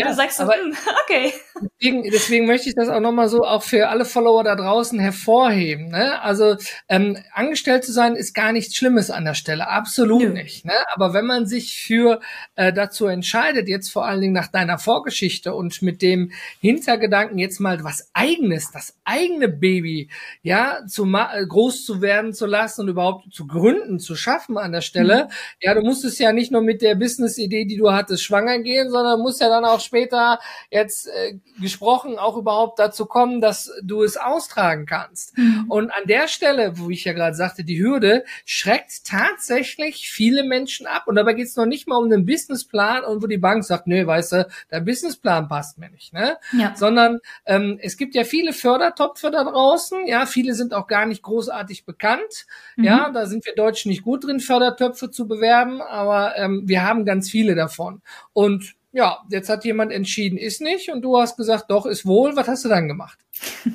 ja, 0.00 0.08
du 0.08 0.14
sagst 0.14 0.38
so, 0.38 0.44
hm, 0.44 0.76
okay. 1.04 1.32
Deswegen, 1.80 2.02
deswegen 2.02 2.46
möchte 2.46 2.68
ich 2.68 2.74
das 2.74 2.88
auch 2.88 3.00
nochmal 3.00 3.28
so 3.28 3.44
auch 3.44 3.62
für 3.62 3.88
alle 3.88 4.04
Follower 4.04 4.42
da 4.42 4.56
draußen 4.56 4.98
hervorheben. 4.98 5.88
Ne? 5.88 6.20
Also 6.20 6.56
ähm, 6.88 7.18
angestellt 7.32 7.84
zu 7.84 7.92
sein 7.92 8.16
ist 8.16 8.34
gar 8.34 8.52
nichts 8.52 8.74
Schlimmes 8.74 9.10
an 9.10 9.24
der 9.24 9.34
Stelle, 9.34 9.68
absolut 9.68 10.22
Nö. 10.22 10.28
nicht. 10.30 10.64
Ne? 10.64 10.72
Aber 10.94 11.14
wenn 11.14 11.26
man 11.26 11.46
sich 11.46 11.80
für 11.80 12.20
äh, 12.56 12.72
dazu 12.72 13.06
entscheidet, 13.06 13.68
jetzt 13.68 13.90
vor 13.90 14.06
allen 14.06 14.20
Dingen 14.20 14.32
nach 14.32 14.48
deiner 14.48 14.78
Vorgeschichte 14.78 15.54
und 15.54 15.82
mit 15.82 16.02
dem 16.02 16.32
Hintergedanken 16.60 17.38
jetzt 17.38 17.60
mal 17.60 17.84
was 17.84 18.10
Eigenes, 18.14 18.70
das 18.72 18.96
eigene 19.04 19.48
Baby, 19.48 20.08
ja, 20.42 20.80
zu 20.86 21.04
äh, 21.04 21.46
groß 21.46 21.84
zu 21.84 22.00
werden 22.00 22.32
zu 22.32 22.46
lassen 22.46 22.82
und 22.82 22.88
überhaupt 22.88 23.32
zu 23.32 23.46
gründen, 23.46 23.98
zu 24.00 24.16
schaffen 24.16 24.58
an 24.58 24.72
der 24.72 24.80
Stelle. 24.80 25.24
Mhm. 25.24 25.32
Ja, 25.60 25.74
du 25.74 25.82
musst 25.82 26.04
es 26.04 26.18
ja 26.18 26.32
nicht 26.32 26.50
nur 26.50 26.62
mit 26.62 26.82
der 26.82 26.94
Business-Idee, 26.94 27.64
die 27.64 27.76
du 27.76 27.92
hattest, 27.92 28.22
schwanger 28.22 28.58
gehen, 28.58 28.90
sondern 28.90 29.20
musst 29.20 29.40
ja 29.40 29.48
dann 29.48 29.64
auch 29.64 29.80
später 29.84 30.38
jetzt 30.70 31.08
äh, 31.08 31.38
gesprochen 31.60 32.18
auch 32.18 32.36
überhaupt 32.36 32.78
dazu 32.78 33.06
kommen, 33.06 33.40
dass 33.40 33.70
du 33.82 34.02
es 34.02 34.16
austragen 34.16 34.86
kannst. 34.86 35.36
Mhm. 35.36 35.66
Und 35.68 35.90
an 35.90 36.06
der 36.06 36.28
Stelle, 36.28 36.78
wo 36.78 36.90
ich 36.90 37.04
ja 37.04 37.12
gerade 37.12 37.36
sagte, 37.36 37.64
die 37.64 37.80
Hürde 37.80 38.24
schreckt 38.44 39.04
tatsächlich 39.06 40.10
viele 40.10 40.44
Menschen 40.44 40.86
ab. 40.86 41.04
Und 41.06 41.16
dabei 41.16 41.34
geht 41.34 41.46
es 41.46 41.56
noch 41.56 41.66
nicht 41.66 41.88
mal 41.88 41.96
um 41.96 42.04
einen 42.04 42.26
Businessplan 42.26 43.04
und 43.04 43.22
wo 43.22 43.26
die 43.26 43.38
Bank 43.38 43.64
sagt, 43.64 43.86
nö, 43.86 44.06
weißt 44.06 44.32
du, 44.32 44.48
der 44.70 44.80
Businessplan 44.80 45.48
passt 45.48 45.78
mir 45.78 45.90
nicht, 45.90 46.12
ne? 46.12 46.36
Ja. 46.52 46.74
Sondern 46.76 47.20
ähm, 47.46 47.78
es 47.80 47.96
gibt 47.96 48.14
ja 48.14 48.24
viele 48.24 48.52
Fördertopfe 48.52 49.30
da 49.30 49.44
draußen, 49.44 50.06
ja, 50.06 50.26
viele 50.26 50.54
sind 50.54 50.74
auch 50.74 50.86
gar 50.86 51.06
nicht 51.06 51.22
großartig 51.22 51.84
bekannt. 51.84 52.46
Mhm. 52.76 52.84
Ja, 52.84 53.10
da 53.10 53.26
sind 53.26 53.44
wir 53.46 53.54
Deutschen 53.54 53.90
nicht 53.90 54.02
gut 54.02 54.24
drin, 54.24 54.40
Fördertöpfe 54.40 55.10
zu 55.10 55.26
bewerben, 55.26 55.80
aber 55.82 56.36
ähm, 56.36 56.62
wir 56.66 56.82
haben 56.82 57.04
ganz 57.04 57.30
viele 57.30 57.54
davon. 57.54 58.02
Und 58.32 58.74
ja, 58.94 59.18
jetzt 59.28 59.48
hat 59.48 59.64
jemand 59.64 59.92
entschieden, 59.92 60.38
ist 60.38 60.60
nicht 60.60 60.88
und 60.90 61.02
du 61.02 61.18
hast 61.18 61.36
gesagt, 61.36 61.66
doch, 61.68 61.84
ist 61.84 62.06
wohl. 62.06 62.36
Was 62.36 62.48
hast 62.48 62.64
du 62.64 62.68
dann 62.68 62.88
gemacht? 62.88 63.18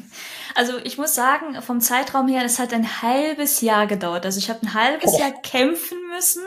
Also 0.56 0.74
ich 0.84 0.98
muss 0.98 1.14
sagen, 1.14 1.62
vom 1.62 1.80
Zeitraum 1.80 2.28
her, 2.28 2.44
es 2.44 2.60
hat 2.60 2.74
ein 2.74 3.02
halbes 3.02 3.62
Jahr 3.62 3.86
gedauert. 3.88 4.26
Also 4.26 4.40
ich 4.40 4.50
habe 4.50 4.60
ein 4.64 4.74
halbes 4.74 5.14
oh. 5.14 5.20
Jahr 5.20 5.32
kämpfen 5.32 5.98
müssen 6.14 6.42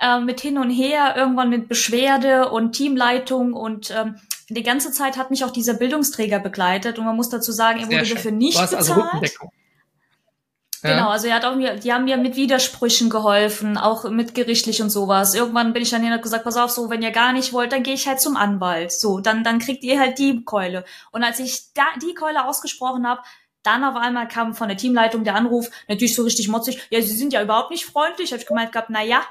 äh, 0.00 0.20
mit 0.20 0.40
hin 0.40 0.56
und 0.56 0.70
her, 0.70 1.14
irgendwann 1.16 1.50
mit 1.50 1.68
Beschwerde 1.68 2.50
und 2.50 2.72
Teamleitung 2.72 3.52
und 3.52 3.90
ähm, 3.90 4.14
die 4.48 4.62
ganze 4.62 4.92
Zeit 4.92 5.18
hat 5.18 5.30
mich 5.30 5.44
auch 5.44 5.50
dieser 5.50 5.74
Bildungsträger 5.74 6.38
begleitet 6.38 6.98
und 6.98 7.04
man 7.04 7.16
muss 7.16 7.28
dazu 7.28 7.52
sagen, 7.52 7.80
er 7.80 7.86
wurde 7.88 8.14
dafür 8.14 8.30
nicht 8.30 8.58
also 8.58 8.76
bezahlt. 8.76 9.22
Also 9.22 9.50
Genau, 10.82 11.10
also 11.10 11.28
er 11.28 11.36
hat 11.36 11.44
auch 11.44 11.54
mir, 11.54 11.76
die 11.76 11.92
haben 11.92 12.04
mir 12.04 12.16
mit 12.16 12.34
Widersprüchen 12.34 13.08
geholfen, 13.08 13.78
auch 13.78 14.10
mit 14.10 14.34
gerichtlich 14.34 14.82
und 14.82 14.90
sowas. 14.90 15.34
Irgendwann 15.34 15.72
bin 15.72 15.82
ich 15.82 15.90
dann 15.90 16.02
hin 16.02 16.12
und 16.12 16.22
gesagt, 16.22 16.42
pass 16.42 16.56
auf, 16.56 16.70
so, 16.70 16.90
wenn 16.90 17.02
ihr 17.02 17.12
gar 17.12 17.32
nicht 17.32 17.52
wollt, 17.52 17.72
dann 17.72 17.84
gehe 17.84 17.94
ich 17.94 18.08
halt 18.08 18.20
zum 18.20 18.36
Anwalt. 18.36 18.90
So, 18.90 19.20
dann, 19.20 19.44
dann 19.44 19.60
kriegt 19.60 19.84
ihr 19.84 20.00
halt 20.00 20.18
die 20.18 20.44
Keule. 20.44 20.84
Und 21.12 21.22
als 21.22 21.38
ich 21.38 21.72
da 21.74 21.84
die 22.02 22.14
Keule 22.14 22.46
ausgesprochen 22.46 23.06
habe, 23.06 23.22
dann 23.62 23.84
auf 23.84 23.94
einmal 23.94 24.26
kam 24.26 24.54
von 24.54 24.68
der 24.68 24.76
Teamleitung 24.76 25.22
der 25.22 25.36
Anruf, 25.36 25.70
natürlich 25.86 26.16
so 26.16 26.24
richtig 26.24 26.48
motzig, 26.48 26.82
ja, 26.90 27.00
sie 27.00 27.16
sind 27.16 27.32
ja 27.32 27.42
überhaupt 27.42 27.70
nicht 27.70 27.84
freundlich. 27.84 28.32
Hab 28.32 28.40
ich 28.40 28.46
gemeint 28.46 28.72
gehabt, 28.72 28.90
na 28.90 29.04
ja, 29.04 29.22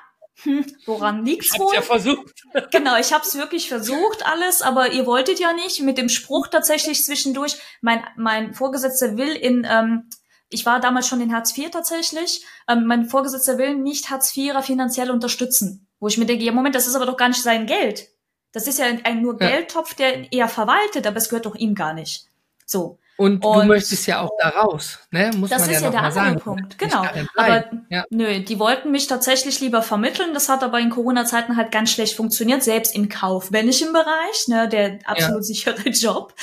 hm, 0.44 0.66
woran 0.86 1.26
liegt's 1.26 1.60
wohl? 1.60 1.76
ja 1.76 1.82
versucht. 1.82 2.44
genau, 2.72 2.98
ich 2.98 3.12
habe 3.12 3.26
es 3.26 3.36
wirklich 3.38 3.68
versucht 3.68 4.26
alles, 4.26 4.62
aber 4.62 4.92
ihr 4.94 5.06
wolltet 5.06 5.40
ja 5.40 5.52
nicht. 5.52 5.82
Mit 5.82 5.98
dem 5.98 6.08
Spruch 6.08 6.48
tatsächlich 6.48 7.04
zwischendurch, 7.04 7.58
mein 7.82 8.04
mein 8.16 8.54
Vorgesetzter 8.54 9.18
will 9.18 9.34
in 9.36 9.68
ähm, 9.70 10.10
ich 10.52 10.66
war 10.66 10.80
damals 10.80 11.08
schon 11.08 11.22
in 11.22 11.34
Hartz 11.34 11.58
IV 11.58 11.72
tatsächlich. 11.72 12.46
Ähm, 12.68 12.86
mein 12.86 13.06
Vorgesetzter 13.06 13.58
will 13.58 13.76
nicht 13.76 14.10
Hartz 14.10 14.36
IVer 14.36 14.62
finanziell 14.62 15.10
unterstützen. 15.10 15.88
Wo 16.00 16.08
ich 16.08 16.18
mir 16.18 16.26
denke, 16.26 16.44
ja 16.44 16.52
Moment, 16.52 16.76
das 16.76 16.88
ist 16.88 16.96
aber 16.96 17.06
doch 17.06 17.18
gar 17.18 17.30
nicht 17.30 17.42
sein 17.42 17.66
Geld. 17.66 18.10
Das 18.52 18.68
ist 18.68 18.80
ja 18.80 18.86
ein, 18.86 19.06
ein 19.06 19.22
nur 19.22 19.42
ja. 19.42 19.50
Geldtopf, 19.50 19.94
der 19.94 20.32
er 20.32 20.50
verwaltet, 20.50 21.08
aber 21.08 21.18
es 21.18 21.30
gehört 21.30 21.46
doch 21.46 21.56
ihm 21.56 21.74
gar 21.74 21.94
nicht. 21.94 22.26
So. 22.66 23.00
Und, 23.18 23.46
und, 23.46 23.62
du 23.62 23.68
möchtest 23.68 24.08
ja 24.08 24.22
auch 24.22 24.32
da 24.40 24.50
raus, 24.50 24.98
ne? 25.12 25.30
Muss 25.36 25.52
das 25.52 25.62
man 25.62 25.70
ist 25.70 25.82
ja, 25.82 25.92
ja 25.92 26.10
der 26.10 26.22
andere. 26.24 26.44
Punkt, 26.44 26.78
genau. 26.80 27.06
Aber 27.36 27.66
ja. 27.90 28.04
nö, 28.10 28.40
die 28.40 28.58
wollten 28.58 28.90
mich 28.90 29.06
tatsächlich 29.06 29.60
lieber 29.60 29.84
vermitteln. 29.84 30.34
Das 30.34 30.50
hat 30.50 30.64
aber 30.64 30.80
in 30.80 30.90
Corona-Zeiten 30.90 31.56
halt 31.56 31.72
ganz 31.72 31.92
schlecht 31.92 32.16
funktioniert, 32.16 32.64
selbst 32.64 32.96
im 32.96 33.10
kaufmännischen 33.10 33.94
Bereich, 33.94 34.48
ne, 34.48 34.68
der 34.68 35.00
absolut 35.06 35.42
ja. 35.42 35.44
sichere 35.44 35.90
Job. 35.90 36.34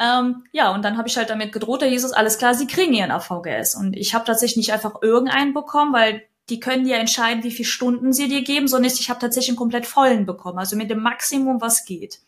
Ähm, 0.00 0.44
ja, 0.52 0.72
und 0.72 0.84
dann 0.84 0.96
habe 0.96 1.08
ich 1.08 1.16
halt 1.16 1.30
damit 1.30 1.52
gedroht, 1.52 1.82
der 1.82 1.90
Jesus, 1.90 2.12
alles 2.12 2.38
klar, 2.38 2.54
sie 2.54 2.66
kriegen 2.66 2.92
ihren 2.92 3.10
AVGS. 3.10 3.74
Und 3.74 3.96
ich 3.96 4.14
habe 4.14 4.24
tatsächlich 4.24 4.56
nicht 4.58 4.72
einfach 4.72 5.02
irgendeinen 5.02 5.54
bekommen, 5.54 5.92
weil 5.92 6.22
die 6.50 6.60
können 6.60 6.86
ja 6.86 6.96
entscheiden, 6.96 7.42
wie 7.42 7.50
viele 7.50 7.68
Stunden 7.68 8.12
sie 8.12 8.28
dir 8.28 8.42
geben, 8.42 8.68
sondern 8.68 8.92
ich 8.92 9.10
habe 9.10 9.20
tatsächlich 9.20 9.50
einen 9.50 9.58
komplett 9.58 9.86
vollen 9.86 10.24
bekommen, 10.24 10.58
also 10.58 10.76
mit 10.76 10.90
dem 10.90 11.00
Maximum, 11.00 11.60
was 11.60 11.84
geht. 11.84 12.20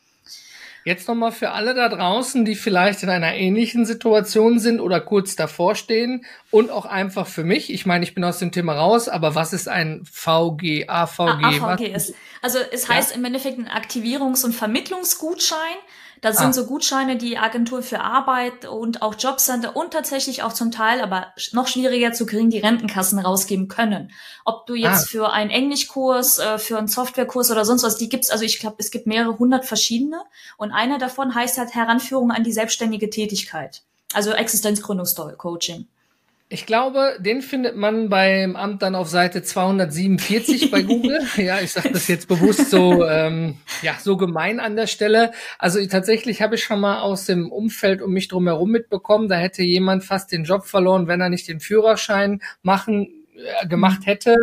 Jetzt 0.84 1.08
nochmal 1.08 1.32
für 1.32 1.50
alle 1.50 1.74
da 1.74 1.90
draußen, 1.90 2.46
die 2.46 2.54
vielleicht 2.54 3.02
in 3.02 3.10
einer 3.10 3.34
ähnlichen 3.34 3.84
Situation 3.84 4.58
sind 4.58 4.80
oder 4.80 5.00
kurz 5.00 5.36
davor 5.36 5.74
stehen 5.74 6.24
und 6.50 6.70
auch 6.70 6.86
einfach 6.86 7.26
für 7.26 7.44
mich. 7.44 7.70
Ich 7.70 7.84
meine, 7.84 8.02
ich 8.02 8.14
bin 8.14 8.24
aus 8.24 8.38
dem 8.38 8.50
Thema 8.50 8.74
raus, 8.74 9.08
aber 9.08 9.34
was 9.34 9.52
ist 9.52 9.68
ein 9.68 10.02
VG, 10.10 10.88
AVG? 10.88 11.18
Ah, 11.18 11.74
AVG 11.74 11.94
ist, 11.94 12.14
also 12.40 12.58
es 12.72 12.88
heißt 12.88 13.10
ja. 13.10 13.16
im 13.16 13.24
Endeffekt 13.26 13.58
ein 13.58 13.68
Aktivierungs- 13.68 14.44
und 14.44 14.54
Vermittlungsgutschein. 14.54 15.76
Das 16.20 16.36
sind 16.36 16.48
ah. 16.48 16.52
so 16.52 16.66
Gutscheine, 16.66 17.16
die 17.16 17.38
Agentur 17.38 17.82
für 17.82 18.00
Arbeit 18.00 18.66
und 18.66 19.00
auch 19.00 19.14
Jobcenter 19.18 19.74
und 19.74 19.92
tatsächlich 19.92 20.42
auch 20.42 20.52
zum 20.52 20.70
Teil, 20.70 21.00
aber 21.00 21.28
noch 21.52 21.66
schwieriger 21.66 22.12
zu 22.12 22.26
kriegen, 22.26 22.50
die 22.50 22.58
Rentenkassen 22.58 23.18
rausgeben 23.18 23.68
können. 23.68 24.10
Ob 24.44 24.66
du 24.66 24.74
jetzt 24.74 25.04
ah. 25.04 25.08
für 25.08 25.32
einen 25.32 25.50
Englischkurs, 25.50 26.38
äh, 26.38 26.58
für 26.58 26.78
einen 26.78 26.88
Softwarekurs 26.88 27.50
oder 27.50 27.64
sonst 27.64 27.82
was, 27.82 27.96
die 27.96 28.08
gibt's, 28.08 28.30
also 28.30 28.44
ich 28.44 28.58
glaube, 28.58 28.76
es 28.78 28.90
gibt 28.90 29.06
mehrere 29.06 29.38
hundert 29.38 29.64
verschiedene. 29.64 30.22
Und 30.56 30.72
einer 30.72 30.98
davon 30.98 31.34
heißt 31.34 31.56
halt 31.58 31.74
Heranführung 31.74 32.30
an 32.30 32.44
die 32.44 32.52
selbstständige 32.52 33.08
Tätigkeit. 33.08 33.82
Also 34.12 34.32
Existenzgründungscoaching. 34.32 35.86
Ich 36.52 36.66
glaube, 36.66 37.16
den 37.20 37.42
findet 37.42 37.76
man 37.76 38.08
beim 38.08 38.56
Amt 38.56 38.82
dann 38.82 38.96
auf 38.96 39.08
Seite 39.08 39.44
247 39.44 40.72
bei 40.72 40.82
Google. 40.82 41.20
ja, 41.36 41.60
ich 41.60 41.70
sage 41.70 41.92
das 41.92 42.08
jetzt 42.08 42.26
bewusst 42.26 42.70
so, 42.70 43.06
ähm, 43.06 43.58
ja, 43.82 43.94
so 44.00 44.16
gemein 44.16 44.58
an 44.58 44.74
der 44.74 44.88
Stelle. 44.88 45.30
Also 45.60 45.78
tatsächlich 45.86 46.42
habe 46.42 46.56
ich 46.56 46.64
schon 46.64 46.80
mal 46.80 47.02
aus 47.02 47.24
dem 47.26 47.52
Umfeld 47.52 48.02
um 48.02 48.10
mich 48.10 48.26
drumherum 48.26 48.68
mitbekommen, 48.68 49.28
da 49.28 49.36
hätte 49.36 49.62
jemand 49.62 50.02
fast 50.02 50.32
den 50.32 50.42
Job 50.42 50.66
verloren, 50.66 51.06
wenn 51.06 51.20
er 51.20 51.28
nicht 51.28 51.46
den 51.46 51.60
Führerschein 51.60 52.42
machen 52.62 53.19
gemacht 53.68 54.06
hätte 54.06 54.36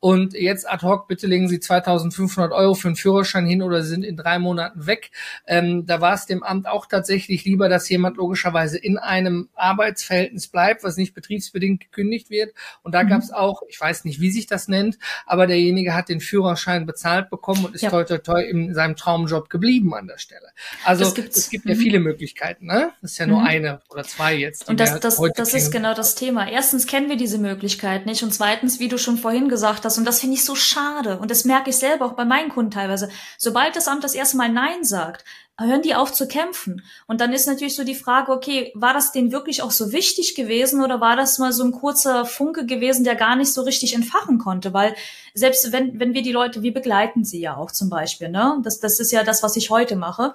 und 0.00 0.34
jetzt 0.34 0.68
ad 0.70 0.84
hoc, 0.84 1.08
bitte 1.08 1.26
legen 1.26 1.48
Sie 1.48 1.60
2500 1.60 2.52
Euro 2.52 2.74
für 2.74 2.88
einen 2.88 2.96
Führerschein 2.96 3.46
hin 3.46 3.62
oder 3.62 3.82
Sie 3.82 3.88
sind 3.88 4.04
in 4.04 4.16
drei 4.16 4.38
Monaten 4.38 4.86
weg. 4.86 5.10
Ähm, 5.46 5.86
da 5.86 6.00
war 6.00 6.14
es 6.14 6.26
dem 6.26 6.42
Amt 6.42 6.66
auch 6.66 6.86
tatsächlich 6.86 7.44
lieber, 7.44 7.68
dass 7.68 7.88
jemand 7.88 8.16
logischerweise 8.16 8.78
in 8.78 8.98
einem 8.98 9.48
Arbeitsverhältnis 9.54 10.48
bleibt, 10.48 10.84
was 10.84 10.96
nicht 10.96 11.14
betriebsbedingt 11.14 11.80
gekündigt 11.80 12.30
wird. 12.30 12.54
Und 12.82 12.94
da 12.94 13.02
mhm. 13.02 13.08
gab 13.08 13.22
es 13.22 13.30
auch, 13.32 13.62
ich 13.68 13.80
weiß 13.80 14.04
nicht, 14.04 14.20
wie 14.20 14.30
sich 14.30 14.46
das 14.46 14.68
nennt, 14.68 14.98
aber 15.26 15.46
derjenige 15.46 15.94
hat 15.94 16.08
den 16.08 16.20
Führerschein 16.20 16.86
bezahlt 16.86 17.30
bekommen 17.30 17.64
und 17.64 17.74
ist 17.74 17.82
ja. 17.82 17.90
toi 17.90 18.04
toi 18.04 18.18
toi 18.18 18.42
in 18.42 18.74
seinem 18.74 18.96
Traumjob 18.96 19.50
geblieben 19.50 19.94
an 19.94 20.06
der 20.06 20.18
Stelle. 20.18 20.48
Also 20.84 21.04
es 21.04 21.14
gibt 21.50 21.64
ja 21.64 21.74
mhm. 21.74 21.78
viele 21.78 22.00
Möglichkeiten, 22.00 22.66
ne? 22.66 22.92
Das 23.00 23.12
ist 23.12 23.18
ja 23.18 23.26
nur 23.26 23.40
mhm. 23.40 23.46
eine 23.46 23.80
oder 23.90 24.04
zwei 24.04 24.34
jetzt. 24.34 24.68
Und 24.68 24.80
das, 24.80 25.00
das, 25.00 25.20
das 25.34 25.54
ist 25.54 25.70
genau 25.70 25.94
das 25.94 26.14
Thema. 26.14 26.48
Erstens 26.48 26.86
kennen 26.86 27.08
wir 27.08 27.16
diese 27.16 27.38
Möglichkeit 27.38 28.06
nicht 28.06 28.22
und 28.22 28.32
zwar 28.32 28.43
zweitens, 28.44 28.78
wie 28.78 28.88
du 28.88 28.98
schon 28.98 29.16
vorhin 29.16 29.48
gesagt 29.48 29.86
hast, 29.86 29.96
und 29.96 30.04
das 30.04 30.20
finde 30.20 30.34
ich 30.34 30.44
so 30.44 30.54
schade, 30.54 31.18
und 31.18 31.30
das 31.30 31.46
merke 31.46 31.70
ich 31.70 31.76
selber 31.76 32.04
auch 32.04 32.12
bei 32.12 32.26
meinen 32.26 32.50
Kunden 32.50 32.70
teilweise, 32.70 33.08
sobald 33.38 33.74
das 33.74 33.88
Amt 33.88 34.04
das 34.04 34.14
erste 34.14 34.36
Mal 34.36 34.50
Nein 34.50 34.84
sagt, 34.84 35.24
hören 35.58 35.80
die 35.80 35.94
auf 35.94 36.12
zu 36.12 36.28
kämpfen. 36.28 36.82
Und 37.06 37.22
dann 37.22 37.32
ist 37.32 37.46
natürlich 37.46 37.74
so 37.74 37.84
die 37.84 37.94
Frage, 37.94 38.32
okay, 38.32 38.70
war 38.74 38.92
das 38.92 39.12
denen 39.12 39.32
wirklich 39.32 39.62
auch 39.62 39.70
so 39.70 39.92
wichtig 39.92 40.34
gewesen 40.34 40.84
oder 40.84 41.00
war 41.00 41.16
das 41.16 41.38
mal 41.38 41.54
so 41.54 41.64
ein 41.64 41.72
kurzer 41.72 42.26
Funke 42.26 42.66
gewesen, 42.66 43.04
der 43.04 43.14
gar 43.14 43.34
nicht 43.34 43.50
so 43.50 43.62
richtig 43.62 43.94
entfachen 43.94 44.36
konnte? 44.36 44.74
Weil 44.74 44.94
selbst 45.32 45.72
wenn, 45.72 45.98
wenn 45.98 46.12
wir 46.12 46.22
die 46.22 46.32
Leute, 46.32 46.60
wir 46.60 46.74
begleiten 46.74 47.24
sie 47.24 47.40
ja 47.40 47.56
auch 47.56 47.70
zum 47.70 47.88
Beispiel, 47.88 48.28
ne? 48.28 48.58
Das, 48.62 48.78
das 48.78 49.00
ist 49.00 49.10
ja 49.10 49.24
das, 49.24 49.42
was 49.42 49.56
ich 49.56 49.70
heute 49.70 49.96
mache. 49.96 50.34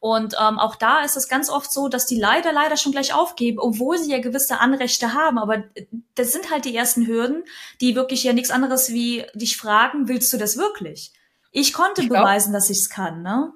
Und 0.00 0.34
ähm, 0.40 0.58
auch 0.58 0.76
da 0.76 1.00
ist 1.00 1.16
es 1.16 1.28
ganz 1.28 1.48
oft 1.48 1.72
so, 1.72 1.88
dass 1.88 2.06
die 2.06 2.18
leider, 2.18 2.52
leider 2.52 2.76
schon 2.76 2.92
gleich 2.92 3.14
aufgeben, 3.14 3.58
obwohl 3.58 3.98
sie 3.98 4.10
ja 4.10 4.20
gewisse 4.20 4.60
Anrechte 4.60 5.14
haben. 5.14 5.38
Aber 5.38 5.64
das 6.14 6.32
sind 6.32 6.50
halt 6.50 6.64
die 6.64 6.76
ersten 6.76 7.06
Hürden, 7.06 7.44
die 7.80 7.94
wirklich 7.94 8.22
ja 8.24 8.32
nichts 8.32 8.50
anderes 8.50 8.90
wie 8.90 9.24
dich 9.34 9.56
fragen, 9.56 10.08
willst 10.08 10.32
du 10.32 10.36
das 10.36 10.56
wirklich? 10.56 11.12
Ich 11.50 11.72
konnte 11.72 12.02
ich 12.02 12.08
glaub, 12.08 12.22
beweisen, 12.22 12.52
dass 12.52 12.70
ich 12.70 12.78
es 12.78 12.90
kann, 12.90 13.22
ne? 13.22 13.52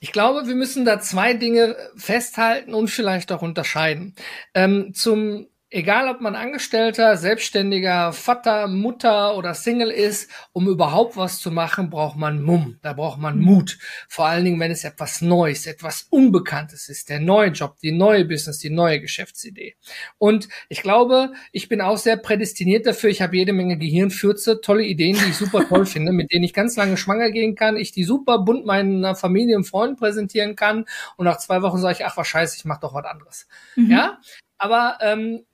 Ich 0.00 0.12
glaube, 0.12 0.46
wir 0.46 0.54
müssen 0.54 0.84
da 0.84 1.00
zwei 1.00 1.34
Dinge 1.34 1.76
festhalten 1.96 2.74
und 2.74 2.88
vielleicht 2.88 3.32
auch 3.32 3.42
unterscheiden. 3.42 4.14
Ähm, 4.54 4.92
zum 4.94 5.46
egal 5.72 6.08
ob 6.08 6.20
man 6.20 6.36
Angestellter, 6.36 7.16
Selbstständiger, 7.16 8.12
Vater, 8.12 8.68
Mutter 8.68 9.36
oder 9.36 9.54
Single 9.54 9.90
ist, 9.90 10.30
um 10.52 10.68
überhaupt 10.68 11.16
was 11.16 11.40
zu 11.40 11.50
machen, 11.50 11.90
braucht 11.90 12.16
man 12.16 12.42
Mumm. 12.42 12.78
Da 12.82 12.92
braucht 12.92 13.18
man 13.18 13.38
mhm. 13.38 13.44
Mut. 13.44 13.78
Vor 14.08 14.26
allen 14.26 14.44
Dingen, 14.44 14.60
wenn 14.60 14.70
es 14.70 14.84
etwas 14.84 15.22
Neues, 15.22 15.66
etwas 15.66 16.06
Unbekanntes 16.10 16.88
ist, 16.88 17.08
der 17.08 17.20
neue 17.20 17.50
Job, 17.50 17.78
die 17.82 17.92
neue 17.92 18.24
Business, 18.24 18.58
die 18.58 18.70
neue 18.70 19.00
Geschäftsidee. 19.00 19.76
Und 20.18 20.48
ich 20.68 20.82
glaube, 20.82 21.32
ich 21.50 21.68
bin 21.68 21.80
auch 21.80 21.96
sehr 21.96 22.18
prädestiniert 22.18 22.86
dafür. 22.86 23.10
Ich 23.10 23.22
habe 23.22 23.36
jede 23.36 23.52
Menge 23.52 23.78
Gehirnfürze, 23.78 24.60
tolle 24.60 24.84
Ideen, 24.84 25.16
die 25.16 25.30
ich 25.30 25.36
super 25.36 25.66
toll 25.66 25.86
finde, 25.86 26.12
mit 26.12 26.32
denen 26.32 26.44
ich 26.44 26.52
ganz 26.52 26.76
lange 26.76 26.96
schwanger 26.96 27.30
gehen 27.30 27.54
kann. 27.54 27.76
Ich 27.76 27.92
die 27.92 28.04
super 28.04 28.38
bunt 28.40 28.66
meiner 28.66 29.14
Familie 29.14 29.56
und 29.56 29.64
Freunden 29.64 29.96
präsentieren 29.96 30.54
kann. 30.54 30.84
Und 31.16 31.24
nach 31.24 31.38
zwei 31.38 31.62
Wochen 31.62 31.78
sage 31.78 31.98
ich, 31.98 32.06
ach 32.06 32.16
was 32.16 32.28
scheiße, 32.28 32.56
ich 32.58 32.64
mache 32.64 32.80
doch 32.82 32.94
was 32.94 33.04
anderes. 33.04 33.46
Mhm. 33.76 33.90
Ja, 33.90 34.18
aber 34.62 34.98
ähm, 35.00 35.44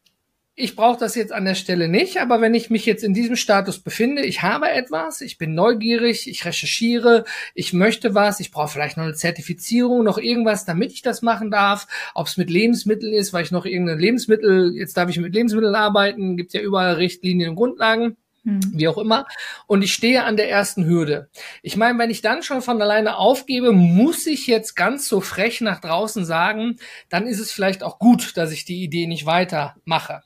ich 0.58 0.74
brauche 0.74 0.98
das 0.98 1.14
jetzt 1.14 1.32
an 1.32 1.44
der 1.44 1.54
Stelle 1.54 1.88
nicht, 1.88 2.20
aber 2.20 2.40
wenn 2.40 2.52
ich 2.52 2.68
mich 2.68 2.84
jetzt 2.84 3.04
in 3.04 3.14
diesem 3.14 3.36
Status 3.36 3.78
befinde, 3.78 4.22
ich 4.22 4.42
habe 4.42 4.68
etwas, 4.68 5.20
ich 5.20 5.38
bin 5.38 5.54
neugierig, 5.54 6.28
ich 6.28 6.44
recherchiere, 6.44 7.24
ich 7.54 7.72
möchte 7.72 8.14
was, 8.14 8.40
ich 8.40 8.50
brauche 8.50 8.72
vielleicht 8.72 8.96
noch 8.96 9.04
eine 9.04 9.14
Zertifizierung, 9.14 10.02
noch 10.02 10.18
irgendwas, 10.18 10.64
damit 10.64 10.92
ich 10.92 11.02
das 11.02 11.22
machen 11.22 11.52
darf, 11.52 11.86
ob 12.12 12.26
es 12.26 12.36
mit 12.36 12.50
Lebensmitteln 12.50 13.12
ist, 13.12 13.32
weil 13.32 13.44
ich 13.44 13.52
noch 13.52 13.66
irgendeine 13.66 14.00
Lebensmittel, 14.00 14.74
jetzt 14.74 14.96
darf 14.96 15.08
ich 15.08 15.18
mit 15.18 15.32
Lebensmitteln 15.32 15.76
arbeiten, 15.76 16.36
gibt 16.36 16.52
ja 16.52 16.60
überall 16.60 16.94
Richtlinien 16.94 17.50
und 17.50 17.56
Grundlagen 17.56 18.16
hm. 18.42 18.60
wie 18.72 18.88
auch 18.88 18.98
immer. 18.98 19.26
Und 19.68 19.82
ich 19.82 19.92
stehe 19.92 20.24
an 20.24 20.36
der 20.36 20.50
ersten 20.50 20.86
Hürde. 20.86 21.28
Ich 21.62 21.76
meine, 21.76 21.98
wenn 22.00 22.10
ich 22.10 22.20
dann 22.20 22.42
schon 22.42 22.62
von 22.62 22.82
alleine 22.82 23.16
aufgebe, 23.16 23.70
muss 23.70 24.26
ich 24.26 24.48
jetzt 24.48 24.74
ganz 24.74 25.06
so 25.06 25.20
frech 25.20 25.60
nach 25.60 25.80
draußen 25.80 26.24
sagen, 26.24 26.78
dann 27.08 27.28
ist 27.28 27.38
es 27.38 27.52
vielleicht 27.52 27.84
auch 27.84 28.00
gut, 28.00 28.36
dass 28.36 28.50
ich 28.50 28.64
die 28.64 28.82
Idee 28.82 29.06
nicht 29.06 29.24
weitermache. 29.24 30.22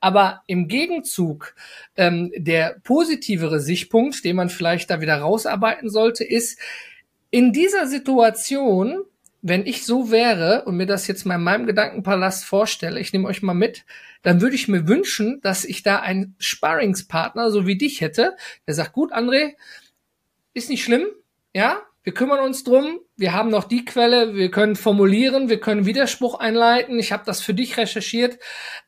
Aber 0.00 0.42
im 0.46 0.66
Gegenzug 0.66 1.54
ähm, 1.96 2.32
der 2.36 2.80
positivere 2.82 3.60
Sichtpunkt, 3.60 4.24
den 4.24 4.36
man 4.36 4.48
vielleicht 4.48 4.90
da 4.90 5.00
wieder 5.00 5.18
rausarbeiten 5.18 5.90
sollte, 5.90 6.24
ist, 6.24 6.58
in 7.30 7.52
dieser 7.52 7.86
Situation, 7.86 9.04
wenn 9.42 9.66
ich 9.66 9.84
so 9.86 10.10
wäre 10.10 10.64
und 10.64 10.76
mir 10.76 10.86
das 10.86 11.06
jetzt 11.06 11.24
mal 11.24 11.36
in 11.36 11.44
meinem 11.44 11.66
Gedankenpalast 11.66 12.44
vorstelle, 12.44 13.00
ich 13.00 13.12
nehme 13.12 13.28
euch 13.28 13.42
mal 13.42 13.54
mit, 13.54 13.84
dann 14.22 14.40
würde 14.40 14.56
ich 14.56 14.68
mir 14.68 14.88
wünschen, 14.88 15.40
dass 15.42 15.64
ich 15.64 15.82
da 15.82 16.00
einen 16.00 16.34
Sparringspartner, 16.38 17.50
so 17.50 17.66
wie 17.66 17.78
dich 17.78 18.00
hätte, 18.00 18.36
der 18.66 18.74
sagt, 18.74 18.92
gut, 18.92 19.12
André, 19.12 19.54
ist 20.52 20.68
nicht 20.68 20.82
schlimm, 20.82 21.06
ja, 21.54 21.80
wir 22.02 22.14
kümmern 22.14 22.40
uns 22.40 22.64
drum, 22.64 23.00
wir 23.16 23.34
haben 23.34 23.50
noch 23.50 23.64
die 23.64 23.84
Quelle, 23.84 24.34
wir 24.34 24.50
können 24.50 24.74
formulieren, 24.74 25.50
wir 25.50 25.60
können 25.60 25.84
Widerspruch 25.84 26.38
einleiten. 26.38 26.98
Ich 26.98 27.12
habe 27.12 27.24
das 27.26 27.42
für 27.42 27.52
dich 27.52 27.76
recherchiert, 27.76 28.38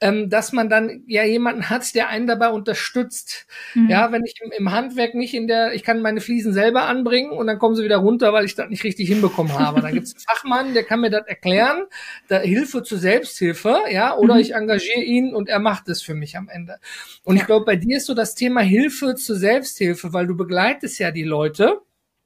ähm, 0.00 0.30
dass 0.30 0.52
man 0.52 0.70
dann 0.70 1.02
ja 1.06 1.22
jemanden 1.22 1.68
hat, 1.68 1.94
der 1.94 2.08
einen 2.08 2.26
dabei 2.26 2.48
unterstützt. 2.48 3.46
Mhm. 3.74 3.90
Ja, 3.90 4.10
wenn 4.12 4.24
ich 4.24 4.40
im, 4.42 4.50
im, 4.50 4.72
Handwerk 4.72 5.14
nicht 5.14 5.34
in 5.34 5.46
der, 5.46 5.74
ich 5.74 5.82
kann 5.82 6.00
meine 6.00 6.22
Fliesen 6.22 6.54
selber 6.54 6.84
anbringen 6.84 7.32
und 7.32 7.46
dann 7.46 7.58
kommen 7.58 7.74
sie 7.74 7.84
wieder 7.84 7.98
runter, 7.98 8.32
weil 8.32 8.46
ich 8.46 8.54
das 8.54 8.70
nicht 8.70 8.84
richtig 8.84 9.08
hinbekommen 9.08 9.58
habe. 9.58 9.82
Dann 9.82 9.92
gibt 9.92 10.06
es 10.06 10.14
einen 10.14 10.22
Fachmann, 10.28 10.72
der 10.72 10.84
kann 10.84 11.02
mir 11.02 11.10
das 11.10 11.26
erklären, 11.26 11.82
da 12.28 12.38
Hilfe 12.38 12.82
zur 12.82 12.96
Selbsthilfe, 12.96 13.76
ja, 13.90 14.16
oder 14.16 14.34
mhm. 14.34 14.40
ich 14.40 14.54
engagiere 14.54 15.02
ihn 15.02 15.34
und 15.34 15.50
er 15.50 15.58
macht 15.58 15.86
es 15.90 16.00
für 16.00 16.14
mich 16.14 16.38
am 16.38 16.48
Ende. 16.48 16.78
Und 17.24 17.36
ich 17.36 17.44
glaube, 17.44 17.66
bei 17.66 17.76
dir 17.76 17.98
ist 17.98 18.06
so 18.06 18.14
das 18.14 18.34
Thema 18.34 18.62
Hilfe 18.62 19.14
zur 19.16 19.36
Selbsthilfe, 19.36 20.14
weil 20.14 20.26
du 20.26 20.34
begleitest 20.34 20.98
ja 20.98 21.10
die 21.10 21.24
Leute 21.24 21.82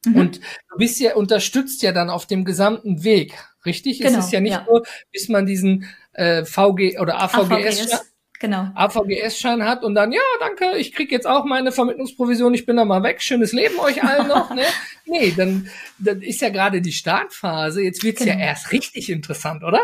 Mhm. 0.07 0.17
Und 0.17 0.41
du 0.71 0.77
bist 0.79 1.01
ja, 1.01 1.15
unterstützt 1.15 1.83
ja 1.83 1.93
dann 1.93 2.11
auf 2.11 2.27
dem 2.27 2.45
gesamten 2.45 3.05
Weg, 3.05 3.35
richtig? 3.65 4.01
Genau, 4.01 4.19
es 4.19 4.27
ist 4.27 4.33
ja 4.33 4.41
nicht 4.41 4.53
ja. 4.53 4.67
nur, 4.69 4.85
bis 5.13 5.29
man 5.29 5.47
diesen 5.47 5.87
äh, 6.13 6.45
VG 6.45 6.99
oder 6.99 7.21
AVGS, 7.21 7.51
AVGS 7.51 8.16
genau. 8.39 8.68
AVGS-Schein 8.74 9.64
hat 9.64 9.84
und 9.84 9.95
dann, 9.95 10.12
ja, 10.12 10.20
danke, 10.41 10.76
ich 10.78 10.93
krieg 10.93 11.11
jetzt 11.12 11.26
auch 11.26 11.45
meine 11.45 11.72
Vermittlungsprovision, 11.72 12.55
ich 12.55 12.66
bin 12.66 12.76
da 12.76 12.84
mal 12.84 13.03
weg, 13.03 13.22
schönes 13.22 13.53
Leben 13.53 13.78
euch 13.78 14.03
allen 14.03 14.28
noch, 14.28 14.55
ne? 14.55 14.62
Nee, 15.05 15.32
dann, 15.37 15.68
dann 15.99 16.20
ist 16.20 16.41
ja 16.41 16.49
gerade 16.49 16.82
die 16.82 16.93
Startphase, 16.93 17.82
jetzt 17.82 18.03
wird's 18.03 18.20
genau. 18.20 18.37
ja 18.37 18.45
erst 18.47 18.72
richtig 18.72 19.11
interessant, 19.11 19.62
oder? 19.62 19.80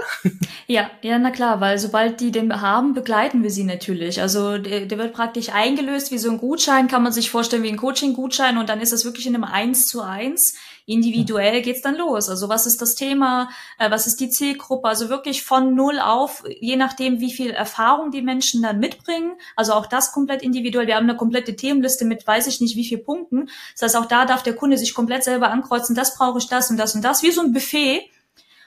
Ja, 0.66 0.90
ja, 1.03 1.18
na 1.18 1.30
klar, 1.30 1.61
weil 1.61 1.78
sobald 1.78 2.20
die 2.20 2.32
den 2.32 2.61
haben, 2.61 2.94
begleiten 2.94 3.42
wir 3.42 3.50
sie 3.50 3.64
natürlich. 3.64 4.20
Also 4.20 4.59
der, 4.59 4.86
der 4.86 4.98
wird 4.98 5.12
praktisch 5.12 5.50
eingelöst 5.50 6.11
wie 6.12 6.18
so 6.18 6.30
ein 6.30 6.38
Gutschein, 6.38 6.88
kann 6.88 7.03
man 7.03 7.12
sich 7.12 7.30
vorstellen 7.30 7.62
wie 7.62 7.68
ein 7.68 7.76
Coaching-Gutschein 7.76 8.59
und 8.59 8.68
dann 8.68 8.80
ist 8.80 8.92
das 8.92 9.05
wirklich 9.05 9.26
in 9.26 9.34
einem 9.34 9.44
Eins 9.44 9.86
zu 9.86 10.03
eins 10.03 10.55
individuell 10.87 11.62
geht's 11.62 11.83
dann 11.83 11.97
los. 11.97 12.28
Also 12.28 12.49
was 12.49 12.66
ist 12.66 12.83
das 12.83 12.95
Thema, 12.95 13.49
äh, 13.78 13.91
was 13.91 14.07
ist 14.07 14.20
die 14.20 14.30
Zielgruppe? 14.30 14.89
Also 14.89 15.09
wirklich 15.09 15.45
von 15.45 15.74
null 15.74 15.99
auf, 16.01 16.45
je 16.61 16.76
nachdem, 16.76 17.20
wie 17.20 17.33
viel 17.33 17.51
Erfahrung 17.51 18.11
die 18.11 18.22
Menschen 18.22 18.62
dann 18.62 18.78
mitbringen. 18.78 19.33
Also 19.57 19.72
auch 19.72 19.87
das 19.87 20.12
komplett 20.12 20.43
individuell. 20.43 20.87
Wir 20.87 20.97
haben 20.97 21.09
eine 21.09 21.16
komplette 21.16 21.57
Themenliste 21.57 22.05
mit, 22.05 22.26
weiß 22.26 22.47
ich 22.47 22.61
nicht, 22.61 22.76
wie 22.76 22.85
viel 22.85 22.99
Punkten. 22.99 23.49
Das 23.74 23.83
heißt, 23.83 23.97
auch 23.97 24.07
da 24.07 24.24
darf 24.24 24.43
der 24.43 24.55
Kunde 24.55 24.78
sich 24.78 24.95
komplett 24.95 25.24
selber 25.24 25.51
ankreuzen, 25.51 25.95
das 25.95 26.16
brauche 26.16 26.39
ich, 26.39 26.49
das 26.49 26.70
und 26.70 26.76
das 26.76 26.95
und 26.95 27.03
das, 27.03 27.22
wie 27.22 27.30
so 27.30 27.43
ein 27.43 27.53
Buffet. 27.53 28.11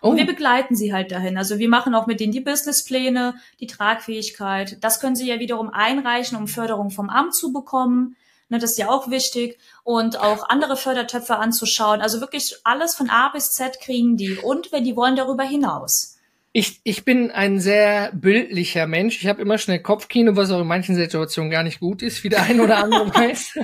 Und 0.01 0.13
oh. 0.13 0.17
wir 0.17 0.25
begleiten 0.25 0.75
sie 0.75 0.93
halt 0.93 1.11
dahin. 1.11 1.37
Also 1.37 1.57
wir 1.57 1.69
machen 1.69 1.95
auch 1.95 2.05
mit 2.05 2.19
denen 2.19 2.31
die 2.31 2.41
Businesspläne, 2.41 3.35
die 3.59 3.67
Tragfähigkeit. 3.67 4.77
Das 4.81 4.99
können 4.99 5.15
sie 5.15 5.27
ja 5.27 5.39
wiederum 5.39 5.69
einreichen, 5.69 6.37
um 6.37 6.47
Förderung 6.47 6.91
vom 6.91 7.09
Amt 7.09 7.33
zu 7.33 7.51
bekommen. 7.51 8.15
Ne, 8.49 8.59
das 8.59 8.71
ist 8.71 8.77
ja 8.77 8.89
auch 8.89 9.09
wichtig. 9.09 9.59
Und 9.83 10.19
auch 10.19 10.49
andere 10.49 10.77
Fördertöpfe 10.77 11.37
anzuschauen. 11.37 12.01
Also 12.01 12.21
wirklich 12.21 12.57
alles 12.63 12.95
von 12.95 13.09
A 13.09 13.29
bis 13.29 13.51
Z 13.51 13.79
kriegen 13.79 14.17
die. 14.17 14.37
Und 14.37 14.71
wenn 14.71 14.83
die 14.83 14.95
wollen, 14.95 15.15
darüber 15.15 15.43
hinaus. 15.43 16.14
Ich, 16.57 16.79
ich 16.85 17.03
bin 17.03 17.31
ein 17.31 17.59
sehr 17.59 18.13
bildlicher 18.13 18.87
Mensch. 18.87 19.21
Ich 19.21 19.27
habe 19.27 19.41
immer 19.41 19.57
schnell 19.57 19.79
Kopfkino, 19.79 20.37
was 20.37 20.51
auch 20.51 20.61
in 20.61 20.67
manchen 20.67 20.95
Situationen 20.95 21.51
gar 21.51 21.63
nicht 21.63 21.81
gut 21.81 22.01
ist, 22.01 22.23
wie 22.23 22.29
der 22.29 22.43
ein 22.43 22.61
oder 22.61 22.77
andere 22.77 23.09
weiß. 23.13 23.59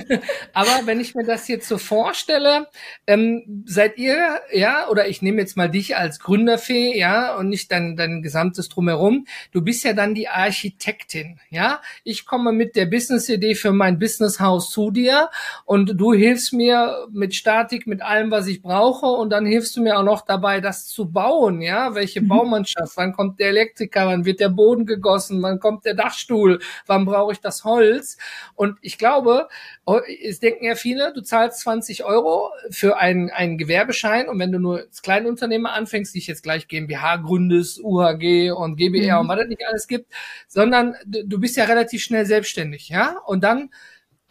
Aber 0.52 0.80
wenn 0.84 1.00
ich 1.00 1.14
mir 1.14 1.24
das 1.24 1.48
jetzt 1.48 1.66
so 1.68 1.78
vorstelle, 1.78 2.68
ähm, 3.06 3.64
seid 3.64 3.96
ihr, 3.96 4.40
ja, 4.52 4.90
oder 4.90 5.08
ich 5.08 5.22
nehme 5.22 5.40
jetzt 5.40 5.56
mal 5.56 5.70
dich 5.70 5.96
als 5.96 6.20
Gründerfee, 6.20 6.94
ja, 6.94 7.34
und 7.34 7.48
nicht 7.48 7.72
dein, 7.72 7.96
dein 7.96 8.20
gesamtes 8.20 8.68
Drumherum. 8.68 9.26
Du 9.52 9.62
bist 9.62 9.84
ja 9.84 9.94
dann 9.94 10.14
die 10.14 10.28
Architektin, 10.28 11.40
ja. 11.48 11.80
Ich 12.04 12.26
komme 12.26 12.52
mit 12.52 12.76
der 12.76 12.84
Business-Idee 12.84 13.54
für 13.54 13.72
mein 13.72 13.98
Businesshaus 13.98 14.70
zu 14.70 14.90
dir 14.90 15.30
und 15.64 15.98
du 15.98 16.12
hilfst 16.12 16.52
mir 16.52 17.06
mit 17.10 17.34
Statik, 17.34 17.86
mit 17.86 18.02
allem, 18.02 18.30
was 18.30 18.48
ich 18.48 18.60
brauche 18.60 19.06
und 19.06 19.30
dann 19.30 19.46
hilfst 19.46 19.78
du 19.78 19.82
mir 19.82 19.98
auch 19.98 20.04
noch 20.04 20.26
dabei, 20.26 20.60
das 20.60 20.88
zu 20.88 21.10
bauen, 21.10 21.62
ja, 21.62 21.94
welche 21.94 22.20
mhm. 22.20 22.28
Baumannschaft 22.28 22.81
das? 22.82 22.96
Wann 22.96 23.12
kommt 23.12 23.40
der 23.40 23.48
Elektriker? 23.48 24.06
Wann 24.06 24.24
wird 24.24 24.40
der 24.40 24.48
Boden 24.48 24.86
gegossen? 24.86 25.42
Wann 25.42 25.60
kommt 25.60 25.84
der 25.84 25.94
Dachstuhl? 25.94 26.60
Wann 26.86 27.04
brauche 27.04 27.32
ich 27.32 27.40
das 27.40 27.64
Holz? 27.64 28.18
Und 28.54 28.78
ich 28.82 28.98
glaube, 28.98 29.48
oh, 29.86 30.00
es 30.22 30.40
denken 30.40 30.64
ja 30.64 30.74
viele, 30.74 31.12
du 31.12 31.22
zahlst 31.22 31.60
20 31.60 32.04
Euro 32.04 32.50
für 32.70 32.98
einen, 32.98 33.30
einen 33.30 33.58
Gewerbeschein 33.58 34.28
und 34.28 34.38
wenn 34.38 34.52
du 34.52 34.58
nur 34.58 34.80
als 34.80 35.02
Kleinunternehmer 35.02 35.72
anfängst, 35.72 36.14
ich 36.16 36.26
jetzt 36.26 36.42
gleich 36.42 36.68
GmbH 36.68 37.16
gründest, 37.16 37.80
UHG 37.82 38.50
und 38.50 38.76
GBR 38.76 39.16
mhm. 39.16 39.20
und 39.20 39.28
was 39.28 39.40
es 39.42 39.48
nicht 39.48 39.66
alles 39.66 39.86
gibt, 39.86 40.12
sondern 40.48 40.94
du 41.06 41.40
bist 41.40 41.56
ja 41.56 41.64
relativ 41.64 42.02
schnell 42.02 42.26
selbstständig, 42.26 42.88
ja? 42.88 43.16
Und 43.26 43.42
dann 43.44 43.70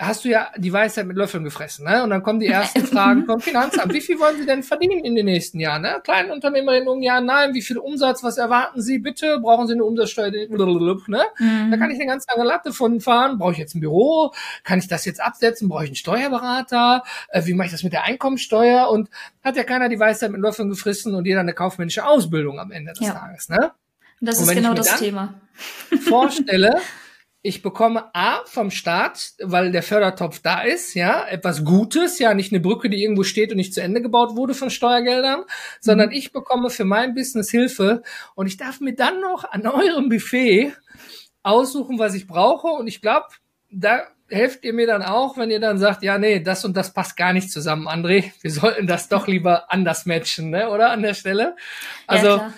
hast 0.02 0.26
du 0.26 0.30
ja 0.30 0.50
die 0.58 0.74
Weisheit 0.74 1.06
mit 1.06 1.16
Löffeln 1.16 1.44
gefressen, 1.44 1.86
ne? 1.86 2.04
Und 2.04 2.10
dann 2.10 2.24
kommen 2.24 2.40
die 2.40 2.48
ersten 2.62 2.86
Fragen 2.86 3.26
vom 3.26 3.40
Finanzamt. 3.40 3.94
Wie 3.94 4.02
viel 4.02 4.20
wollen 4.20 4.38
Sie 4.38 4.46
denn 4.46 4.64
verdienen 4.64 5.06
in 5.06 5.16
den 5.16 5.26
nächsten 5.26 5.60
Jahren? 5.60 5.84
Ne? 5.84 6.02
Kleine 6.04 6.34
Unternehmerinnen 6.34 6.88
um 6.88 7.02
ja, 7.02 7.22
nein, 7.22 7.54
wie 7.54 7.62
viel 7.62 7.78
Umsatz, 7.78 8.24
was 8.24 8.38
erwarten 8.38 8.82
Sie 8.82 9.00
bitte? 9.00 9.40
Brauchen 9.40 9.68
Sie 9.68 9.74
eine 9.74 9.84
Umsatzsteuer? 9.84 10.32
Ne? 10.32 10.48
Mhm. 10.48 11.72
Da 11.72 11.78
kann 11.78 11.92
ich 11.92 12.00
eine 12.00 12.08
ganz 12.08 12.26
lange 12.28 12.48
Latte 12.48 12.74
von 12.74 13.00
fahren. 13.00 13.38
Brauche 13.38 13.54
ich 13.54 13.58
jetzt 13.58 13.76
ein 13.76 13.80
Büro? 13.80 14.34
Kann 14.64 14.80
ich 14.80 14.88
das 14.88 15.06
jetzt 15.06 15.22
absetzen? 15.22 15.70
Brauche 15.70 15.84
ich 15.84 15.90
einen 15.90 15.96
Steuerberater? 15.96 17.04
Äh, 17.30 17.46
wie 17.46 17.54
mache 17.54 17.68
ich 17.68 17.72
das 17.72 17.84
mit 17.84 17.94
der 17.94 18.04
Einkommensteuer? 18.04 18.90
Und 18.90 19.10
hat 19.44 19.56
ja 19.56 19.64
keiner 19.64 19.90
die 19.90 20.00
Weisheit 20.00 20.32
mit 20.32 20.42
Löffeln 20.42 20.70
gefressen 20.70 21.16
und 21.16 21.26
jeder 21.26 21.42
eine 21.42 21.54
kaufmännische 21.54 22.06
Ausbildung 22.06 22.60
am 22.60 22.72
Ende 22.72 22.94
des 22.94 23.08
ja. 23.08 23.14
Tages, 23.14 23.50
ne? 23.50 23.72
Das 24.22 24.40
ist 24.40 24.52
genau 24.52 24.76
das 24.76 25.00
Thema. 25.00 25.34
Vorstelle, 26.08 26.76
ich 27.44 27.64
bekomme 27.64 28.14
A 28.14 28.46
vom 28.46 28.70
Staat, 28.70 29.34
weil 29.42 29.72
der 29.72 29.82
Fördertopf 29.82 30.40
da 30.40 30.62
ist, 30.62 30.94
ja, 30.94 31.28
etwas 31.28 31.66
Gutes, 31.66 32.20
ja, 32.20 32.34
nicht 32.34 32.52
eine 32.52 32.62
Brücke, 32.62 32.90
die 32.90 33.02
irgendwo 33.02 33.24
steht 33.24 33.52
und 33.52 33.58
nicht 33.58 33.74
zu 33.74 33.82
Ende 33.82 34.02
gebaut 34.02 34.36
wurde 34.36 34.54
von 34.54 34.70
Steuergeldern, 34.70 35.44
sondern 35.80 36.10
mhm. 36.10 36.16
ich 36.16 36.32
bekomme 36.32 36.70
für 36.70 36.86
mein 36.86 37.16
Business 37.16 37.50
Hilfe 37.50 38.04
und 38.36 38.46
ich 38.46 38.58
darf 38.58 38.80
mir 38.80 38.96
dann 38.96 39.22
noch 39.22 39.44
an 39.44 39.66
eurem 39.66 40.10
Buffet 40.10 40.74
aussuchen, 41.42 41.98
was 41.98 42.14
ich 42.14 42.28
brauche 42.28 42.68
und 42.68 42.88
ich 42.88 43.02
glaube, 43.02 43.28
da 43.72 44.04
helft 44.30 44.64
ihr 44.64 44.74
mir 44.74 44.88
dann 44.88 45.02
auch, 45.02 45.38
wenn 45.38 45.50
ihr 45.50 45.60
dann 45.60 45.78
sagt, 45.78 46.04
ja, 46.04 46.18
nee, 46.18 46.40
das 46.40 46.64
und 46.64 46.78
das 46.78 46.94
passt 46.94 47.18
gar 47.18 47.34
nicht 47.34 47.52
zusammen, 47.52 47.88
André. 47.88 48.32
Wir 48.42 48.52
sollten 48.52 48.88
das 48.88 49.10
doch 49.10 49.28
lieber 49.28 49.72
anders 49.72 50.06
matchen, 50.06 50.52
ne? 50.52 50.70
oder 50.70 50.92
an 50.92 51.02
der 51.02 51.16
Stelle? 51.16 51.56
Also 52.08 52.28
ja, 52.28 52.54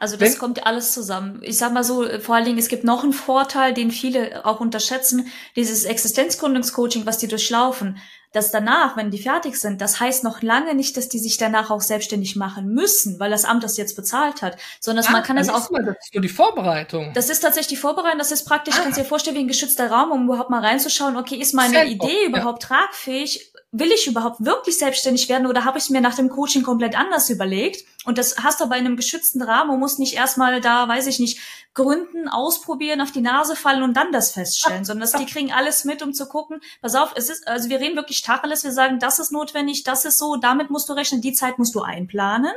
also 0.00 0.16
das 0.16 0.32
Wenn, 0.32 0.38
kommt 0.38 0.64
alles 0.64 0.92
zusammen. 0.92 1.40
Ich 1.42 1.58
sag 1.58 1.72
mal 1.72 1.82
so, 1.82 2.06
vor 2.20 2.36
allen 2.36 2.44
Dingen, 2.44 2.58
es 2.58 2.68
gibt 2.68 2.84
noch 2.84 3.02
einen 3.02 3.12
Vorteil, 3.12 3.74
den 3.74 3.90
viele 3.90 4.46
auch 4.46 4.60
unterschätzen, 4.60 5.26
dieses 5.56 5.84
Existenzgründungscoaching, 5.84 7.04
was 7.04 7.18
die 7.18 7.26
durchlaufen, 7.26 7.98
dass 8.32 8.52
danach, 8.52 8.96
wenn 8.96 9.10
die 9.10 9.18
fertig 9.18 9.56
sind, 9.56 9.80
das 9.80 9.98
heißt 9.98 10.22
noch 10.22 10.40
lange 10.40 10.74
nicht, 10.74 10.96
dass 10.96 11.08
die 11.08 11.18
sich 11.18 11.36
danach 11.36 11.70
auch 11.70 11.80
selbstständig 11.80 12.36
machen 12.36 12.68
müssen, 12.68 13.18
weil 13.18 13.30
das 13.30 13.44
Amt 13.44 13.64
das 13.64 13.76
jetzt 13.76 13.96
bezahlt 13.96 14.40
hat, 14.40 14.56
sondern 14.78 15.04
ah, 15.06 15.10
man 15.10 15.22
kann 15.24 15.36
es 15.36 15.48
auch. 15.48 15.68
Mal, 15.70 15.84
das 15.84 15.96
ist 16.04 16.14
nur 16.14 16.22
die 16.22 16.28
Vorbereitung. 16.28 17.12
Das 17.14 17.28
ist 17.28 17.40
tatsächlich 17.40 17.68
die 17.68 17.76
Vorbereitung. 17.76 18.18
Das 18.18 18.30
ist 18.30 18.44
praktisch, 18.44 18.76
ah. 18.78 18.82
kannst 18.84 18.98
dir 18.98 19.04
vorstellen, 19.04 19.34
wie 19.34 19.40
ein 19.40 19.48
geschützter 19.48 19.90
Raum, 19.90 20.12
um 20.12 20.26
überhaupt 20.26 20.50
mal 20.50 20.64
reinzuschauen, 20.64 21.16
okay, 21.16 21.36
ist 21.36 21.54
meine. 21.54 21.86
Idee 21.86 22.26
überhaupt 22.26 22.62
ja. 22.62 22.68
tragfähig? 22.68 23.52
Will 23.70 23.92
ich 23.92 24.06
überhaupt 24.06 24.44
wirklich 24.44 24.78
selbstständig 24.78 25.28
werden 25.28 25.46
oder 25.46 25.64
habe 25.64 25.78
ich 25.78 25.90
mir 25.90 26.00
nach 26.00 26.14
dem 26.14 26.30
Coaching 26.30 26.62
komplett 26.62 26.98
anders 26.98 27.28
überlegt? 27.28 27.84
Und 28.06 28.16
das 28.16 28.38
hast 28.38 28.60
du 28.60 28.64
aber 28.64 28.78
in 28.78 28.86
einem 28.86 28.96
geschützten 28.96 29.42
Rahmen 29.42 29.70
und 29.70 29.78
musst 29.78 29.98
nicht 29.98 30.14
erstmal 30.14 30.60
da, 30.60 30.88
weiß 30.88 31.06
ich 31.06 31.18
nicht, 31.18 31.38
gründen, 31.74 32.28
ausprobieren, 32.28 33.02
auf 33.02 33.12
die 33.12 33.20
Nase 33.20 33.56
fallen 33.56 33.82
und 33.82 33.94
dann 33.94 34.10
das 34.10 34.30
feststellen, 34.30 34.86
sondern 34.86 35.10
dass 35.10 35.20
die 35.20 35.26
kriegen 35.32 35.52
alles 35.52 35.84
mit, 35.84 36.02
um 36.02 36.14
zu 36.14 36.26
gucken, 36.26 36.60
pass 36.80 36.94
auf, 36.94 37.12
es 37.14 37.28
ist, 37.28 37.46
also 37.46 37.68
wir 37.68 37.78
reden 37.78 37.96
wirklich 37.96 38.22
Tacheles, 38.22 38.64
wir 38.64 38.72
sagen, 38.72 38.98
das 38.98 39.18
ist 39.18 39.32
notwendig, 39.32 39.84
das 39.84 40.06
ist 40.06 40.18
so, 40.18 40.36
damit 40.36 40.70
musst 40.70 40.88
du 40.88 40.94
rechnen, 40.94 41.20
die 41.20 41.34
Zeit 41.34 41.58
musst 41.58 41.74
du 41.74 41.82
einplanen. 41.82 42.52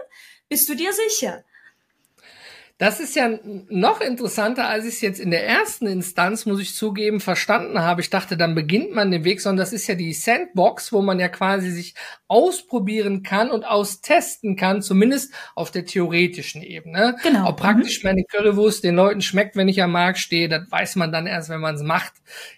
Bist 0.47 0.69
du 0.69 0.75
dir 0.75 0.91
sicher? 0.93 1.43
Das 2.81 2.99
ist 2.99 3.15
ja 3.15 3.29
noch 3.69 4.01
interessanter, 4.01 4.67
als 4.67 4.85
ich 4.85 4.95
es 4.95 5.01
jetzt 5.01 5.19
in 5.19 5.29
der 5.29 5.47
ersten 5.47 5.85
Instanz, 5.85 6.47
muss 6.47 6.59
ich 6.59 6.73
zugeben, 6.73 7.19
verstanden 7.19 7.77
habe. 7.77 8.01
Ich 8.01 8.09
dachte, 8.09 8.37
dann 8.37 8.55
beginnt 8.55 8.91
man 8.91 9.11
den 9.11 9.23
Weg, 9.23 9.39
sondern 9.39 9.63
das 9.63 9.71
ist 9.71 9.85
ja 9.85 9.93
die 9.93 10.13
Sandbox, 10.13 10.91
wo 10.91 11.03
man 11.03 11.19
ja 11.19 11.27
quasi 11.27 11.69
sich 11.69 11.93
ausprobieren 12.27 13.21
kann 13.21 13.51
und 13.51 13.65
austesten 13.65 14.55
kann, 14.55 14.81
zumindest 14.81 15.31
auf 15.53 15.69
der 15.69 15.85
theoretischen 15.85 16.63
Ebene. 16.63 17.17
Genau. 17.21 17.49
Ob 17.49 17.57
praktisch 17.57 18.01
mhm. 18.01 18.09
meine 18.09 18.23
Currywurst 18.23 18.83
den 18.83 18.95
Leuten 18.95 19.21
schmeckt, 19.21 19.55
wenn 19.55 19.67
ich 19.67 19.83
am 19.83 19.91
Markt 19.91 20.17
stehe, 20.17 20.49
das 20.49 20.63
weiß 20.71 20.95
man 20.95 21.11
dann 21.11 21.27
erst, 21.27 21.49
wenn 21.49 21.61
man 21.61 21.75
es 21.75 21.83
macht. 21.83 22.13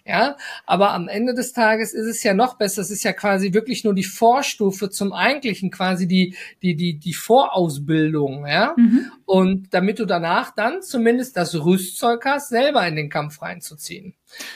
Ja, 0.06 0.38
aber 0.64 0.92
am 0.92 1.08
Ende 1.08 1.34
des 1.34 1.52
Tages 1.52 1.92
ist 1.92 2.06
es 2.06 2.22
ja 2.22 2.32
noch 2.32 2.56
besser. 2.56 2.80
Es 2.80 2.90
ist 2.90 3.04
ja 3.04 3.12
quasi 3.12 3.52
wirklich 3.52 3.84
nur 3.84 3.94
die 3.94 4.04
Vorstufe 4.04 4.88
zum 4.88 5.12
eigentlichen, 5.12 5.70
quasi 5.70 6.08
die 6.08 6.34
die 6.62 6.76
die 6.76 6.98
die 6.98 7.12
Vorausbildung. 7.12 8.46
Ja, 8.46 8.72
mhm. 8.78 9.10
Und 9.26 9.72
damit 9.72 9.98
du 9.98 10.04
danach 10.04 10.54
dann 10.54 10.82
zumindest 10.82 11.36
das 11.36 11.54
Rüstzeug 11.54 12.24
hast, 12.24 12.48
selber 12.50 12.86
in 12.86 12.96
den 12.96 13.10
Kampf 13.10 13.42
reinzuziehen. 13.42 14.14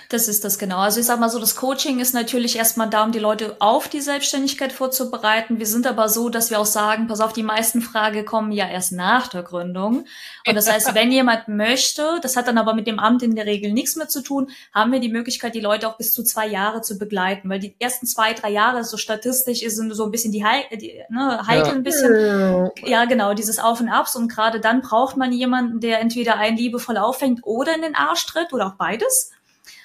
Das 0.08 0.26
ist 0.26 0.44
das 0.44 0.58
genau. 0.58 0.78
Also 0.78 1.00
ich 1.00 1.06
sag 1.06 1.20
mal 1.20 1.28
so, 1.28 1.38
das 1.38 1.54
Coaching 1.54 2.00
ist 2.00 2.14
natürlich 2.14 2.56
erstmal 2.56 2.88
da, 2.88 3.04
um 3.04 3.12
die 3.12 3.18
Leute 3.18 3.56
auf 3.58 3.88
die 3.88 4.00
Selbstständigkeit 4.00 4.72
vorzubereiten. 4.72 5.58
Wir 5.58 5.66
sind 5.66 5.86
aber 5.86 6.08
so, 6.08 6.30
dass 6.30 6.50
wir 6.50 6.58
auch 6.58 6.66
sagen, 6.66 7.06
pass 7.08 7.20
auf, 7.20 7.34
die 7.34 7.42
meisten 7.42 7.82
Fragen 7.82 8.24
kommen 8.24 8.52
ja 8.52 8.66
erst 8.66 8.92
nach 8.92 9.28
der 9.28 9.42
Gründung. 9.42 10.06
Und 10.46 10.54
das 10.54 10.70
heißt, 10.70 10.94
wenn 10.94 11.12
jemand 11.12 11.48
möchte, 11.48 12.18
das 12.22 12.36
hat 12.36 12.48
dann 12.48 12.56
aber 12.56 12.72
mit 12.72 12.86
dem 12.86 12.98
Amt 12.98 13.22
in 13.22 13.36
der 13.36 13.44
Regel 13.44 13.72
nichts 13.72 13.96
mehr 13.96 14.08
zu 14.08 14.22
tun, 14.22 14.50
haben 14.72 14.92
wir 14.92 15.00
die 15.00 15.10
Möglichkeit, 15.10 15.54
die 15.54 15.60
Leute 15.60 15.88
auch 15.88 15.98
bis 15.98 16.12
zu 16.12 16.24
zwei 16.24 16.46
Jahre 16.46 16.80
zu 16.80 16.98
begleiten. 16.98 17.50
Weil 17.50 17.58
die 17.58 17.76
ersten 17.78 18.06
zwei, 18.06 18.32
drei 18.32 18.50
Jahre, 18.50 18.84
so 18.84 18.96
statistisch, 18.96 19.60
sind 19.60 19.94
so 19.94 20.04
ein 20.04 20.10
bisschen 20.10 20.32
die, 20.32 20.44
die 20.72 21.02
ne, 21.10 21.46
heikel 21.46 21.68
ja. 21.68 21.72
ein 21.74 21.82
bisschen. 21.82 22.70
Ja, 22.84 23.04
genau, 23.04 23.34
dieses 23.34 23.58
Auf 23.58 23.80
und 23.80 23.90
Abs. 23.90 24.16
Und 24.16 24.28
gerade 24.28 24.60
dann 24.60 24.80
braucht 24.80 25.18
man 25.18 25.32
jemanden, 25.32 25.80
der 25.80 26.00
entweder 26.00 26.36
einen 26.36 26.56
liebevoll 26.56 26.96
auffängt 26.96 27.40
oder 27.42 27.74
in 27.74 27.82
den 27.82 27.94
Arsch 27.94 28.24
tritt 28.26 28.52
oder 28.52 28.68
auch 28.68 28.74
beides. 28.74 29.32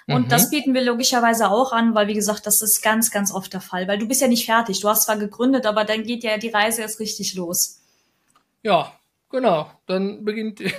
Und 0.07 0.25
mhm. 0.25 0.29
das 0.29 0.49
bieten 0.49 0.73
wir 0.73 0.83
logischerweise 0.83 1.49
auch 1.49 1.71
an, 1.71 1.95
weil 1.95 2.07
wie 2.07 2.13
gesagt, 2.13 2.45
das 2.45 2.61
ist 2.61 2.81
ganz, 2.81 3.11
ganz 3.11 3.33
oft 3.33 3.53
der 3.53 3.61
Fall, 3.61 3.87
weil 3.87 3.97
du 3.97 4.07
bist 4.07 4.21
ja 4.21 4.27
nicht 4.27 4.45
fertig. 4.45 4.81
Du 4.81 4.89
hast 4.89 5.03
zwar 5.03 5.17
gegründet, 5.17 5.65
aber 5.65 5.85
dann 5.85 6.03
geht 6.03 6.23
ja 6.23 6.37
die 6.37 6.49
Reise 6.49 6.81
erst 6.81 6.99
richtig 6.99 7.35
los. 7.35 7.81
Ja, 8.63 8.91
genau 9.29 9.69
dann 9.85 10.23
beginnt 10.23 10.59
die, 10.59 10.71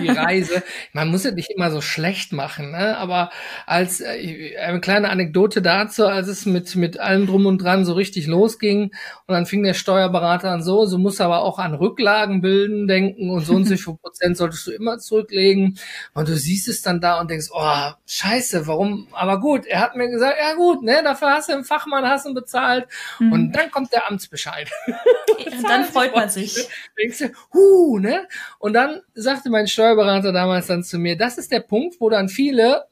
die 0.00 0.08
Reise. 0.08 0.62
Man 0.92 1.08
muss 1.08 1.24
es 1.24 1.34
nicht 1.34 1.50
immer 1.50 1.70
so 1.70 1.80
schlecht 1.80 2.32
machen, 2.32 2.70
ne? 2.70 2.96
aber 2.96 3.30
als 3.66 4.00
äh, 4.00 4.56
eine 4.56 4.80
kleine 4.80 5.10
Anekdote 5.10 5.62
dazu, 5.62 6.06
als 6.06 6.28
es 6.28 6.46
mit, 6.46 6.76
mit 6.76 7.00
allem 7.00 7.26
drum 7.26 7.46
und 7.46 7.58
dran 7.58 7.84
so 7.84 7.94
richtig 7.94 8.26
losging 8.26 8.92
und 9.26 9.34
dann 9.34 9.46
fing 9.46 9.64
der 9.64 9.74
Steuerberater 9.74 10.50
an 10.50 10.62
so, 10.62 10.86
so 10.86 10.98
muss 10.98 11.20
aber 11.20 11.42
auch 11.42 11.58
an 11.58 11.74
Rücklagen 11.74 12.40
bilden 12.40 12.86
denken 12.86 13.30
und 13.30 13.44
so 13.44 13.54
und 13.54 13.64
so 13.64 13.76
viel 13.76 13.94
Prozent 14.00 14.36
solltest 14.36 14.66
du 14.66 14.70
immer 14.70 14.98
zurücklegen 14.98 15.78
und 16.14 16.28
du 16.28 16.36
siehst 16.36 16.68
es 16.68 16.82
dann 16.82 17.00
da 17.00 17.20
und 17.20 17.30
denkst, 17.30 17.48
oh, 17.52 17.90
scheiße, 18.06 18.66
warum, 18.68 19.08
aber 19.12 19.40
gut, 19.40 19.66
er 19.66 19.80
hat 19.80 19.96
mir 19.96 20.08
gesagt, 20.08 20.36
ja 20.40 20.54
gut, 20.54 20.82
ne, 20.82 21.00
dafür 21.02 21.30
hast 21.30 21.48
du 21.48 21.54
einen 21.54 21.64
Fachmann, 21.64 22.04
hast 22.04 22.26
du 22.26 22.34
bezahlt 22.34 22.86
mhm. 23.18 23.32
und 23.32 23.52
dann 23.52 23.70
kommt 23.70 23.92
der 23.92 24.08
Amtsbescheid. 24.08 24.70
dann 25.68 25.84
freut 25.84 26.14
man 26.14 26.28
sich. 26.28 26.68
Denkst 26.96 27.18
du, 27.18 27.30
huh, 27.52 27.98
ne? 28.04 28.28
Und 28.58 28.74
dann 28.74 29.00
sagte 29.14 29.50
mein 29.50 29.66
Steuerberater 29.66 30.32
damals 30.32 30.68
dann 30.68 30.84
zu 30.84 30.98
mir, 30.98 31.16
das 31.16 31.38
ist 31.38 31.50
der 31.50 31.60
Punkt, 31.60 32.00
wo 32.00 32.08
dann 32.08 32.28
viele 32.28 32.84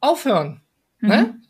aufhören. 0.00 0.60
Ne? 1.00 1.16
Mhm. 1.16 1.22
Ne? 1.22 1.40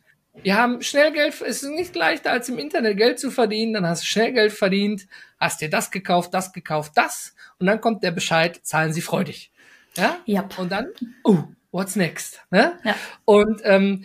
Wir 0.43 0.57
haben 0.57 0.83
schnell 0.83 1.11
Geld, 1.13 1.41
es 1.41 1.63
ist 1.63 1.71
nicht 1.71 1.97
leichter 1.97 2.31
als 2.31 2.49
im 2.49 2.59
Internet 2.59 2.97
Geld 2.97 3.19
zu 3.19 3.31
verdienen, 3.31 3.73
dann 3.73 3.87
hast 3.87 4.03
du 4.03 4.07
schnell 4.07 4.33
Geld 4.33 4.53
verdient, 4.53 5.09
hast 5.41 5.61
dir 5.61 5.69
das 5.69 5.91
gekauft, 5.91 6.33
das 6.33 6.53
gekauft, 6.53 6.93
das 6.95 7.35
und 7.59 7.67
dann 7.67 7.81
kommt 7.81 8.05
der 8.05 8.13
Bescheid, 8.13 8.61
zahlen 8.63 8.93
Sie 8.93 9.01
freudig. 9.01 9.51
Ja? 9.97 10.19
Yep. 10.29 10.59
Und 10.59 10.71
dann, 10.71 10.89
oh, 11.25 11.45
what's 11.73 11.97
next? 11.97 12.41
Ne? 12.51 12.79
Ja. 12.85 12.95
Und 13.25 13.61
ähm, 13.65 14.05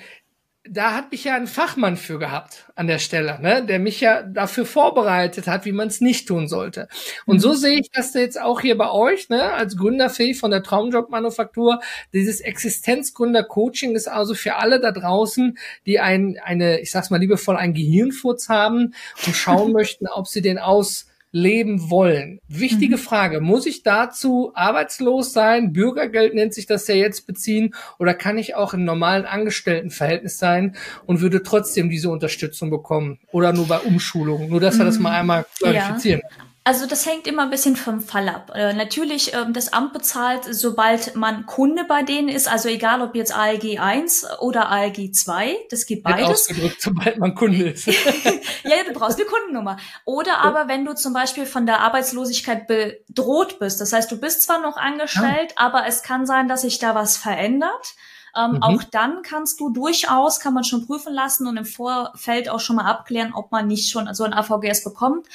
da 0.69 0.93
hat 0.93 1.11
mich 1.11 1.25
ja 1.25 1.35
ein 1.35 1.47
Fachmann 1.47 1.97
für 1.97 2.19
gehabt 2.19 2.71
an 2.75 2.87
der 2.87 2.99
Stelle, 2.99 3.37
ne, 3.41 3.65
der 3.65 3.79
mich 3.79 3.99
ja 3.99 4.23
dafür 4.23 4.65
vorbereitet 4.65 5.47
hat, 5.47 5.65
wie 5.65 5.73
man 5.73 5.89
es 5.89 5.99
nicht 5.99 6.27
tun 6.27 6.47
sollte. 6.47 6.87
Und 7.25 7.37
mhm. 7.37 7.39
so 7.41 7.53
sehe 7.53 7.79
ich 7.79 7.91
das 7.91 8.13
jetzt 8.13 8.39
auch 8.39 8.61
hier 8.61 8.77
bei 8.77 8.89
euch, 8.89 9.27
ne, 9.27 9.51
als 9.53 9.75
Gründerfähig 9.75 10.39
von 10.39 10.51
der 10.51 10.63
Traumjob-Manufaktur. 10.63 11.81
Dieses 12.13 12.39
Existenzgründer-Coaching 12.39 13.93
ist 13.95 14.07
also 14.07 14.35
für 14.35 14.55
alle 14.55 14.79
da 14.79 14.91
draußen, 14.91 15.57
die 15.85 15.99
ein, 15.99 16.39
eine, 16.41 16.79
ich 16.79 16.91
sag's 16.91 17.09
mal 17.09 17.19
liebevoll, 17.19 17.57
ein 17.57 17.73
Gehirnfurz 17.73 18.47
haben 18.47 18.93
und 19.25 19.35
schauen 19.35 19.71
möchten, 19.73 20.07
ob 20.07 20.27
sie 20.27 20.41
den 20.41 20.59
aus 20.59 21.07
leben 21.33 21.89
wollen. 21.89 22.39
Wichtige 22.47 22.95
mhm. 22.95 23.01
Frage, 23.01 23.41
muss 23.41 23.65
ich 23.65 23.81
dazu 23.81 24.51
arbeitslos 24.53 25.33
sein, 25.33 25.73
Bürgergeld 25.73 26.35
nennt 26.35 26.53
sich 26.53 26.67
das 26.67 26.87
ja 26.87 26.93
jetzt 26.93 27.25
beziehen, 27.25 27.73
oder 27.97 28.13
kann 28.13 28.37
ich 28.37 28.55
auch 28.55 28.73
im 28.75 28.85
normalen 28.85 29.25
Angestelltenverhältnis 29.25 30.37
sein 30.37 30.75
und 31.07 31.21
würde 31.21 31.41
trotzdem 31.41 31.89
diese 31.89 32.09
Unterstützung 32.09 32.69
bekommen? 32.69 33.19
Oder 33.31 33.51
nur 33.51 33.67
bei 33.67 33.79
Umschulungen? 33.79 34.47
Nur, 34.47 34.59
dass 34.59 34.77
wir 34.77 34.85
das 34.85 34.97
mhm. 34.97 35.03
mal 35.03 35.19
einmal 35.19 35.45
klarifizieren. 35.57 36.21
Ja. 36.21 36.45
Also 36.65 36.85
das 36.85 37.05
hängt 37.05 37.27
immer 37.27 37.43
ein 37.43 37.49
bisschen 37.49 37.75
vom 37.75 37.99
Fall 37.99 38.29
ab. 38.29 38.51
Äh, 38.55 38.73
natürlich, 38.73 39.33
ähm, 39.33 39.51
das 39.51 39.73
Amt 39.73 39.91
bezahlt, 39.91 40.45
sobald 40.49 41.13
man 41.15 41.45
Kunde 41.45 41.83
bei 41.83 42.03
denen 42.03 42.29
ist, 42.29 42.47
also 42.47 42.69
egal 42.69 43.01
ob 43.01 43.15
jetzt 43.15 43.35
ALG 43.35 43.79
1 43.79 44.39
oder 44.39 44.69
ALG 44.69 45.11
2, 45.11 45.57
das 45.69 45.85
gibt 45.85 46.03
beides. 46.03 46.25
Ausgedrückt, 46.27 46.81
sobald 46.81 47.19
man 47.19 47.35
Kunde 47.35 47.71
ist. 47.71 47.87
ja, 48.63 48.83
du 48.87 48.93
brauchst 48.93 49.19
eine 49.19 49.27
Kundennummer. 49.27 49.75
Oder 50.05 50.39
aber 50.39 50.69
wenn 50.69 50.85
du 50.85 50.95
zum 50.95 51.11
Beispiel 51.11 51.45
von 51.45 51.65
der 51.65 51.81
Arbeitslosigkeit 51.81 52.65
bedroht 52.65 53.59
bist, 53.59 53.81
das 53.81 53.91
heißt, 53.91 54.09
du 54.09 54.17
bist 54.17 54.43
zwar 54.43 54.61
noch 54.61 54.77
angestellt, 54.77 55.51
ja. 55.51 55.57
aber 55.57 55.85
es 55.85 56.01
kann 56.01 56.25
sein, 56.25 56.47
dass 56.47 56.61
sich 56.61 56.79
da 56.79 56.95
was 56.95 57.17
verändert. 57.17 57.93
Ähm, 58.37 58.53
mhm. 58.53 58.63
Auch 58.63 58.83
dann 58.83 59.21
kannst 59.21 59.59
du 59.59 59.69
durchaus, 59.69 60.39
kann 60.39 60.53
man 60.53 60.63
schon 60.63 60.87
prüfen 60.87 61.13
lassen 61.13 61.45
und 61.45 61.57
im 61.57 61.65
Vorfeld 61.65 62.47
auch 62.47 62.61
schon 62.61 62.77
mal 62.77 62.85
abklären, 62.85 63.33
ob 63.33 63.51
man 63.51 63.67
nicht 63.67 63.91
schon 63.91 64.11
so 64.13 64.23
ein 64.23 64.33
AVGS 64.33 64.85
bekommt 64.85 65.27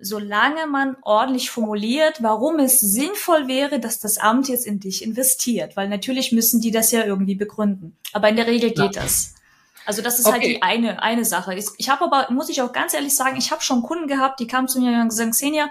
solange 0.00 0.66
man 0.66 0.96
ordentlich 1.02 1.50
formuliert, 1.50 2.22
warum 2.22 2.58
es 2.58 2.80
sinnvoll 2.80 3.48
wäre, 3.48 3.80
dass 3.80 3.98
das 3.98 4.18
Amt 4.18 4.48
jetzt 4.48 4.66
in 4.66 4.80
dich 4.80 5.02
investiert. 5.02 5.76
Weil 5.76 5.88
natürlich 5.88 6.32
müssen 6.32 6.60
die 6.60 6.70
das 6.70 6.90
ja 6.90 7.04
irgendwie 7.04 7.34
begründen. 7.34 7.96
Aber 8.12 8.28
in 8.28 8.36
der 8.36 8.46
Regel 8.46 8.70
geht 8.70 8.96
ja. 8.96 9.02
das. 9.02 9.34
Also 9.86 10.02
das 10.02 10.18
ist 10.18 10.26
okay. 10.26 10.32
halt 10.32 10.44
die 10.44 10.62
eine, 10.62 11.02
eine 11.02 11.24
Sache. 11.24 11.54
Ich, 11.54 11.88
habe 11.88 12.04
aber, 12.04 12.32
muss 12.32 12.48
ich 12.48 12.62
auch 12.62 12.72
ganz 12.72 12.94
ehrlich 12.94 13.14
sagen, 13.14 13.36
ich 13.36 13.50
habe 13.50 13.62
schon 13.62 13.82
Kunden 13.82 14.06
gehabt, 14.06 14.40
die 14.40 14.46
kamen 14.46 14.68
zu 14.68 14.80
mir 14.80 15.00
und 15.00 15.08
gesagt, 15.08 15.32
Xenia, 15.32 15.70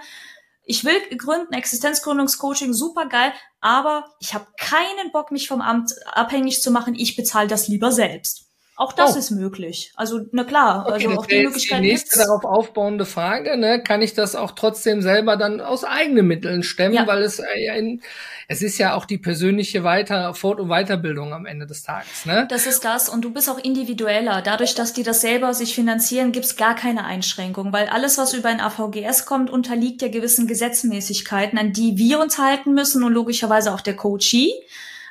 ich 0.64 0.84
will 0.84 1.00
gründen, 1.16 1.54
Existenzgründungscoaching, 1.54 2.72
super 2.72 3.06
geil, 3.06 3.32
aber 3.60 4.04
ich 4.20 4.34
habe 4.34 4.46
keinen 4.58 5.10
Bock, 5.12 5.30
mich 5.30 5.48
vom 5.48 5.60
Amt 5.60 5.94
abhängig 6.06 6.62
zu 6.62 6.70
machen. 6.70 6.94
Ich 6.94 7.16
bezahle 7.16 7.48
das 7.48 7.66
lieber 7.66 7.92
selbst. 7.92 8.49
Auch 8.80 8.94
das 8.94 9.14
oh. 9.14 9.18
ist 9.18 9.30
möglich. 9.30 9.92
Also, 9.94 10.22
na 10.32 10.42
klar, 10.42 10.86
okay, 10.86 11.06
also 11.06 11.18
auch 11.18 11.26
die 11.26 11.42
Möglichkeit. 11.42 11.80
Die 11.80 11.88
nächste 11.88 12.16
gibt's. 12.16 12.26
darauf 12.26 12.46
aufbauende 12.46 13.04
Frage, 13.04 13.58
ne, 13.58 13.82
kann 13.82 14.00
ich 14.00 14.14
das 14.14 14.34
auch 14.34 14.52
trotzdem 14.52 15.02
selber 15.02 15.36
dann 15.36 15.60
aus 15.60 15.84
eigenen 15.84 16.26
Mitteln 16.26 16.62
stemmen, 16.62 16.94
ja. 16.94 17.06
weil 17.06 17.20
es 17.20 17.40
äh, 17.40 17.78
in, 17.78 18.00
es 18.48 18.62
ist 18.62 18.78
ja 18.78 18.94
auch 18.94 19.04
die 19.04 19.18
persönliche 19.18 19.84
Weiter-, 19.84 20.32
Fort- 20.32 20.60
und 20.60 20.68
Weiterbildung 20.70 21.34
am 21.34 21.44
Ende 21.44 21.66
des 21.66 21.82
Tages, 21.82 22.24
ne? 22.24 22.46
Das 22.48 22.64
ist 22.64 22.82
das. 22.82 23.10
Und 23.10 23.20
du 23.20 23.34
bist 23.34 23.50
auch 23.50 23.58
individueller. 23.58 24.40
Dadurch, 24.40 24.74
dass 24.74 24.94
die 24.94 25.02
das 25.02 25.20
selber 25.20 25.52
sich 25.52 25.74
finanzieren, 25.74 26.32
gibt's 26.32 26.56
gar 26.56 26.74
keine 26.74 27.04
Einschränkung, 27.04 27.74
weil 27.74 27.86
alles, 27.88 28.16
was 28.16 28.32
über 28.32 28.48
ein 28.48 28.62
AVGS 28.62 29.26
kommt, 29.26 29.50
unterliegt 29.50 30.00
ja 30.00 30.08
gewissen 30.08 30.46
Gesetzmäßigkeiten, 30.46 31.58
an 31.58 31.74
die 31.74 31.98
wir 31.98 32.18
uns 32.18 32.38
halten 32.38 32.72
müssen 32.72 33.04
und 33.04 33.12
logischerweise 33.12 33.74
auch 33.74 33.82
der 33.82 33.96
Coachee 33.96 34.54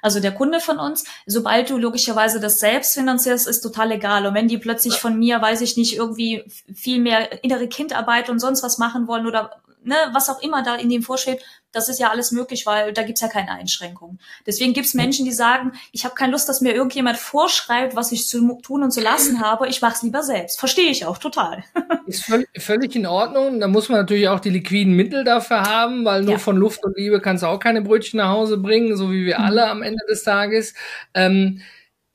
also 0.02 0.20
der 0.20 0.34
Kunde 0.34 0.60
von 0.60 0.80
uns. 0.80 1.06
Sobald 1.26 1.70
du 1.70 1.78
logischerweise 1.78 2.40
das 2.40 2.60
selbst 2.60 2.94
finanzierst, 2.94 3.48
ist 3.48 3.62
total 3.62 3.92
egal. 3.92 4.26
Und 4.26 4.34
wenn 4.34 4.48
die 4.48 4.58
plötzlich 4.58 4.96
von 4.96 5.18
mir, 5.18 5.42
weiß 5.42 5.62
ich 5.62 5.78
nicht, 5.78 5.96
irgendwie 5.96 6.44
viel 6.74 7.00
mehr 7.00 7.44
innere 7.44 7.68
Kindarbeit 7.68 8.30
und 8.30 8.40
sonst 8.40 8.64
was 8.64 8.78
machen 8.78 9.08
wollen 9.08 9.28
oder 9.28 9.62
ne, 9.84 9.96
was 10.14 10.30
auch 10.30 10.42
immer 10.42 10.64
da 10.64 10.76
in 10.76 10.90
dem 10.90 11.04
vorschwebt, 11.04 11.44
das 11.72 11.88
ist 11.88 12.00
ja 12.00 12.10
alles 12.10 12.32
möglich, 12.32 12.66
weil 12.66 12.94
da 12.94 13.04
gibt's 13.04 13.22
ja 13.22 13.28
keine 13.28 13.52
Einschränkungen. 13.52 14.20
Deswegen 14.46 14.74
gibt's 14.74 14.94
Menschen, 14.96 15.26
die 15.26 15.32
sagen, 15.32 15.74
ich 15.92 16.04
habe 16.04 16.16
keine 16.16 16.32
Lust, 16.32 16.50
dass 16.50 16.62
mir 16.62 16.74
irgendjemand 16.74 17.18
vorschreibt, 17.18 17.96
was 17.96 18.12
ich 18.12 18.28
zu 18.28 18.60
tun 18.62 18.84
und 18.84 18.92
zu 18.92 19.02
lassen 19.02 19.42
habe. 19.42 19.68
Ich 19.68 19.82
mach's 19.82 20.02
lieber 20.02 20.24
selbst. 20.24 20.60
Verstehe 20.60 20.90
ich 20.90 21.06
auch 21.06 21.20
total. 21.20 21.64
ist 22.08 22.26
völlig, 22.26 22.48
völlig 22.58 22.96
in 22.96 23.06
Ordnung. 23.06 23.60
Da 23.60 23.68
muss 23.68 23.90
man 23.90 24.00
natürlich 24.00 24.30
auch 24.30 24.40
die 24.40 24.50
liquiden 24.50 24.94
Mittel 24.94 25.24
dafür 25.24 25.62
haben, 25.62 26.06
weil 26.06 26.24
nur 26.24 26.34
ja. 26.34 26.40
von 26.40 26.58
Luft 26.58 26.84
und 26.84 26.98
Liebe 26.98 27.22
kannst 27.22 27.44
du 27.44 27.48
auch 27.48 27.60
keine 27.60 27.82
Brötchen 27.82 28.18
nach 28.18 28.30
Hause 28.30 28.58
bringen, 28.58 28.98
so 28.98 29.12
wie 29.12 29.26
wir 29.26 29.38
mhm. 29.38 29.46
alle 29.46 29.68
am 29.68 29.84
Ende 29.84 30.04
des 30.10 30.24
Tages. 30.24 30.74
Ähm, 31.14 31.62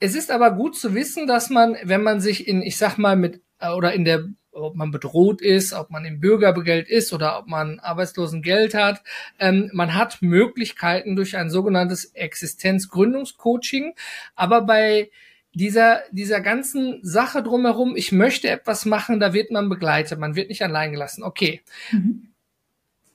es 0.01 0.15
ist 0.15 0.31
aber 0.31 0.51
gut 0.51 0.77
zu 0.77 0.95
wissen, 0.95 1.27
dass 1.27 1.49
man, 1.49 1.77
wenn 1.85 2.03
man 2.03 2.21
sich 2.21 2.49
in, 2.49 2.61
ich 2.63 2.77
sag 2.77 2.99
mal, 2.99 3.17
mit 3.17 3.41
äh, 3.61 3.71
oder 3.71 3.93
in 3.93 4.05
der 4.05 4.25
ob 4.55 4.77
man 4.77 4.91
bedroht 4.91 5.43
ist, 5.43 5.73
ob 5.73 5.91
man 5.91 6.05
im 6.05 6.21
Bürgergeld 6.21 6.89
ist 6.89 7.13
oder 7.13 7.39
ob 7.39 7.47
man 7.47 7.81
Arbeitslosengeld 7.81 8.75
hat. 8.75 9.03
Ähm, 9.39 9.71
man 9.73 9.95
hat 9.95 10.23
Möglichkeiten 10.23 11.17
durch 11.17 11.37
ein 11.37 11.51
sogenanntes 11.51 12.07
Existenzgründungscoaching. 12.07 13.95
Aber 14.35 14.63
bei 14.63 15.11
dieser, 15.53 16.03
dieser 16.11 16.41
ganzen 16.41 17.01
Sache 17.03 17.43
drumherum, 17.43 17.97
ich 17.97 18.13
möchte 18.13 18.49
etwas 18.49 18.85
machen, 18.85 19.21
da 19.21 19.33
wird 19.33 19.51
man 19.51 19.69
begleitet, 19.69 20.19
man 20.19 20.35
wird 20.35 20.49
nicht 20.49 20.63
allein 20.63 20.93
gelassen. 20.93 21.23
Okay. 21.23 21.63
Mhm 21.93 22.34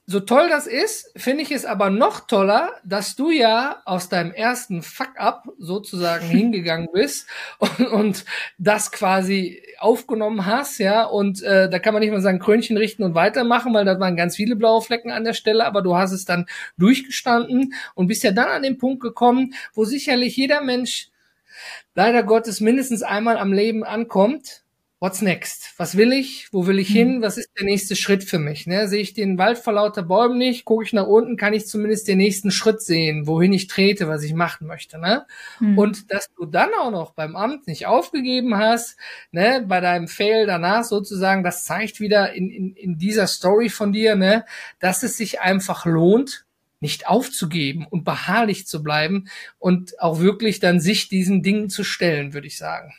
so 0.10 0.20
toll 0.20 0.50
das 0.50 0.66
ist, 0.66 1.12
finde 1.16 1.44
ich 1.44 1.52
es 1.52 1.66
aber 1.66 1.92
noch 1.92 2.22
toller, 2.22 2.74
dass 2.84 3.16
du 3.16 3.30
ja 3.30 3.84
aus 3.86 4.10
deinem 4.10 4.32
ersten 4.32 4.82
Fuck-up 4.82 5.48
sozusagen 5.60 6.26
hingegangen 6.28 6.88
bist 6.92 7.28
und, 7.60 7.80
und, 7.88 8.26
das 8.58 8.92
quasi 8.92 9.62
aufgenommen 9.78 10.48
hast, 10.48 10.80
ja, 10.80 11.04
und 11.04 11.44
äh, 11.44 11.70
da 11.70 11.78
kann 11.78 11.94
man 11.94 12.02
nicht 12.02 12.12
mal 12.12 12.22
sagen 12.22 12.40
Krönchen 12.40 12.76
richten 12.76 13.04
und 13.04 13.14
weitermachen, 13.14 13.72
weil 13.72 13.86
da 13.86 14.00
waren 14.00 14.16
ganz 14.16 14.36
viele 14.36 14.56
blaue 14.56 14.82
Flecken 14.82 15.12
an 15.12 15.26
der 15.26 15.34
Stelle, 15.34 15.68
aber 15.68 15.84
du 15.84 15.96
hast 15.96 16.12
es 16.12 16.26
dann 16.26 16.48
durchgestanden 16.80 17.76
und 17.94 18.08
bist 18.08 18.24
ja 18.24 18.32
dann 18.32 18.48
an 18.48 18.64
den 18.64 18.80
Punkt 18.80 19.02
gekommen, 19.02 19.54
wo 19.76 19.86
sicherlich 19.86 20.36
jeder 20.36 20.62
Mensch 20.62 21.10
leider 21.94 22.24
Gottes 22.24 22.62
mindestens 22.62 23.04
einmal 23.04 23.38
am 23.38 23.54
Leben 23.54 23.84
ankommt, 23.84 24.64
what's 25.00 25.22
next? 25.22 25.74
Was 25.78 25.96
will 25.96 26.12
ich? 26.12 26.52
Wo 26.52 26.68
will 26.68 26.78
ich 26.78 26.90
hin? 26.90 27.16
Hm. 27.16 27.22
Was 27.22 27.38
ist 27.38 27.50
der 27.58 27.66
nächste 27.66 27.96
Schritt 27.96 28.24
für 28.24 28.40
mich? 28.40 28.68
Ne? 28.68 28.88
Sehe 28.88 29.02
ich 29.02 29.14
den 29.14 29.38
Wald 29.38 29.58
vor 29.58 29.74
lauter 29.74 30.04
Bäumen 30.04 30.38
nicht, 30.38 30.66
gucke 30.66 30.84
ich 30.84 30.94
nach 30.94 31.08
unten, 31.08 31.38
kann 31.38 31.54
ich 31.54 31.68
zumindest 31.68 32.08
den 32.08 32.18
nächsten 32.18 32.52
Schritt 32.52 32.82
sehen, 32.82 33.26
wohin 33.26 33.54
ich 33.54 33.68
trete, 33.68 34.08
was 34.08 34.24
ich 34.24 34.34
machen 34.34 34.68
möchte. 34.68 35.00
Ne? 35.00 35.26
Mhm. 35.60 35.78
Und 35.78 36.12
dass 36.12 36.30
du 36.36 36.46
dann 36.46 36.70
auch 36.80 36.92
noch 36.92 37.12
beim 37.14 37.36
Amt 37.36 37.68
nicht 37.68 37.86
aufgegeben 37.86 38.58
hast, 38.58 38.98
ne, 39.32 39.64
bei 39.66 39.80
deinem 39.80 40.08
Fail 40.08 40.46
danach 40.46 40.84
sozusagen, 40.84 41.44
das 41.44 41.64
zeigt 41.64 42.00
wieder 42.00 42.34
in, 42.34 42.50
in, 42.50 42.74
in 42.76 42.98
dieser 42.98 43.28
Story 43.28 43.70
von 43.70 43.94
dir, 43.94 44.16
ne, 44.16 44.46
dass 44.80 45.04
es 45.04 45.16
sich 45.16 45.40
einfach 45.40 45.86
lohnt, 45.86 46.46
nicht 46.82 47.08
aufzugeben 47.08 47.86
und 47.90 48.04
beharrlich 48.04 48.66
zu 48.66 48.82
bleiben 48.82 49.28
und 49.58 50.00
auch 50.00 50.20
wirklich 50.20 50.60
dann 50.60 50.80
sich 50.80 51.10
diesen 51.10 51.44
Dingen 51.44 51.70
zu 51.70 51.84
stellen, 51.84 52.34
würde 52.34 52.48
ich 52.48 52.58
sagen. 52.58 52.94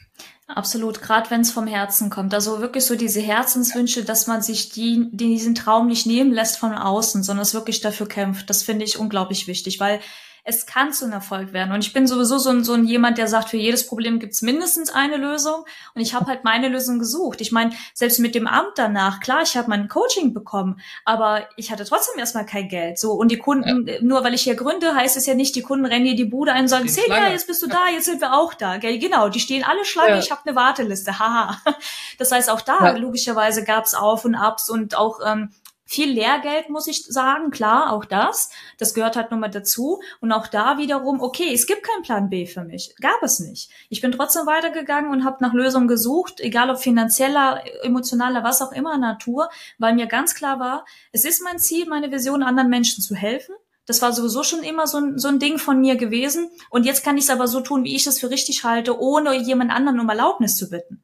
Absolut, 0.52 1.00
gerade 1.00 1.30
wenn 1.30 1.42
es 1.42 1.52
vom 1.52 1.68
Herzen 1.68 2.10
kommt. 2.10 2.34
Also 2.34 2.60
wirklich 2.60 2.84
so 2.84 2.96
diese 2.96 3.20
Herzenswünsche, 3.20 4.04
dass 4.04 4.26
man 4.26 4.42
sich 4.42 4.70
die, 4.70 5.08
diesen 5.12 5.54
Traum 5.54 5.86
nicht 5.86 6.06
nehmen 6.06 6.32
lässt 6.32 6.58
von 6.58 6.72
außen, 6.72 7.22
sondern 7.22 7.42
es 7.42 7.54
wirklich 7.54 7.80
dafür 7.80 8.08
kämpft. 8.08 8.50
Das 8.50 8.64
finde 8.64 8.84
ich 8.84 8.98
unglaublich 8.98 9.46
wichtig, 9.46 9.78
weil 9.78 10.00
es 10.44 10.66
kann 10.66 10.92
zu 10.92 11.04
einem 11.04 11.14
Erfolg 11.14 11.52
werden. 11.52 11.72
Und 11.72 11.84
ich 11.84 11.92
bin 11.92 12.06
sowieso 12.06 12.38
so 12.38 12.50
ein, 12.50 12.64
so 12.64 12.72
ein 12.72 12.84
jemand, 12.84 13.18
der 13.18 13.28
sagt, 13.28 13.50
für 13.50 13.56
jedes 13.56 13.86
Problem 13.86 14.18
gibt's 14.18 14.42
mindestens 14.42 14.90
eine 14.90 15.16
Lösung. 15.16 15.64
Und 15.94 16.00
ich 16.00 16.14
habe 16.14 16.26
halt 16.26 16.44
meine 16.44 16.68
Lösung 16.68 16.98
gesucht. 16.98 17.40
Ich 17.40 17.52
meine, 17.52 17.72
selbst 17.94 18.18
mit 18.18 18.34
dem 18.34 18.46
Amt 18.46 18.72
danach, 18.76 19.20
klar, 19.20 19.42
ich 19.42 19.56
habe 19.56 19.68
mein 19.68 19.88
Coaching 19.88 20.32
bekommen, 20.32 20.80
aber 21.04 21.48
ich 21.56 21.70
hatte 21.70 21.84
trotzdem 21.84 22.18
erstmal 22.18 22.46
kein 22.46 22.68
Geld. 22.68 22.98
So 22.98 23.12
und 23.12 23.30
die 23.30 23.38
Kunden, 23.38 23.86
ja. 23.86 23.96
nur 24.00 24.24
weil 24.24 24.34
ich 24.34 24.42
hier 24.42 24.54
gründe, 24.54 24.94
heißt 24.94 25.16
es 25.16 25.26
ja 25.26 25.34
nicht, 25.34 25.54
die 25.56 25.62
Kunden 25.62 25.86
rennen 25.86 26.04
dir 26.04 26.16
die 26.16 26.24
Bude 26.24 26.52
ein 26.52 26.62
und 26.62 26.68
sagen, 26.68 26.88
Celia, 26.88 27.30
jetzt 27.30 27.46
bist 27.46 27.62
du 27.62 27.66
da, 27.66 27.88
jetzt 27.92 28.06
sind 28.06 28.20
wir 28.20 28.34
auch 28.34 28.54
da. 28.54 28.78
Gell? 28.78 28.98
Genau, 28.98 29.28
die 29.28 29.40
stehen 29.40 29.64
alle 29.64 29.84
Schlange, 29.84 30.10
ja. 30.10 30.18
ich 30.18 30.30
habe 30.30 30.42
eine 30.44 30.56
Warteliste. 30.56 31.18
Haha. 31.18 31.58
Das 32.18 32.32
heißt, 32.32 32.50
auch 32.50 32.60
da 32.60 32.78
ja. 32.84 32.96
logischerweise 32.96 33.64
gab's 33.64 33.94
Auf 33.94 34.26
und 34.26 34.34
Abs 34.34 34.68
und 34.68 34.94
auch 34.94 35.20
ähm, 35.24 35.50
viel 35.90 36.12
Lehrgeld, 36.12 36.70
muss 36.70 36.86
ich 36.86 37.04
sagen, 37.04 37.50
klar, 37.50 37.92
auch 37.92 38.04
das. 38.04 38.50
Das 38.78 38.94
gehört 38.94 39.16
halt 39.16 39.32
nur 39.32 39.40
mal 39.40 39.48
dazu. 39.48 40.00
Und 40.20 40.30
auch 40.30 40.46
da 40.46 40.78
wiederum, 40.78 41.20
okay, 41.20 41.52
es 41.52 41.66
gibt 41.66 41.82
keinen 41.82 42.02
Plan 42.02 42.30
B 42.30 42.46
für 42.46 42.62
mich. 42.62 42.94
Gab 43.00 43.20
es 43.22 43.40
nicht. 43.40 43.72
Ich 43.88 44.00
bin 44.00 44.12
trotzdem 44.12 44.46
weitergegangen 44.46 45.10
und 45.10 45.24
habe 45.24 45.38
nach 45.40 45.52
Lösungen 45.52 45.88
gesucht, 45.88 46.38
egal 46.38 46.70
ob 46.70 46.78
finanzieller, 46.78 47.64
emotionaler, 47.82 48.44
was 48.44 48.62
auch 48.62 48.70
immer 48.70 48.96
Natur, 48.98 49.50
weil 49.78 49.94
mir 49.94 50.06
ganz 50.06 50.36
klar 50.36 50.60
war, 50.60 50.84
es 51.10 51.24
ist 51.24 51.42
mein 51.42 51.58
Ziel, 51.58 51.86
meine 51.86 52.12
Vision 52.12 52.44
anderen 52.44 52.70
Menschen 52.70 53.02
zu 53.02 53.16
helfen. 53.16 53.56
Das 53.84 54.00
war 54.00 54.12
sowieso 54.12 54.44
schon 54.44 54.62
immer 54.62 54.86
so 54.86 54.98
ein, 54.98 55.18
so 55.18 55.26
ein 55.26 55.40
Ding 55.40 55.58
von 55.58 55.80
mir 55.80 55.96
gewesen. 55.96 56.50
Und 56.70 56.86
jetzt 56.86 57.02
kann 57.02 57.18
ich 57.18 57.24
es 57.24 57.30
aber 57.30 57.48
so 57.48 57.62
tun, 57.62 57.82
wie 57.82 57.96
ich 57.96 58.06
es 58.06 58.20
für 58.20 58.30
richtig 58.30 58.62
halte, 58.62 59.00
ohne 59.00 59.34
jemand 59.42 59.72
anderen 59.72 59.98
um 59.98 60.08
Erlaubnis 60.08 60.56
zu 60.56 60.70
bitten. 60.70 61.02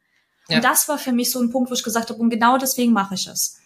Ja. 0.48 0.58
Und 0.58 0.64
das 0.64 0.88
war 0.88 0.96
für 0.96 1.10
mich 1.10 1.32
so 1.32 1.40
ein 1.40 1.50
Punkt, 1.50 1.70
wo 1.70 1.74
ich 1.74 1.82
gesagt 1.82 2.10
habe, 2.10 2.20
und 2.20 2.30
genau 2.30 2.56
deswegen 2.56 2.92
mache 2.92 3.16
ich 3.16 3.26
es. 3.26 3.58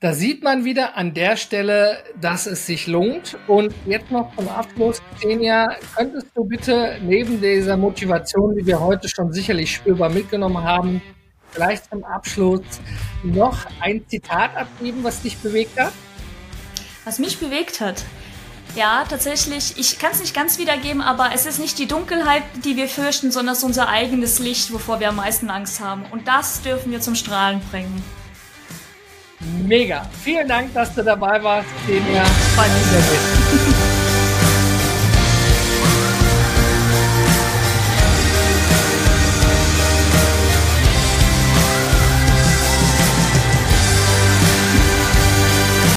Da 0.00 0.12
sieht 0.12 0.42
man 0.42 0.66
wieder 0.66 0.94
an 0.98 1.14
der 1.14 1.38
Stelle, 1.38 2.04
dass 2.20 2.44
es 2.44 2.66
sich 2.66 2.86
lohnt. 2.86 3.38
Und 3.46 3.72
jetzt 3.86 4.10
noch 4.10 4.30
zum 4.36 4.46
Abschluss, 4.46 5.00
Xenia, 5.18 5.74
könntest 5.96 6.26
du 6.34 6.44
bitte 6.44 6.98
neben 7.02 7.40
dieser 7.40 7.78
Motivation, 7.78 8.54
die 8.54 8.66
wir 8.66 8.78
heute 8.78 9.08
schon 9.08 9.32
sicherlich 9.32 9.74
spürbar 9.74 10.10
mitgenommen 10.10 10.62
haben, 10.62 11.00
vielleicht 11.50 11.88
zum 11.88 12.04
Abschluss 12.04 12.60
noch 13.22 13.64
ein 13.80 14.06
Zitat 14.06 14.54
abgeben, 14.54 15.02
was 15.02 15.22
dich 15.22 15.38
bewegt 15.38 15.80
hat? 15.80 15.94
Was 17.06 17.18
mich 17.18 17.38
bewegt 17.38 17.80
hat? 17.80 18.04
Ja, 18.74 19.06
tatsächlich. 19.08 19.78
Ich 19.78 19.98
kann 19.98 20.10
es 20.12 20.20
nicht 20.20 20.34
ganz 20.34 20.58
wiedergeben, 20.58 21.00
aber 21.00 21.30
es 21.34 21.46
ist 21.46 21.58
nicht 21.58 21.78
die 21.78 21.88
Dunkelheit, 21.88 22.42
die 22.66 22.76
wir 22.76 22.88
fürchten, 22.88 23.30
sondern 23.30 23.54
es 23.54 23.60
ist 23.60 23.64
unser 23.64 23.88
eigenes 23.88 24.40
Licht, 24.40 24.74
wovor 24.74 25.00
wir 25.00 25.08
am 25.08 25.16
meisten 25.16 25.48
Angst 25.48 25.80
haben. 25.80 26.04
Und 26.10 26.28
das 26.28 26.60
dürfen 26.60 26.92
wir 26.92 27.00
zum 27.00 27.14
Strahlen 27.14 27.62
bringen. 27.70 28.04
Mega. 29.66 30.06
Vielen 30.22 30.48
Dank, 30.48 30.72
dass 30.74 30.94
du 30.94 31.02
dabei 31.02 31.42
warst. 31.42 31.68
Demir. 31.86 32.24
Freut 32.54 32.72
mich 32.72 32.84
sehr. 32.84 33.86